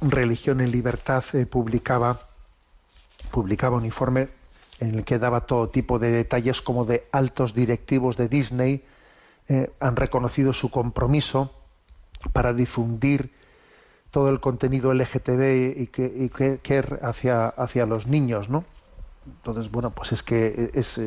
Religión 0.00 0.60
en 0.60 0.72
Libertad 0.72 1.22
eh, 1.34 1.46
publicaba, 1.46 2.20
publicaba 3.30 3.76
un 3.76 3.84
informe 3.84 4.28
en 4.80 4.96
el 4.96 5.04
que 5.04 5.20
daba 5.20 5.42
todo 5.46 5.68
tipo 5.68 6.00
de 6.00 6.10
detalles 6.10 6.60
como 6.60 6.84
de 6.84 7.06
altos 7.12 7.54
directivos 7.54 8.16
de 8.16 8.28
Disney 8.28 8.82
eh, 9.48 9.70
han 9.80 9.96
reconocido 9.96 10.52
su 10.52 10.70
compromiso 10.70 11.52
para 12.32 12.52
difundir 12.52 13.32
todo 14.10 14.28
el 14.28 14.40
contenido 14.40 14.92
LGTB 14.92 15.80
y 15.80 15.86
que, 15.86 16.04
y 16.06 17.04
hacia, 17.04 17.48
hacia 17.48 17.86
los 17.86 18.06
niños, 18.06 18.48
¿no? 18.48 18.64
Entonces, 19.26 19.70
bueno, 19.70 19.90
pues 19.90 20.12
es 20.12 20.22
que 20.22 20.70
es, 20.74 21.00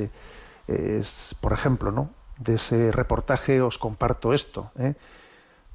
es, 0.67 1.35
por 1.39 1.53
ejemplo, 1.53 1.91
¿no? 1.91 2.09
De 2.39 2.55
ese 2.55 2.91
reportaje 2.91 3.61
os 3.61 3.77
comparto 3.77 4.33
esto, 4.33 4.71
¿eh? 4.77 4.95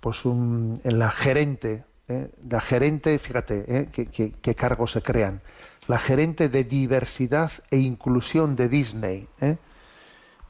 Pues 0.00 0.24
un, 0.24 0.80
en 0.84 0.98
la 0.98 1.10
gerente 1.10 1.84
¿eh? 2.10 2.30
la 2.48 2.60
gerente, 2.60 3.18
fíjate, 3.18 3.64
¿eh? 3.68 3.88
¿Qué, 3.92 4.32
qué, 4.32 4.54
cargos 4.54 4.92
se 4.92 5.02
crean, 5.02 5.40
la 5.86 5.98
gerente 5.98 6.48
de 6.48 6.64
diversidad 6.64 7.52
e 7.70 7.78
inclusión 7.78 8.56
de 8.56 8.68
Disney, 8.68 9.28
¿eh? 9.40 9.56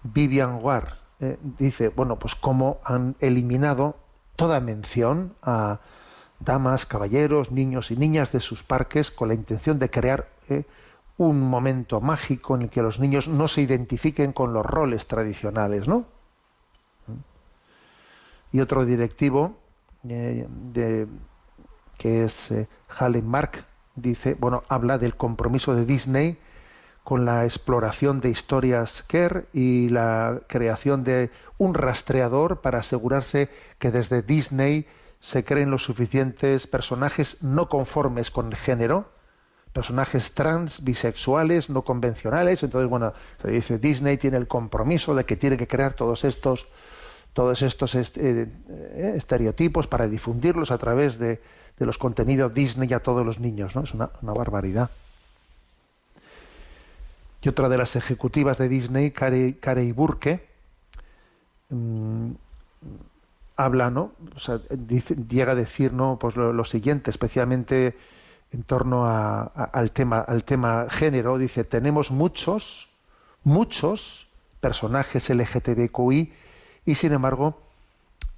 Vivian 0.02 0.58
Ward, 0.62 0.94
dice, 1.58 1.88
bueno, 1.88 2.18
pues 2.18 2.34
cómo 2.34 2.78
han 2.84 3.16
eliminado 3.20 3.96
toda 4.36 4.60
mención 4.60 5.34
a 5.42 5.80
damas, 6.38 6.86
caballeros, 6.86 7.50
niños 7.50 7.90
y 7.90 7.96
niñas 7.96 8.32
de 8.32 8.40
sus 8.40 8.62
parques 8.62 9.10
con 9.10 9.28
la 9.28 9.34
intención 9.34 9.78
de 9.78 9.90
crear 9.90 10.28
un 11.18 11.40
momento 11.42 12.00
mágico 12.00 12.54
en 12.54 12.62
el 12.62 12.70
que 12.70 12.80
los 12.80 12.98
niños 12.98 13.28
no 13.28 13.46
se 13.48 13.60
identifiquen 13.60 14.32
con 14.32 14.54
los 14.54 14.64
roles 14.64 15.06
tradicionales, 15.06 15.86
¿no? 15.86 16.06
Y 18.52 18.60
otro 18.60 18.86
directivo 18.86 19.58
de, 20.02 21.06
que 21.98 22.24
es 22.24 22.50
eh, 22.50 22.66
Mark, 23.22 23.64
dice, 23.94 24.34
bueno, 24.34 24.64
habla 24.68 24.96
del 24.96 25.14
compromiso 25.14 25.74
de 25.74 25.84
Disney 25.84 26.38
con 27.10 27.24
la 27.24 27.44
exploración 27.44 28.20
de 28.20 28.30
historias 28.30 29.02
Kerr 29.02 29.46
y 29.52 29.88
la 29.88 30.42
creación 30.46 31.02
de 31.02 31.30
un 31.58 31.74
rastreador 31.74 32.60
para 32.60 32.78
asegurarse 32.78 33.48
que 33.80 33.90
desde 33.90 34.22
Disney 34.22 34.86
se 35.18 35.42
creen 35.42 35.72
los 35.72 35.82
suficientes 35.82 36.68
personajes 36.68 37.42
no 37.42 37.68
conformes 37.68 38.30
con 38.30 38.46
el 38.46 38.54
género, 38.54 39.08
personajes 39.72 40.34
trans, 40.34 40.84
bisexuales, 40.84 41.68
no 41.68 41.82
convencionales. 41.82 42.62
Entonces, 42.62 42.88
bueno, 42.88 43.12
se 43.42 43.50
dice 43.50 43.78
Disney 43.80 44.16
tiene 44.16 44.36
el 44.36 44.46
compromiso 44.46 45.12
de 45.16 45.24
que 45.24 45.34
tiene 45.34 45.56
que 45.56 45.66
crear 45.66 45.94
todos 45.94 46.22
estos, 46.22 46.68
todos 47.32 47.60
estos 47.62 47.96
est 47.96 48.16
eh, 48.18 48.46
eh, 48.68 49.14
estereotipos 49.16 49.88
para 49.88 50.06
difundirlos 50.06 50.70
a 50.70 50.78
través 50.78 51.18
de, 51.18 51.42
de 51.76 51.86
los 51.86 51.98
contenidos 51.98 52.54
Disney 52.54 52.92
a 52.92 53.00
todos 53.00 53.26
los 53.26 53.40
niños, 53.40 53.74
¿no? 53.74 53.82
Es 53.82 53.94
una 53.94 54.32
barbaridad. 54.32 54.90
Y 57.42 57.48
otra 57.48 57.68
de 57.68 57.78
las 57.78 57.96
ejecutivas 57.96 58.58
de 58.58 58.68
Disney, 58.68 59.10
Carey, 59.12 59.92
Burke, 59.92 60.46
mmm, 61.70 62.32
habla, 63.56 63.90
¿no? 63.90 64.12
Dice, 64.70 65.16
llega 65.28 65.52
a 65.52 65.54
decir, 65.54 65.92
¿no? 65.92 66.18
Pues 66.18 66.36
lo, 66.36 66.64
siguiente, 66.64 67.10
especialmente 67.10 67.96
en 68.52 68.62
torno 68.64 69.06
al 69.06 69.92
tema 69.92 70.18
al 70.18 70.42
tema 70.42 70.86
género 70.90 71.38
dice 71.38 71.62
tenemos 71.62 72.10
muchos 72.10 72.88
muchos 73.44 74.26
personajes 74.60 75.30
LGTBQI 75.30 76.32
y 76.84 76.94
sin 76.96 77.12
embargo 77.12 77.60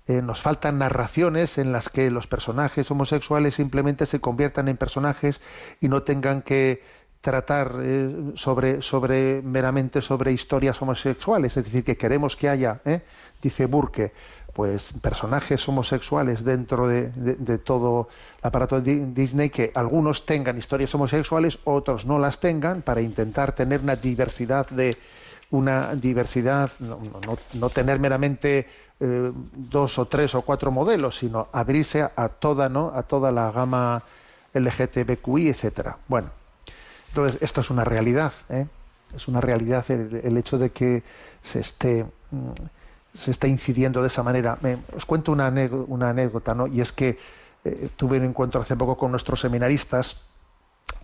eh, 0.08 0.20
nos 0.20 0.42
faltan 0.42 0.78
narraciones 0.78 1.58
en 1.58 1.72
las 1.72 1.88
que 1.88 2.10
los 2.10 2.26
personajes 2.26 2.90
homosexuales 2.90 3.54
simplemente 3.54 4.04
se 4.04 4.20
conviertan 4.20 4.68
en 4.68 4.76
personajes 4.76 5.40
y 5.80 5.88
no 5.88 6.02
tengan 6.02 6.42
que 6.42 6.82
tratar 7.22 7.76
eh, 7.80 8.32
sobre, 8.34 8.82
sobre 8.82 9.40
meramente 9.42 10.02
sobre 10.02 10.32
historias 10.32 10.82
homosexuales, 10.82 11.56
es 11.56 11.64
decir, 11.64 11.82
que 11.84 11.96
queremos 11.96 12.36
que 12.36 12.48
haya, 12.50 12.80
¿eh? 12.84 13.00
dice 13.40 13.64
Burke, 13.66 14.12
pues 14.52 14.92
personajes 15.00 15.66
homosexuales 15.66 16.44
dentro 16.44 16.86
de, 16.86 17.08
de- 17.10 17.56
todo 17.58 18.08
el 18.42 18.46
aparato 18.46 18.80
de 18.80 18.92
Di- 18.96 19.12
Disney, 19.14 19.48
que 19.48 19.72
algunos 19.74 20.26
tengan 20.26 20.58
historias 20.58 20.94
homosexuales, 20.94 21.58
otros 21.64 22.04
no 22.04 22.18
las 22.18 22.38
tengan, 22.40 22.82
para 22.82 23.00
intentar 23.00 23.52
tener 23.52 23.80
una 23.80 23.96
diversidad 23.96 24.68
de 24.68 24.98
una 25.52 25.94
diversidad, 25.94 26.70
no, 26.80 26.98
no- 27.26 27.38
no 27.54 27.70
tener 27.70 27.98
meramente 27.98 28.66
eh, 29.00 29.32
dos 29.54 29.98
o 29.98 30.06
tres 30.06 30.34
o 30.34 30.42
cuatro 30.42 30.70
modelos, 30.70 31.16
sino 31.18 31.48
abrirse 31.52 32.02
a, 32.02 32.12
a 32.16 32.28
toda, 32.28 32.68
¿no? 32.68 32.92
a 32.94 33.04
toda 33.04 33.30
la 33.32 33.50
gama 33.52 34.02
LGTBQI, 34.54 35.48
etcétera. 35.48 35.96
Bueno, 36.08 36.28
entonces 37.12 37.42
esto 37.42 37.60
es 37.60 37.68
una 37.68 37.84
realidad, 37.84 38.32
¿eh? 38.48 38.66
es 39.14 39.28
una 39.28 39.42
realidad 39.42 39.84
el, 39.90 40.36
hecho 40.38 40.56
de 40.58 40.70
que 40.70 41.02
se 41.42 41.60
esté 41.60 42.06
mm, 42.30 42.52
se 43.14 43.30
está 43.30 43.46
incidiendo 43.46 44.00
de 44.00 44.06
esa 44.06 44.22
manera. 44.22 44.58
Os 44.96 45.04
cuento 45.04 45.32
una 45.32 45.46
anécdota, 45.46 46.54
¿no? 46.54 46.66
Y 46.66 46.80
es 46.80 46.92
que 46.92 47.18
eh, 47.64 47.88
tuve 47.96 48.18
un 48.18 48.24
encuentro 48.24 48.60
hace 48.60 48.76
poco 48.76 48.96
con 48.96 49.10
nuestros 49.10 49.40
seminaristas 49.40 50.16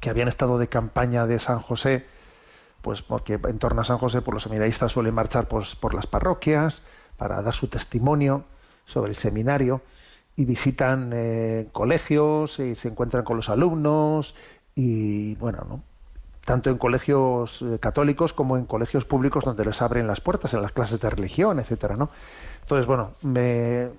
que 0.00 0.10
habían 0.10 0.28
estado 0.28 0.58
de 0.58 0.68
campaña 0.68 1.26
de 1.26 1.38
San 1.38 1.60
José, 1.60 2.06
pues 2.82 3.02
porque 3.02 3.34
en 3.34 3.58
torno 3.58 3.82
a 3.82 3.84
San 3.84 3.98
José, 3.98 4.22
pues 4.22 4.34
los 4.34 4.42
seminaristas 4.44 4.92
suelen 4.92 5.14
marchar 5.14 5.48
pues, 5.48 5.76
por 5.76 5.94
las 5.94 6.06
parroquias 6.06 6.82
para 7.16 7.42
dar 7.42 7.54
su 7.54 7.68
testimonio 7.68 8.44
sobre 8.86 9.10
el 9.10 9.16
seminario 9.16 9.82
y 10.36 10.44
visitan 10.44 11.10
eh, 11.12 11.68
colegios 11.72 12.58
y 12.60 12.74
se 12.74 12.88
encuentran 12.88 13.24
con 13.24 13.36
los 13.36 13.48
alumnos 13.48 14.34
y 14.74 15.34
bueno, 15.34 15.66
¿no? 15.68 15.82
Tanto 16.48 16.70
en 16.70 16.78
colegios 16.78 17.60
eh, 17.60 17.78
católicos 17.78 18.32
como 18.32 18.56
en 18.56 18.64
colegios 18.64 19.04
públicos 19.04 19.44
donde 19.44 19.66
les 19.66 19.82
abren 19.82 20.06
las 20.06 20.22
puertas 20.22 20.54
en 20.54 20.62
las 20.62 20.72
clases 20.72 20.98
de 20.98 21.10
religión, 21.10 21.60
etcétera, 21.60 21.94
¿no? 21.94 22.08
Entonces, 22.62 22.86
bueno, 22.86 23.10
me, 23.20 23.90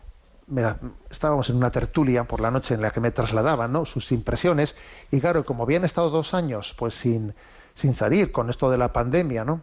estábamos 1.12 1.52
en 1.52 1.58
una 1.58 1.70
tertulia 1.70 2.24
por 2.24 2.40
la 2.40 2.50
noche 2.50 2.74
en 2.74 2.82
la 2.82 2.90
que 2.90 3.02
me 3.02 3.12
trasladaban, 3.12 3.72
¿no? 3.72 3.86
sus 3.86 4.12
impresiones 4.12 4.76
y 5.12 5.20
claro, 5.22 5.46
como 5.46 5.62
habían 5.62 5.86
estado 5.86 6.10
dos 6.10 6.34
años 6.34 6.74
pues 6.76 6.96
sin, 6.96 7.36
sin 7.76 7.94
salir 7.94 8.32
con 8.32 8.50
esto 8.50 8.72
de 8.72 8.80
la 8.80 8.94
pandemia, 8.94 9.46
¿no? 9.46 9.62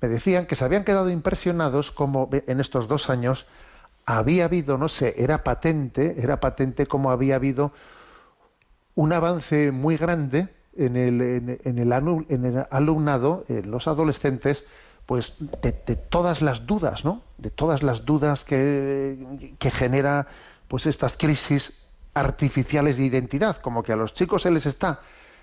Me 0.00 0.06
decían 0.06 0.46
que 0.46 0.54
se 0.54 0.64
habían 0.64 0.84
quedado 0.84 1.10
impresionados 1.10 1.90
como 1.90 2.30
en 2.32 2.60
estos 2.60 2.86
dos 2.86 3.10
años 3.10 3.46
había 4.06 4.44
habido, 4.44 4.78
no 4.78 4.88
sé, 4.88 5.16
era 5.18 5.42
patente, 5.42 6.14
era 6.22 6.38
patente 6.38 6.86
como 6.86 7.10
había 7.10 7.34
habido 7.34 7.72
un 8.94 9.12
avance 9.12 9.72
muy 9.72 9.96
grande 9.96 10.59
en 10.76 10.96
el, 10.96 11.20
en, 11.64 11.78
el, 11.78 11.92
anu- 11.92 12.26
en 12.28 12.44
el 12.44 12.64
alumnado, 12.70 13.44
en 13.48 13.70
los 13.70 13.88
adolescentes, 13.88 14.64
pues 15.06 15.34
de, 15.62 15.72
de 15.86 15.96
todas 15.96 16.42
las 16.42 16.66
dudas, 16.66 17.04
¿no? 17.04 17.22
De 17.38 17.50
todas 17.50 17.82
las 17.82 18.04
dudas 18.04 18.44
que, 18.44 19.54
que 19.58 19.70
genera 19.70 20.26
pues 20.68 20.86
estas 20.86 21.16
crisis 21.16 21.76
artificiales 22.14 22.96
de 22.96 23.04
identidad, 23.04 23.56
como 23.56 23.82
que 23.82 23.92
a 23.92 23.96
los 23.96 24.14
chicos 24.14 24.42
se 24.42 24.50
les 24.50 24.66
está 24.66 25.00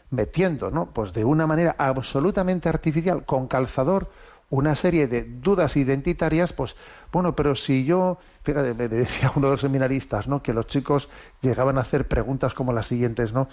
metiendo, 0.09 0.71
¿no? 0.71 0.86
Pues 0.88 1.11
de 1.11 1.25
una 1.25 1.45
manera 1.47 1.75
absolutamente 1.78 2.69
artificial, 2.69 3.25
con 3.25 3.47
calzador, 3.47 4.09
una 4.49 4.78
serie 4.78 5.07
de 5.07 5.23
dudas 5.23 5.75
identitarias, 5.75 6.53
pues 6.53 6.78
bueno, 7.11 7.36
pero 7.36 7.55
si 7.55 7.84
yo, 7.84 8.17
fíjate, 8.43 8.73
me 8.73 8.88
decía 8.88 9.34
uno 9.36 9.47
de 9.47 9.51
los 9.53 9.61
seminaristas, 9.61 10.30
¿no? 10.30 10.41
Que 10.41 10.53
los 10.53 10.67
chicos 10.67 11.09
llegaban 11.41 11.78
a 11.78 11.82
hacer 11.82 12.07
preguntas 12.07 12.53
como 12.53 12.71
las 12.71 12.88
siguientes, 12.88 13.34
¿no? 13.34 13.49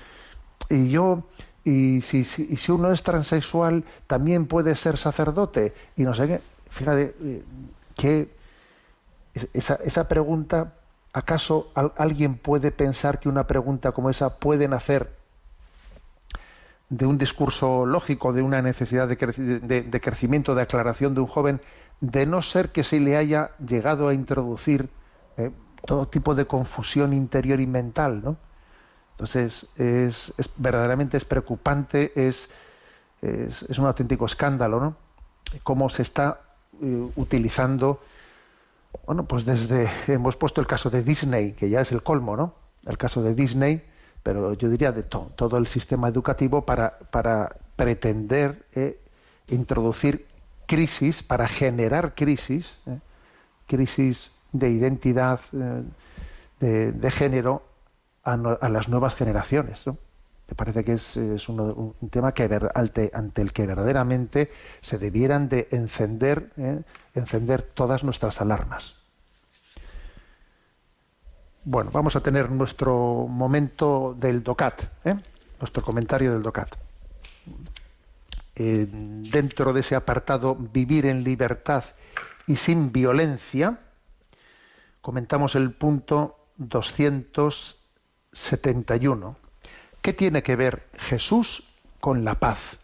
Y 0.70 0.91
yo, 0.91 1.25
y 1.65 2.01
si, 2.03 2.25
si, 2.25 2.47
y 2.51 2.57
si 2.57 2.73
uno 2.73 2.93
es 2.93 3.03
transexual, 3.03 3.85
también 4.07 4.47
puede 4.47 4.75
ser 4.75 4.99
sacerdote, 4.99 5.73
y 5.97 6.03
no 6.03 6.15
sé 6.15 6.27
qué. 6.29 6.41
Fíjate, 6.71 7.15
eh, 7.23 7.43
que 7.97 8.29
es- 9.35 9.49
esa, 9.55 9.77
esa 9.77 10.07
pregunta, 10.09 10.75
¿acaso 11.12 11.71
al- 11.75 11.93
alguien 11.97 12.37
puede 12.37 12.71
pensar 12.71 13.19
que 13.21 13.29
una 13.29 13.47
pregunta 13.47 13.93
como 13.93 14.11
esa 14.11 14.37
puede 14.39 14.69
nacer 14.69 15.11
de 16.91 17.07
un 17.07 17.19
discurso 17.19 17.87
lógico, 17.87 18.33
de 18.33 18.43
una 18.43 18.61
necesidad 18.62 19.09
de, 19.09 19.19
creci- 19.19 19.61
de 19.61 20.01
crecimiento, 20.01 20.55
de 20.55 20.62
aclaración 20.62 21.15
de 21.15 21.21
un 21.23 21.27
joven, 21.27 21.61
de 22.01 22.27
no 22.27 22.43
ser 22.43 22.71
que 22.71 22.85
se 22.85 23.01
le 23.01 23.17
haya 23.17 23.53
llegado 23.67 24.09
a 24.09 24.15
introducir 24.15 24.91
eh, 25.39 25.51
todo 25.87 26.07
tipo 26.09 26.35
de 26.35 26.45
confusión 26.45 27.12
interior 27.12 27.61
y 27.61 27.67
mental, 27.67 28.23
¿no? 28.23 28.37
Entonces, 29.25 29.66
es, 29.79 30.35
verdaderamente 30.59 31.16
es 31.16 31.25
preocupante, 31.25 32.12
es, 32.14 32.51
es, 33.22 33.79
un 33.79 33.87
auténtico 33.87 34.27
escándalo, 34.27 34.81
¿no? 34.81 34.97
Cómo 35.62 35.89
se 35.89 36.03
está 36.03 36.41
eh, 36.83 37.09
utilizando, 37.16 38.03
bueno, 39.07 39.25
pues 39.25 39.47
desde, 39.47 39.91
hemos 40.09 40.37
puesto 40.37 40.61
el 40.61 40.66
caso 40.66 40.91
de 40.91 41.03
Disney, 41.03 41.53
que 41.53 41.70
ya 41.70 41.81
es 41.81 41.91
el 41.93 42.03
colmo, 42.03 42.37
¿no? 42.37 42.53
El 42.85 42.99
caso 42.99 43.22
de 43.22 43.35
Disney, 43.35 43.83
pero 44.22 44.53
yo 44.53 44.68
diría 44.68 44.93
de 44.93 45.05
to- 45.05 45.31
todo 45.37 45.57
el 45.57 45.66
sistema 45.68 46.09
educativo 46.09 46.66
para, 46.66 46.99
para 47.11 47.57
pretender 47.77 48.66
eh, 48.75 49.01
introducir 49.49 50.27
crisis, 50.66 51.22
para 51.22 51.49
generar 51.49 52.14
crisis, 52.14 52.75
eh, 52.85 52.99
crisis 53.66 54.33
de 54.53 54.68
identidad, 54.68 55.41
de, 56.61 56.93
de 56.93 57.11
género 57.11 57.62
a, 58.25 58.68
las 58.68 58.89
nuevas 58.89 59.14
generaciones. 59.14 59.87
¿no? 59.87 59.99
Me 60.49 60.55
parece 60.55 60.85
que 60.85 60.95
es, 60.95 61.16
un 61.49 61.95
tema 62.11 62.35
ante, 62.75 63.11
el 63.43 63.53
que 63.53 63.66
verdaderamente 63.66 64.51
se 64.81 64.99
debieran 64.99 65.49
de 65.49 65.68
encender, 65.70 66.51
¿eh? 66.57 66.83
encender 67.14 67.62
todas 67.62 68.05
nuestras 68.05 68.41
alarmas. 68.41 68.95
Bueno, 71.64 71.91
vamos 71.93 72.14
a 72.14 72.20
tener 72.20 72.51
nuestro 72.51 73.27
momento 73.27 74.14
del 74.18 74.43
DOCAT, 74.43 74.83
¿eh? 75.07 75.14
nuestro 75.61 75.83
comentario 75.83 76.33
del 76.33 76.43
DOCAT. 76.43 76.68
Eh, 78.57 78.87
dentro 78.89 79.72
de 79.72 79.81
ese 79.81 79.97
apartado 79.97 80.55
Vivir 80.55 81.07
en 81.07 81.25
libertad 81.25 81.85
y 82.47 82.57
sin 82.57 82.93
violencia, 82.93 83.79
comentamos 85.01 85.55
el 85.55 85.72
punto 85.72 86.37
271. 88.35 89.37
¿Qué 90.03 90.12
tiene 90.12 90.43
que 90.43 90.57
ver 90.57 90.89
Jesús 90.95 91.72
con 92.01 92.24
la 92.24 92.35
paz? 92.35 92.78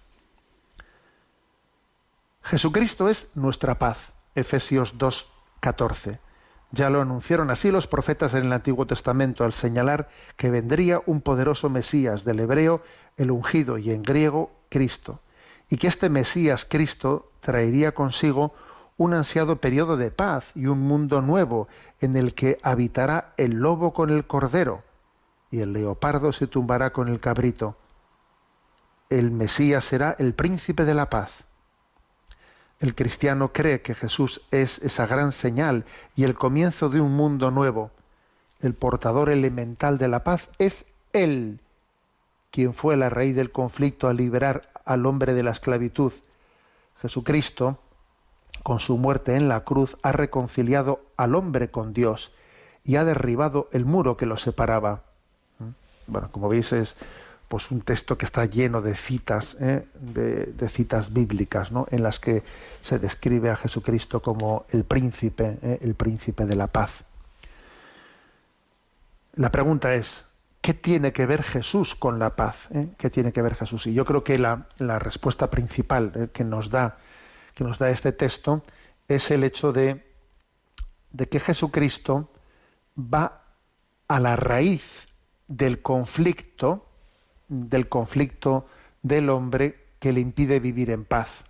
Jesucristo 2.42 3.08
es 3.08 3.28
nuestra 3.34 3.78
paz. 3.78 4.12
Efesios 4.36 4.96
2.14. 4.96 6.18
Ya 6.70 6.88
lo 6.88 7.02
anunciaron 7.02 7.50
así 7.50 7.72
los 7.72 7.88
profetas 7.88 8.32
en 8.34 8.46
el 8.46 8.52
Antiguo 8.52 8.86
Testamento 8.86 9.44
al 9.44 9.52
señalar 9.52 10.08
que 10.36 10.50
vendría 10.50 11.02
un 11.04 11.20
poderoso 11.20 11.68
Mesías, 11.68 12.24
del 12.24 12.38
hebreo 12.38 12.82
el 13.16 13.32
ungido 13.32 13.76
y 13.76 13.90
en 13.90 14.02
griego 14.02 14.52
Cristo, 14.68 15.20
y 15.68 15.78
que 15.78 15.88
este 15.88 16.08
Mesías 16.08 16.64
Cristo 16.64 17.32
traería 17.40 17.92
consigo 17.92 18.54
un 18.96 19.14
ansiado 19.14 19.56
periodo 19.56 19.96
de 19.96 20.12
paz 20.12 20.52
y 20.54 20.66
un 20.66 20.80
mundo 20.80 21.22
nuevo 21.22 21.66
en 22.00 22.16
el 22.16 22.34
que 22.34 22.58
habitará 22.62 23.34
el 23.36 23.56
lobo 23.56 23.92
con 23.92 24.10
el 24.10 24.26
cordero 24.26 24.84
y 25.50 25.60
el 25.60 25.72
leopardo 25.72 26.32
se 26.32 26.46
tumbará 26.46 26.92
con 26.92 27.08
el 27.08 27.20
cabrito. 27.20 27.76
El 29.08 29.30
Mesías 29.30 29.84
será 29.84 30.14
el 30.18 30.34
príncipe 30.34 30.84
de 30.84 30.94
la 30.94 31.10
paz. 31.10 31.44
El 32.78 32.94
cristiano 32.94 33.52
cree 33.52 33.82
que 33.82 33.94
Jesús 33.94 34.40
es 34.50 34.78
esa 34.78 35.06
gran 35.06 35.32
señal 35.32 35.84
y 36.16 36.24
el 36.24 36.34
comienzo 36.34 36.88
de 36.88 37.00
un 37.00 37.12
mundo 37.12 37.50
nuevo. 37.50 37.90
El 38.60 38.74
portador 38.74 39.28
elemental 39.28 39.98
de 39.98 40.08
la 40.08 40.24
paz 40.24 40.48
es 40.58 40.86
Él, 41.12 41.60
quien 42.50 42.72
fue 42.72 42.96
la 42.96 43.10
raíz 43.10 43.34
del 43.36 43.50
conflicto 43.50 44.08
a 44.08 44.14
liberar 44.14 44.70
al 44.84 45.04
hombre 45.06 45.34
de 45.34 45.42
la 45.42 45.50
esclavitud. 45.50 46.12
Jesucristo, 47.02 47.78
con 48.62 48.78
su 48.78 48.96
muerte 48.96 49.36
en 49.36 49.48
la 49.48 49.64
cruz, 49.64 49.98
ha 50.02 50.12
reconciliado 50.12 51.02
al 51.16 51.34
hombre 51.34 51.70
con 51.70 51.92
Dios 51.92 52.32
y 52.84 52.96
ha 52.96 53.04
derribado 53.04 53.68
el 53.72 53.84
muro 53.84 54.16
que 54.16 54.26
los 54.26 54.42
separaba. 54.42 55.09
Bueno, 56.10 56.30
como 56.30 56.48
veis 56.48 56.72
es 56.72 56.94
pues 57.50 57.68
un 57.72 57.80
texto 57.80 58.16
que 58.16 58.26
está 58.26 58.44
lleno 58.44 58.80
de 58.80 58.94
citas, 58.94 59.56
¿eh? 59.58 59.84
de, 59.94 60.68
citas 60.68 61.12
bíblicas, 61.12 61.72
¿no? 61.72 61.84
en 61.90 62.04
las 62.04 62.20
que 62.20 62.44
se 62.80 63.00
describe 63.00 63.50
a 63.50 63.56
Jesucristo 63.56 64.22
como 64.22 64.66
el 64.70 64.84
príncipe, 64.84 65.58
¿eh? 65.60 65.78
el 65.82 65.94
príncipe 65.96 66.46
de 66.46 66.54
la 66.54 66.68
paz. 66.68 67.02
La 69.34 69.50
pregunta 69.50 69.94
es, 69.96 70.24
¿qué 70.60 70.74
¿qué 70.74 70.74
tiene 70.74 71.12
que 71.12 71.26
ver 71.26 71.42
Jesús 71.42 71.96
con 71.96 72.20
la 72.20 72.36
paz? 72.36 72.68
eh? 72.70 72.90
¿Qué 72.96 73.10
tiene 73.10 73.32
que 73.32 73.42
ver 73.42 73.56
Jesús? 73.56 73.84
Y 73.88 73.94
yo 73.94 74.04
creo 74.04 74.22
que 74.22 74.38
la, 74.38 74.66
respuesta 75.00 75.50
principal 75.50 76.30
que, 76.32 76.44
nos 76.44 76.70
da, 76.70 76.98
que 77.56 77.64
nos 77.64 77.80
da 77.80 77.90
este 77.90 78.12
texto 78.12 78.62
es 79.08 79.28
el 79.32 79.42
hecho 79.42 79.72
de, 79.72 80.06
de 81.10 81.28
que 81.28 81.40
Jesucristo 81.40 82.30
va 82.96 83.42
a 84.06 84.20
la 84.20 84.36
raíz 84.36 85.09
del 85.50 85.82
conflicto, 85.82 86.86
del 87.48 87.88
conflicto 87.88 88.66
del 89.02 89.28
hombre 89.28 89.76
que 89.98 90.12
le 90.12 90.20
impide 90.20 90.60
vivir 90.60 90.90
en 90.90 91.04
paz. 91.04 91.44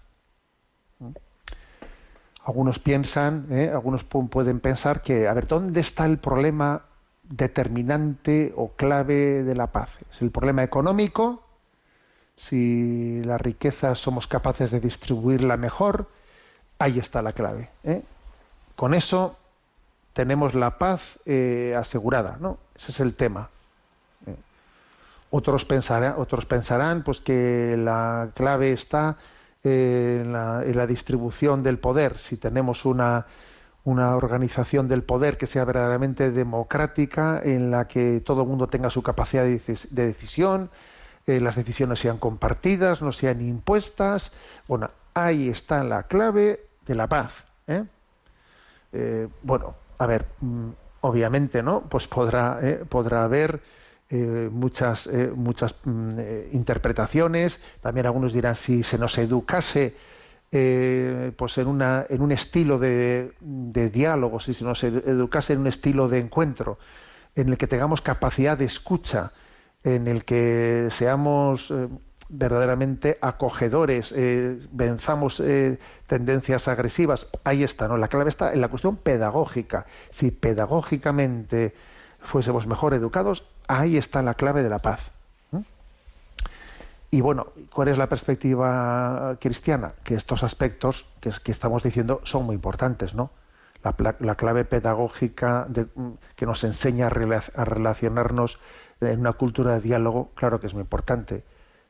Algunos 2.45 2.79
piensan, 2.79 3.47
¿eh? 3.51 3.71
algunos 3.71 4.09
pu- 4.09 4.29
pueden 4.29 4.61
pensar 4.61 5.03
que, 5.03 5.29
a 5.29 5.35
ver, 5.35 5.47
¿dónde 5.47 5.81
está 5.81 6.07
el 6.07 6.19
problema 6.19 6.83
determinante 7.23 8.53
o 8.57 8.71
clave 8.71 9.43
de 9.45 9.55
la 9.55 9.69
paz? 9.69 9.99
¿Es 10.11 10.23
el 10.23 10.31
problema 10.31 10.63
económico? 10.63 11.45
Si 12.37 13.23
la 13.25 13.37
riqueza 13.37 13.95
somos 13.95 14.27
capaces 14.27 14.71
de 14.71 14.81
distribuirla 14.81 15.59
mejor, 15.59 16.09
ahí 16.79 16.99
está 16.99 17.21
la 17.21 17.33
clave. 17.33 17.69
¿eh? 17.85 18.03
Con 18.75 18.95
eso 18.95 19.37
tenemos 20.15 20.55
la 20.55 20.79
paz 20.79 21.19
eh, 21.27 21.75
asegurada, 21.77 22.39
¿no? 22.41 22.57
Ese 22.75 22.93
es 22.93 23.01
el 23.01 23.15
tema. 23.15 23.51
Otros 25.31 25.65
pensarán, 25.65 26.15
otros 26.19 26.45
pensarán 26.45 27.03
pues 27.05 27.21
que 27.21 27.77
la 27.79 28.31
clave 28.35 28.73
está 28.73 29.17
eh, 29.63 30.23
en, 30.25 30.33
la, 30.33 30.63
en 30.65 30.77
la 30.77 30.87
distribución 30.87 31.63
del 31.63 31.79
poder. 31.79 32.19
Si 32.19 32.37
tenemos 32.37 32.85
una, 32.85 33.27
una 33.85 34.17
organización 34.17 34.89
del 34.89 35.05
poder 35.05 35.37
que 35.39 35.47
sea 35.47 35.65
verdaderamente 35.65 36.33
democrática, 36.33 37.41
en 37.45 37.71
la 37.71 37.87
que 37.87 38.21
todo 38.25 38.43
el 38.43 38.49
mundo 38.49 38.67
tenga 38.69 38.91
su 38.91 39.03
capacidad 39.03 39.45
de, 39.45 39.61
decis- 39.61 39.89
de 39.91 40.07
decisión, 40.07 40.69
eh, 41.29 41.39
las 41.41 41.55
decisiones 41.55 42.01
sean 42.01 42.19
compartidas, 42.19 43.01
no 43.01 43.13
sean 43.13 43.41
impuestas. 43.41 44.33
Bueno, 44.67 44.91
ahí 45.15 45.49
está 45.49 45.85
la 45.85 46.05
clave 46.05 46.67
de 46.87 46.95
la 46.97 47.07
paz. 47.07 47.45
¿eh? 47.69 47.85
Bueno, 49.43 49.75
a 49.99 50.07
ver, 50.07 50.27
mm, 50.41 50.71
obviamente, 51.03 51.63
¿no? 51.63 51.83
Pues 51.83 52.09
podrá, 52.09 52.59
podrá 52.89 53.23
haber 53.23 53.61
eh, 54.11 54.49
muchas, 54.53 55.07
eh, 55.07 55.31
muchas 55.35 55.75
mm, 55.85 56.11
eh, 56.19 56.49
interpretaciones. 56.53 57.61
También 57.81 58.07
algunos 58.07 58.33
dirán 58.33 58.57
si 58.57 58.83
se 58.83 58.99
nos 58.99 59.17
educase 59.19 59.95
pues 60.51 61.59
en, 61.59 61.69
una, 61.69 62.07
en 62.09 62.23
un 62.23 62.33
estilo 62.33 62.81
de, 62.81 63.35
de 63.39 63.89
diálogo, 63.89 64.41
si 64.41 64.53
se 64.53 64.65
nos 64.65 64.83
edu- 64.83 65.07
educase 65.07 65.53
en 65.53 65.61
un 65.61 65.69
estilo 65.69 66.09
de 66.09 66.19
encuentro, 66.19 66.77
en 67.37 67.51
el 67.51 67.57
que 67.57 67.69
tengamos 67.69 68.01
capacidad 68.01 68.59
de 68.59 68.65
escucha, 68.65 69.31
en 69.85 70.09
el 70.09 70.25
que 70.25 70.89
seamos 70.91 71.73
verdaderamente 72.29 73.17
acogedores, 73.21 74.13
venzamos 74.73 75.41
tendencias 76.09 76.67
agresivas. 76.67 77.29
Ahí 77.45 77.63
está, 77.63 77.87
¿no? 77.87 77.97
La 77.97 78.09
clave 78.09 78.31
está 78.31 78.53
en 78.53 78.61
la 78.61 78.69
cuestión 78.69 78.97
pedagógica. 78.97 79.87
Si 80.11 80.33
pedagógicamente 80.33 81.75
fuésemos 82.21 82.67
mejor 82.67 82.93
educados, 82.95 83.45
ahí 83.71 83.97
está 83.97 84.23
la 84.23 84.35
clave 84.35 84.63
de 84.63 84.69
la 84.69 84.81
paz. 84.81 85.11
Y 87.13 87.23
bueno, 87.23 87.49
¿cuál 87.73 87.89
es 87.89 87.99
la 87.99 88.09
perspectiva 88.09 89.37
cristiana? 89.41 89.95
Que 90.05 90.15
estos 90.15 90.45
aspectos 90.45 91.07
que, 91.21 91.31
es- 91.31 91.41
que 91.41 91.51
estamos 91.51 91.83
diciendo 91.83 92.21
son 92.25 92.47
muy 92.47 92.55
importantes, 92.55 93.15
¿no? 93.15 93.31
La, 94.21 94.35
clave 94.37 94.65
pedagógica 94.65 95.67
mm, 95.69 96.09
que 96.37 96.47
nos 96.47 96.63
enseña 96.65 97.07
a, 97.07 97.11
rela- 97.11 97.51
a 97.57 97.65
relacionarnos 97.65 98.61
en 99.01 99.21
una 99.21 99.33
cultura 99.33 99.73
de 99.75 99.81
diálogo, 99.81 100.31
claro 100.35 100.61
que 100.61 100.69
es 100.69 100.75
muy 100.75 100.83
importante. 100.83 101.43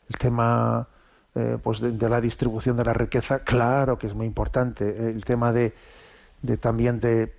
El 0.08 0.16
tema 0.16 0.86
eh, 1.34 1.58
pues 1.62 1.80
de, 1.80 2.08
la 2.08 2.20
distribución 2.20 2.76
de 2.78 2.84
la 2.84 2.94
riqueza, 2.94 3.40
claro 3.40 3.98
que 3.98 4.06
es 4.06 4.14
muy 4.14 4.26
importante. 4.26 5.10
El 5.10 5.24
tema 5.24 5.52
de 5.52 5.74
también 6.60 7.00
de, 7.00 7.34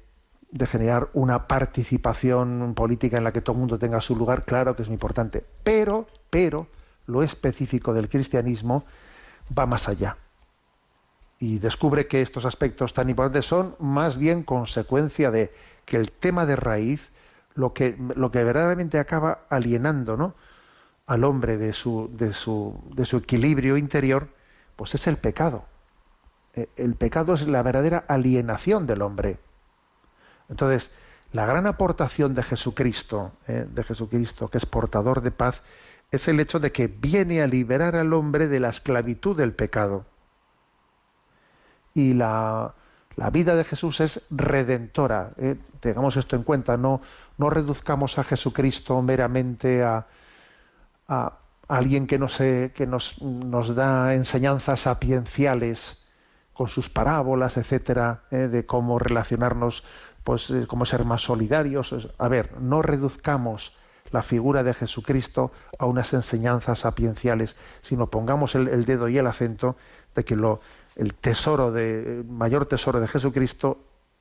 de 0.51 0.67
generar 0.67 1.09
una 1.13 1.47
participación 1.47 2.73
política 2.75 3.17
en 3.17 3.23
la 3.23 3.31
que 3.31 3.41
todo 3.41 3.53
el 3.53 3.59
mundo 3.59 3.79
tenga 3.79 4.01
su 4.01 4.15
lugar, 4.15 4.43
claro 4.43 4.75
que 4.75 4.81
es 4.81 4.89
muy 4.89 4.95
importante. 4.95 5.45
Pero, 5.63 6.07
pero, 6.29 6.67
lo 7.07 7.23
específico 7.23 7.93
del 7.93 8.09
cristianismo 8.09 8.85
va 9.57 9.65
más 9.65 9.87
allá. 9.87 10.17
Y 11.39 11.59
descubre 11.59 12.07
que 12.07 12.21
estos 12.21 12.45
aspectos 12.45 12.93
tan 12.93 13.09
importantes 13.09 13.45
son 13.45 13.75
más 13.79 14.17
bien 14.17 14.43
consecuencia 14.43 15.31
de 15.31 15.51
que 15.85 15.97
el 15.97 16.11
tema 16.11 16.45
de 16.45 16.55
raíz, 16.55 17.09
lo 17.55 17.73
que, 17.73 17.97
lo 18.15 18.31
que 18.31 18.43
verdaderamente 18.43 18.99
acaba 18.99 19.45
alienando 19.49 20.17
¿no? 20.17 20.35
al 21.07 21.23
hombre 21.23 21.57
de 21.57 21.73
su, 21.73 22.09
de, 22.13 22.33
su, 22.33 22.79
de 22.93 23.05
su 23.05 23.17
equilibrio 23.17 23.77
interior, 23.77 24.27
pues 24.75 24.95
es 24.95 25.07
el 25.07 25.17
pecado. 25.17 25.65
Eh, 26.53 26.67
El 26.75 26.95
pecado 26.95 27.33
es 27.33 27.47
la 27.47 27.63
verdadera 27.63 28.03
alienación 28.07 28.85
del 28.85 29.01
hombre. 29.01 29.37
Entonces, 30.51 30.91
la 31.31 31.45
gran 31.45 31.65
aportación 31.65 32.35
de 32.35 32.43
Jesucristo, 32.43 33.31
eh, 33.47 33.65
de 33.67 33.83
Jesucristo, 33.83 34.49
que 34.49 34.57
es 34.57 34.65
portador 34.65 35.21
de 35.21 35.31
paz, 35.31 35.63
es 36.11 36.27
el 36.27 36.39
hecho 36.41 36.59
de 36.59 36.71
que 36.73 36.87
viene 36.87 37.41
a 37.41 37.47
liberar 37.47 37.95
al 37.95 38.13
hombre 38.13 38.47
de 38.47 38.59
la 38.59 38.69
esclavitud 38.69 39.35
del 39.35 39.53
pecado. 39.53 40.05
Y 41.93 42.13
la, 42.13 42.73
la 43.15 43.29
vida 43.29 43.55
de 43.55 43.63
Jesús 43.63 44.01
es 44.01 44.25
redentora. 44.29 45.31
eh, 45.37 45.55
Tengamos 45.79 46.17
esto 46.17 46.35
en 46.35 46.43
cuenta, 46.43 46.77
no, 46.77 47.01
no 47.37 47.49
reduzcamos 47.49 48.19
a 48.19 48.23
Jesucristo 48.23 49.01
meramente 49.01 49.83
a, 49.83 50.05
a 51.07 51.37
alguien 51.67 52.05
que, 52.07 52.19
nos, 52.19 52.39
eh, 52.41 52.71
que 52.75 52.85
nos, 52.85 53.21
nos 53.21 53.73
da 53.73 54.13
enseñanzas 54.13 54.81
sapienciales 54.81 56.05
con 56.53 56.67
sus 56.67 56.89
parábolas, 56.89 57.57
etcétera, 57.57 58.23
de 58.29 58.65
cómo 58.67 58.99
relacionarnos, 58.99 59.83
pues 60.23 60.49
eh, 60.49 60.65
cómo 60.67 60.85
ser 60.85 61.05
más 61.05 61.23
solidarios. 61.23 62.09
A 62.17 62.27
ver, 62.27 62.59
no 62.59 62.81
reduzcamos 62.81 63.77
la 64.11 64.21
figura 64.21 64.63
de 64.63 64.73
Jesucristo 64.73 65.51
a 65.79 65.85
unas 65.85 66.13
enseñanzas 66.13 66.79
sapienciales, 66.79 67.55
sino 67.81 68.07
pongamos 68.07 68.55
el, 68.55 68.67
el 68.67 68.85
dedo 68.85 69.07
y 69.07 69.17
el 69.17 69.27
acento 69.27 69.75
de 70.15 70.25
que 70.25 70.35
lo, 70.35 70.59
el 70.95 71.13
tesoro 71.13 71.71
de, 71.71 72.19
el 72.19 72.25
mayor 72.25 72.65
tesoro 72.65 72.99
de 72.99 73.07
Jesucristo 73.07 73.79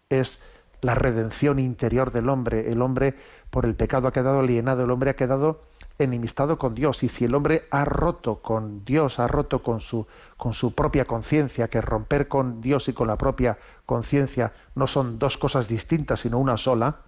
es 0.09 0.41
la 0.81 0.95
redención 0.95 1.59
interior 1.59 2.13
del 2.13 2.29
hombre. 2.29 2.71
El 2.71 2.83
hombre 2.83 3.15
por 3.51 3.67
el 3.67 3.75
pecado 3.75 4.09
ha 4.09 4.13
quedado 4.13 4.41
alienado, 4.41 4.85
el 4.85 4.91
hombre 4.91 5.11
ha 5.11 5.17
quedado 5.17 5.63
enemistado 6.01 6.59
con 6.59 6.75
Dios. 6.75 7.03
Y 7.03 7.09
si 7.09 7.25
el 7.25 7.35
hombre 7.35 7.67
ha 7.71 7.85
roto 7.85 8.43
con 8.43 8.85
Dios, 8.85 9.19
ha 9.19 9.29
roto 9.29 9.63
con 9.63 9.81
su, 9.81 10.07
con 10.37 10.55
su 10.55 10.75
propia 10.75 11.05
conciencia, 11.05 11.69
que 11.69 11.81
romper 11.81 12.29
con 12.29 12.61
Dios 12.61 12.89
y 12.89 12.93
con 12.93 13.07
la 13.07 13.17
propia 13.17 13.59
conciencia 13.87 14.53
no 14.75 14.87
son 14.87 15.19
dos 15.19 15.37
cosas 15.37 15.69
distintas, 15.69 16.21
sino 16.21 16.39
una 16.39 16.57
sola, 16.57 17.01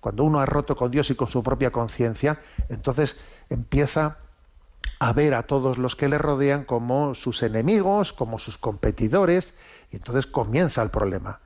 cuando 0.00 0.24
uno 0.24 0.40
ha 0.40 0.46
roto 0.46 0.76
con 0.76 0.90
Dios 0.90 1.08
y 1.10 1.14
con 1.14 1.28
su 1.28 1.42
propia 1.42 1.70
conciencia, 1.70 2.40
entonces 2.68 3.16
empieza 3.48 4.18
a 4.98 5.12
ver 5.12 5.34
a 5.34 5.44
todos 5.44 5.78
los 5.78 5.96
que 5.96 6.08
le 6.08 6.18
rodean 6.18 6.64
como 6.64 7.14
sus 7.14 7.42
enemigos, 7.42 8.12
como 8.12 8.38
sus 8.38 8.58
competidores, 8.58 9.54
y 9.90 9.96
entonces 9.96 10.26
comienza 10.26 10.82
el 10.82 10.90
problema. 10.90 11.40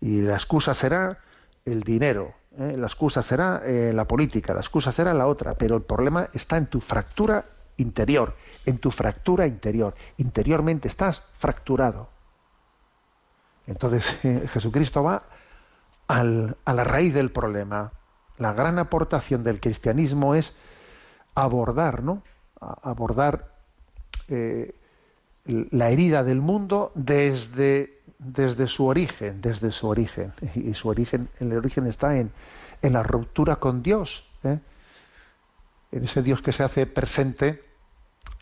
Y 0.00 0.22
la 0.22 0.34
excusa 0.34 0.74
será 0.74 1.18
el 1.64 1.82
dinero, 1.82 2.34
¿eh? 2.58 2.76
la 2.76 2.86
excusa 2.86 3.22
será 3.22 3.62
eh, 3.64 3.92
la 3.94 4.06
política, 4.06 4.54
la 4.54 4.60
excusa 4.60 4.92
será 4.92 5.14
la 5.14 5.26
otra, 5.26 5.54
pero 5.54 5.76
el 5.76 5.82
problema 5.82 6.28
está 6.32 6.56
en 6.56 6.66
tu 6.66 6.80
fractura 6.80 7.44
interior, 7.76 8.34
en 8.66 8.78
tu 8.78 8.90
fractura 8.90 9.46
interior. 9.46 9.94
Interiormente 10.18 10.88
estás 10.88 11.22
fracturado. 11.38 12.08
Entonces 13.66 14.18
eh, 14.24 14.46
Jesucristo 14.52 15.02
va 15.02 15.22
al- 16.08 16.56
a 16.64 16.74
la 16.74 16.84
raíz 16.84 17.14
del 17.14 17.30
problema. 17.30 17.92
La 18.38 18.52
gran 18.52 18.78
aportación 18.78 19.44
del 19.44 19.60
cristianismo 19.60 20.34
es 20.34 20.54
abordar, 21.34 22.02
¿no? 22.02 22.22
Abordar 22.60 23.54
eh, 24.28 24.74
la 25.44 25.90
herida 25.90 26.24
del 26.24 26.40
mundo 26.40 26.92
desde, 26.94 27.99
desde 28.20 28.66
su 28.66 28.86
origen, 28.86 29.40
desde 29.40 29.72
su 29.72 29.88
origen. 29.88 30.32
Y 30.54 30.74
su 30.74 30.88
origen, 30.88 31.28
el 31.40 31.52
origen 31.56 31.86
está 31.86 32.18
en, 32.18 32.30
en 32.82 32.92
la 32.92 33.02
ruptura 33.02 33.56
con 33.56 33.82
Dios, 33.82 34.28
¿eh? 34.44 34.58
en 35.90 36.04
ese 36.04 36.22
Dios 36.22 36.42
que 36.42 36.52
se 36.52 36.62
hace 36.62 36.86
presente 36.86 37.64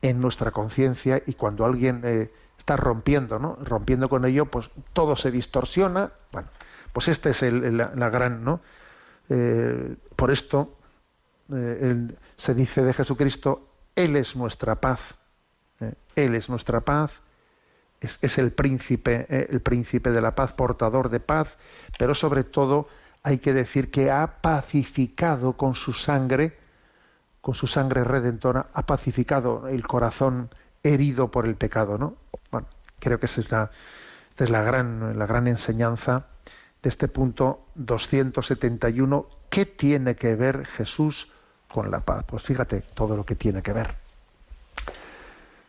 en 0.03 0.21
nuestra 0.21 0.51
conciencia 0.51 1.23
y 1.25 1.35
cuando 1.35 1.65
alguien 1.65 2.03
eh, 2.05 2.31
está 2.59 2.77
rompiendo. 2.77 3.39
Rompiendo 3.63 4.09
con 4.09 4.25
ello, 4.25 4.47
pues 4.47 4.69
todo 4.93 5.17
se 5.17 5.31
distorsiona. 5.31 6.11
Bueno, 6.33 6.49
pues 6.93 7.09
este 7.09 7.31
es 7.31 7.43
la, 7.43 8.11
gran, 8.11 8.45
¿no? 8.45 8.61
Eh, 9.29 9.97
por 10.17 10.31
esto 10.31 10.75
se 12.37 12.55
dice 12.55 12.83
de 12.83 12.93
Jesucristo, 12.93 13.71
Él 13.97 14.17
es 14.17 14.37
nuestra 14.37 14.75
paz. 14.75 15.15
Él 16.15 16.35
es 16.35 16.51
nuestra 16.51 16.81
paz, 16.81 17.23
es, 18.01 18.39
el 18.39 18.53
príncipe, 18.53 19.27
¿eh? 19.29 19.49
el 19.51 19.61
príncipe 19.61 20.11
de 20.11 20.21
la 20.21 20.35
paz, 20.35 20.53
portador 20.53 21.09
de 21.09 21.21
paz, 21.21 21.57
pero 21.99 22.15
sobre 22.15 22.45
todo 22.45 22.89
hay 23.23 23.39
que 23.39 23.53
decir 23.53 23.91
que 23.91 24.11
ha 24.11 24.41
pacificado 24.41 25.55
con 25.55 25.75
su 25.75 25.93
sangre 25.93 26.57
con 27.41 27.55
su 27.55 27.67
sangre 27.67 28.05
redentora, 28.05 28.67
ha 28.75 28.85
pacificado 28.85 29.69
el 29.69 29.87
corazón 29.87 30.51
herido 30.83 31.31
por 31.31 31.47
el 31.47 31.55
pecado, 31.55 31.97
¿no? 31.97 32.17
Bueno, 32.51 32.67
creo 32.99 33.19
que 33.19 33.27
esa 33.27 33.41
es 33.41 34.43
es 34.45 34.51
la 34.51 34.63
gran, 34.63 35.19
la 35.19 35.27
gran 35.27 35.49
enseñanza 35.49 36.27
de 36.83 36.89
este 36.89 37.09
punto 37.09 37.67
271. 37.75 39.27
¿Qué 39.49 39.67
tiene 39.67 40.15
que 40.15 40.35
ver 40.35 40.67
Jesús 40.67 41.33
con 41.73 41.91
la 41.91 42.01
paz? 42.01 42.25
Pues 42.27 42.43
fíjate 42.43 42.83
todo 42.95 43.17
lo 43.17 43.25
que 43.25 43.35
tiene 43.35 43.63
que 43.63 43.73
ver. 43.73 44.08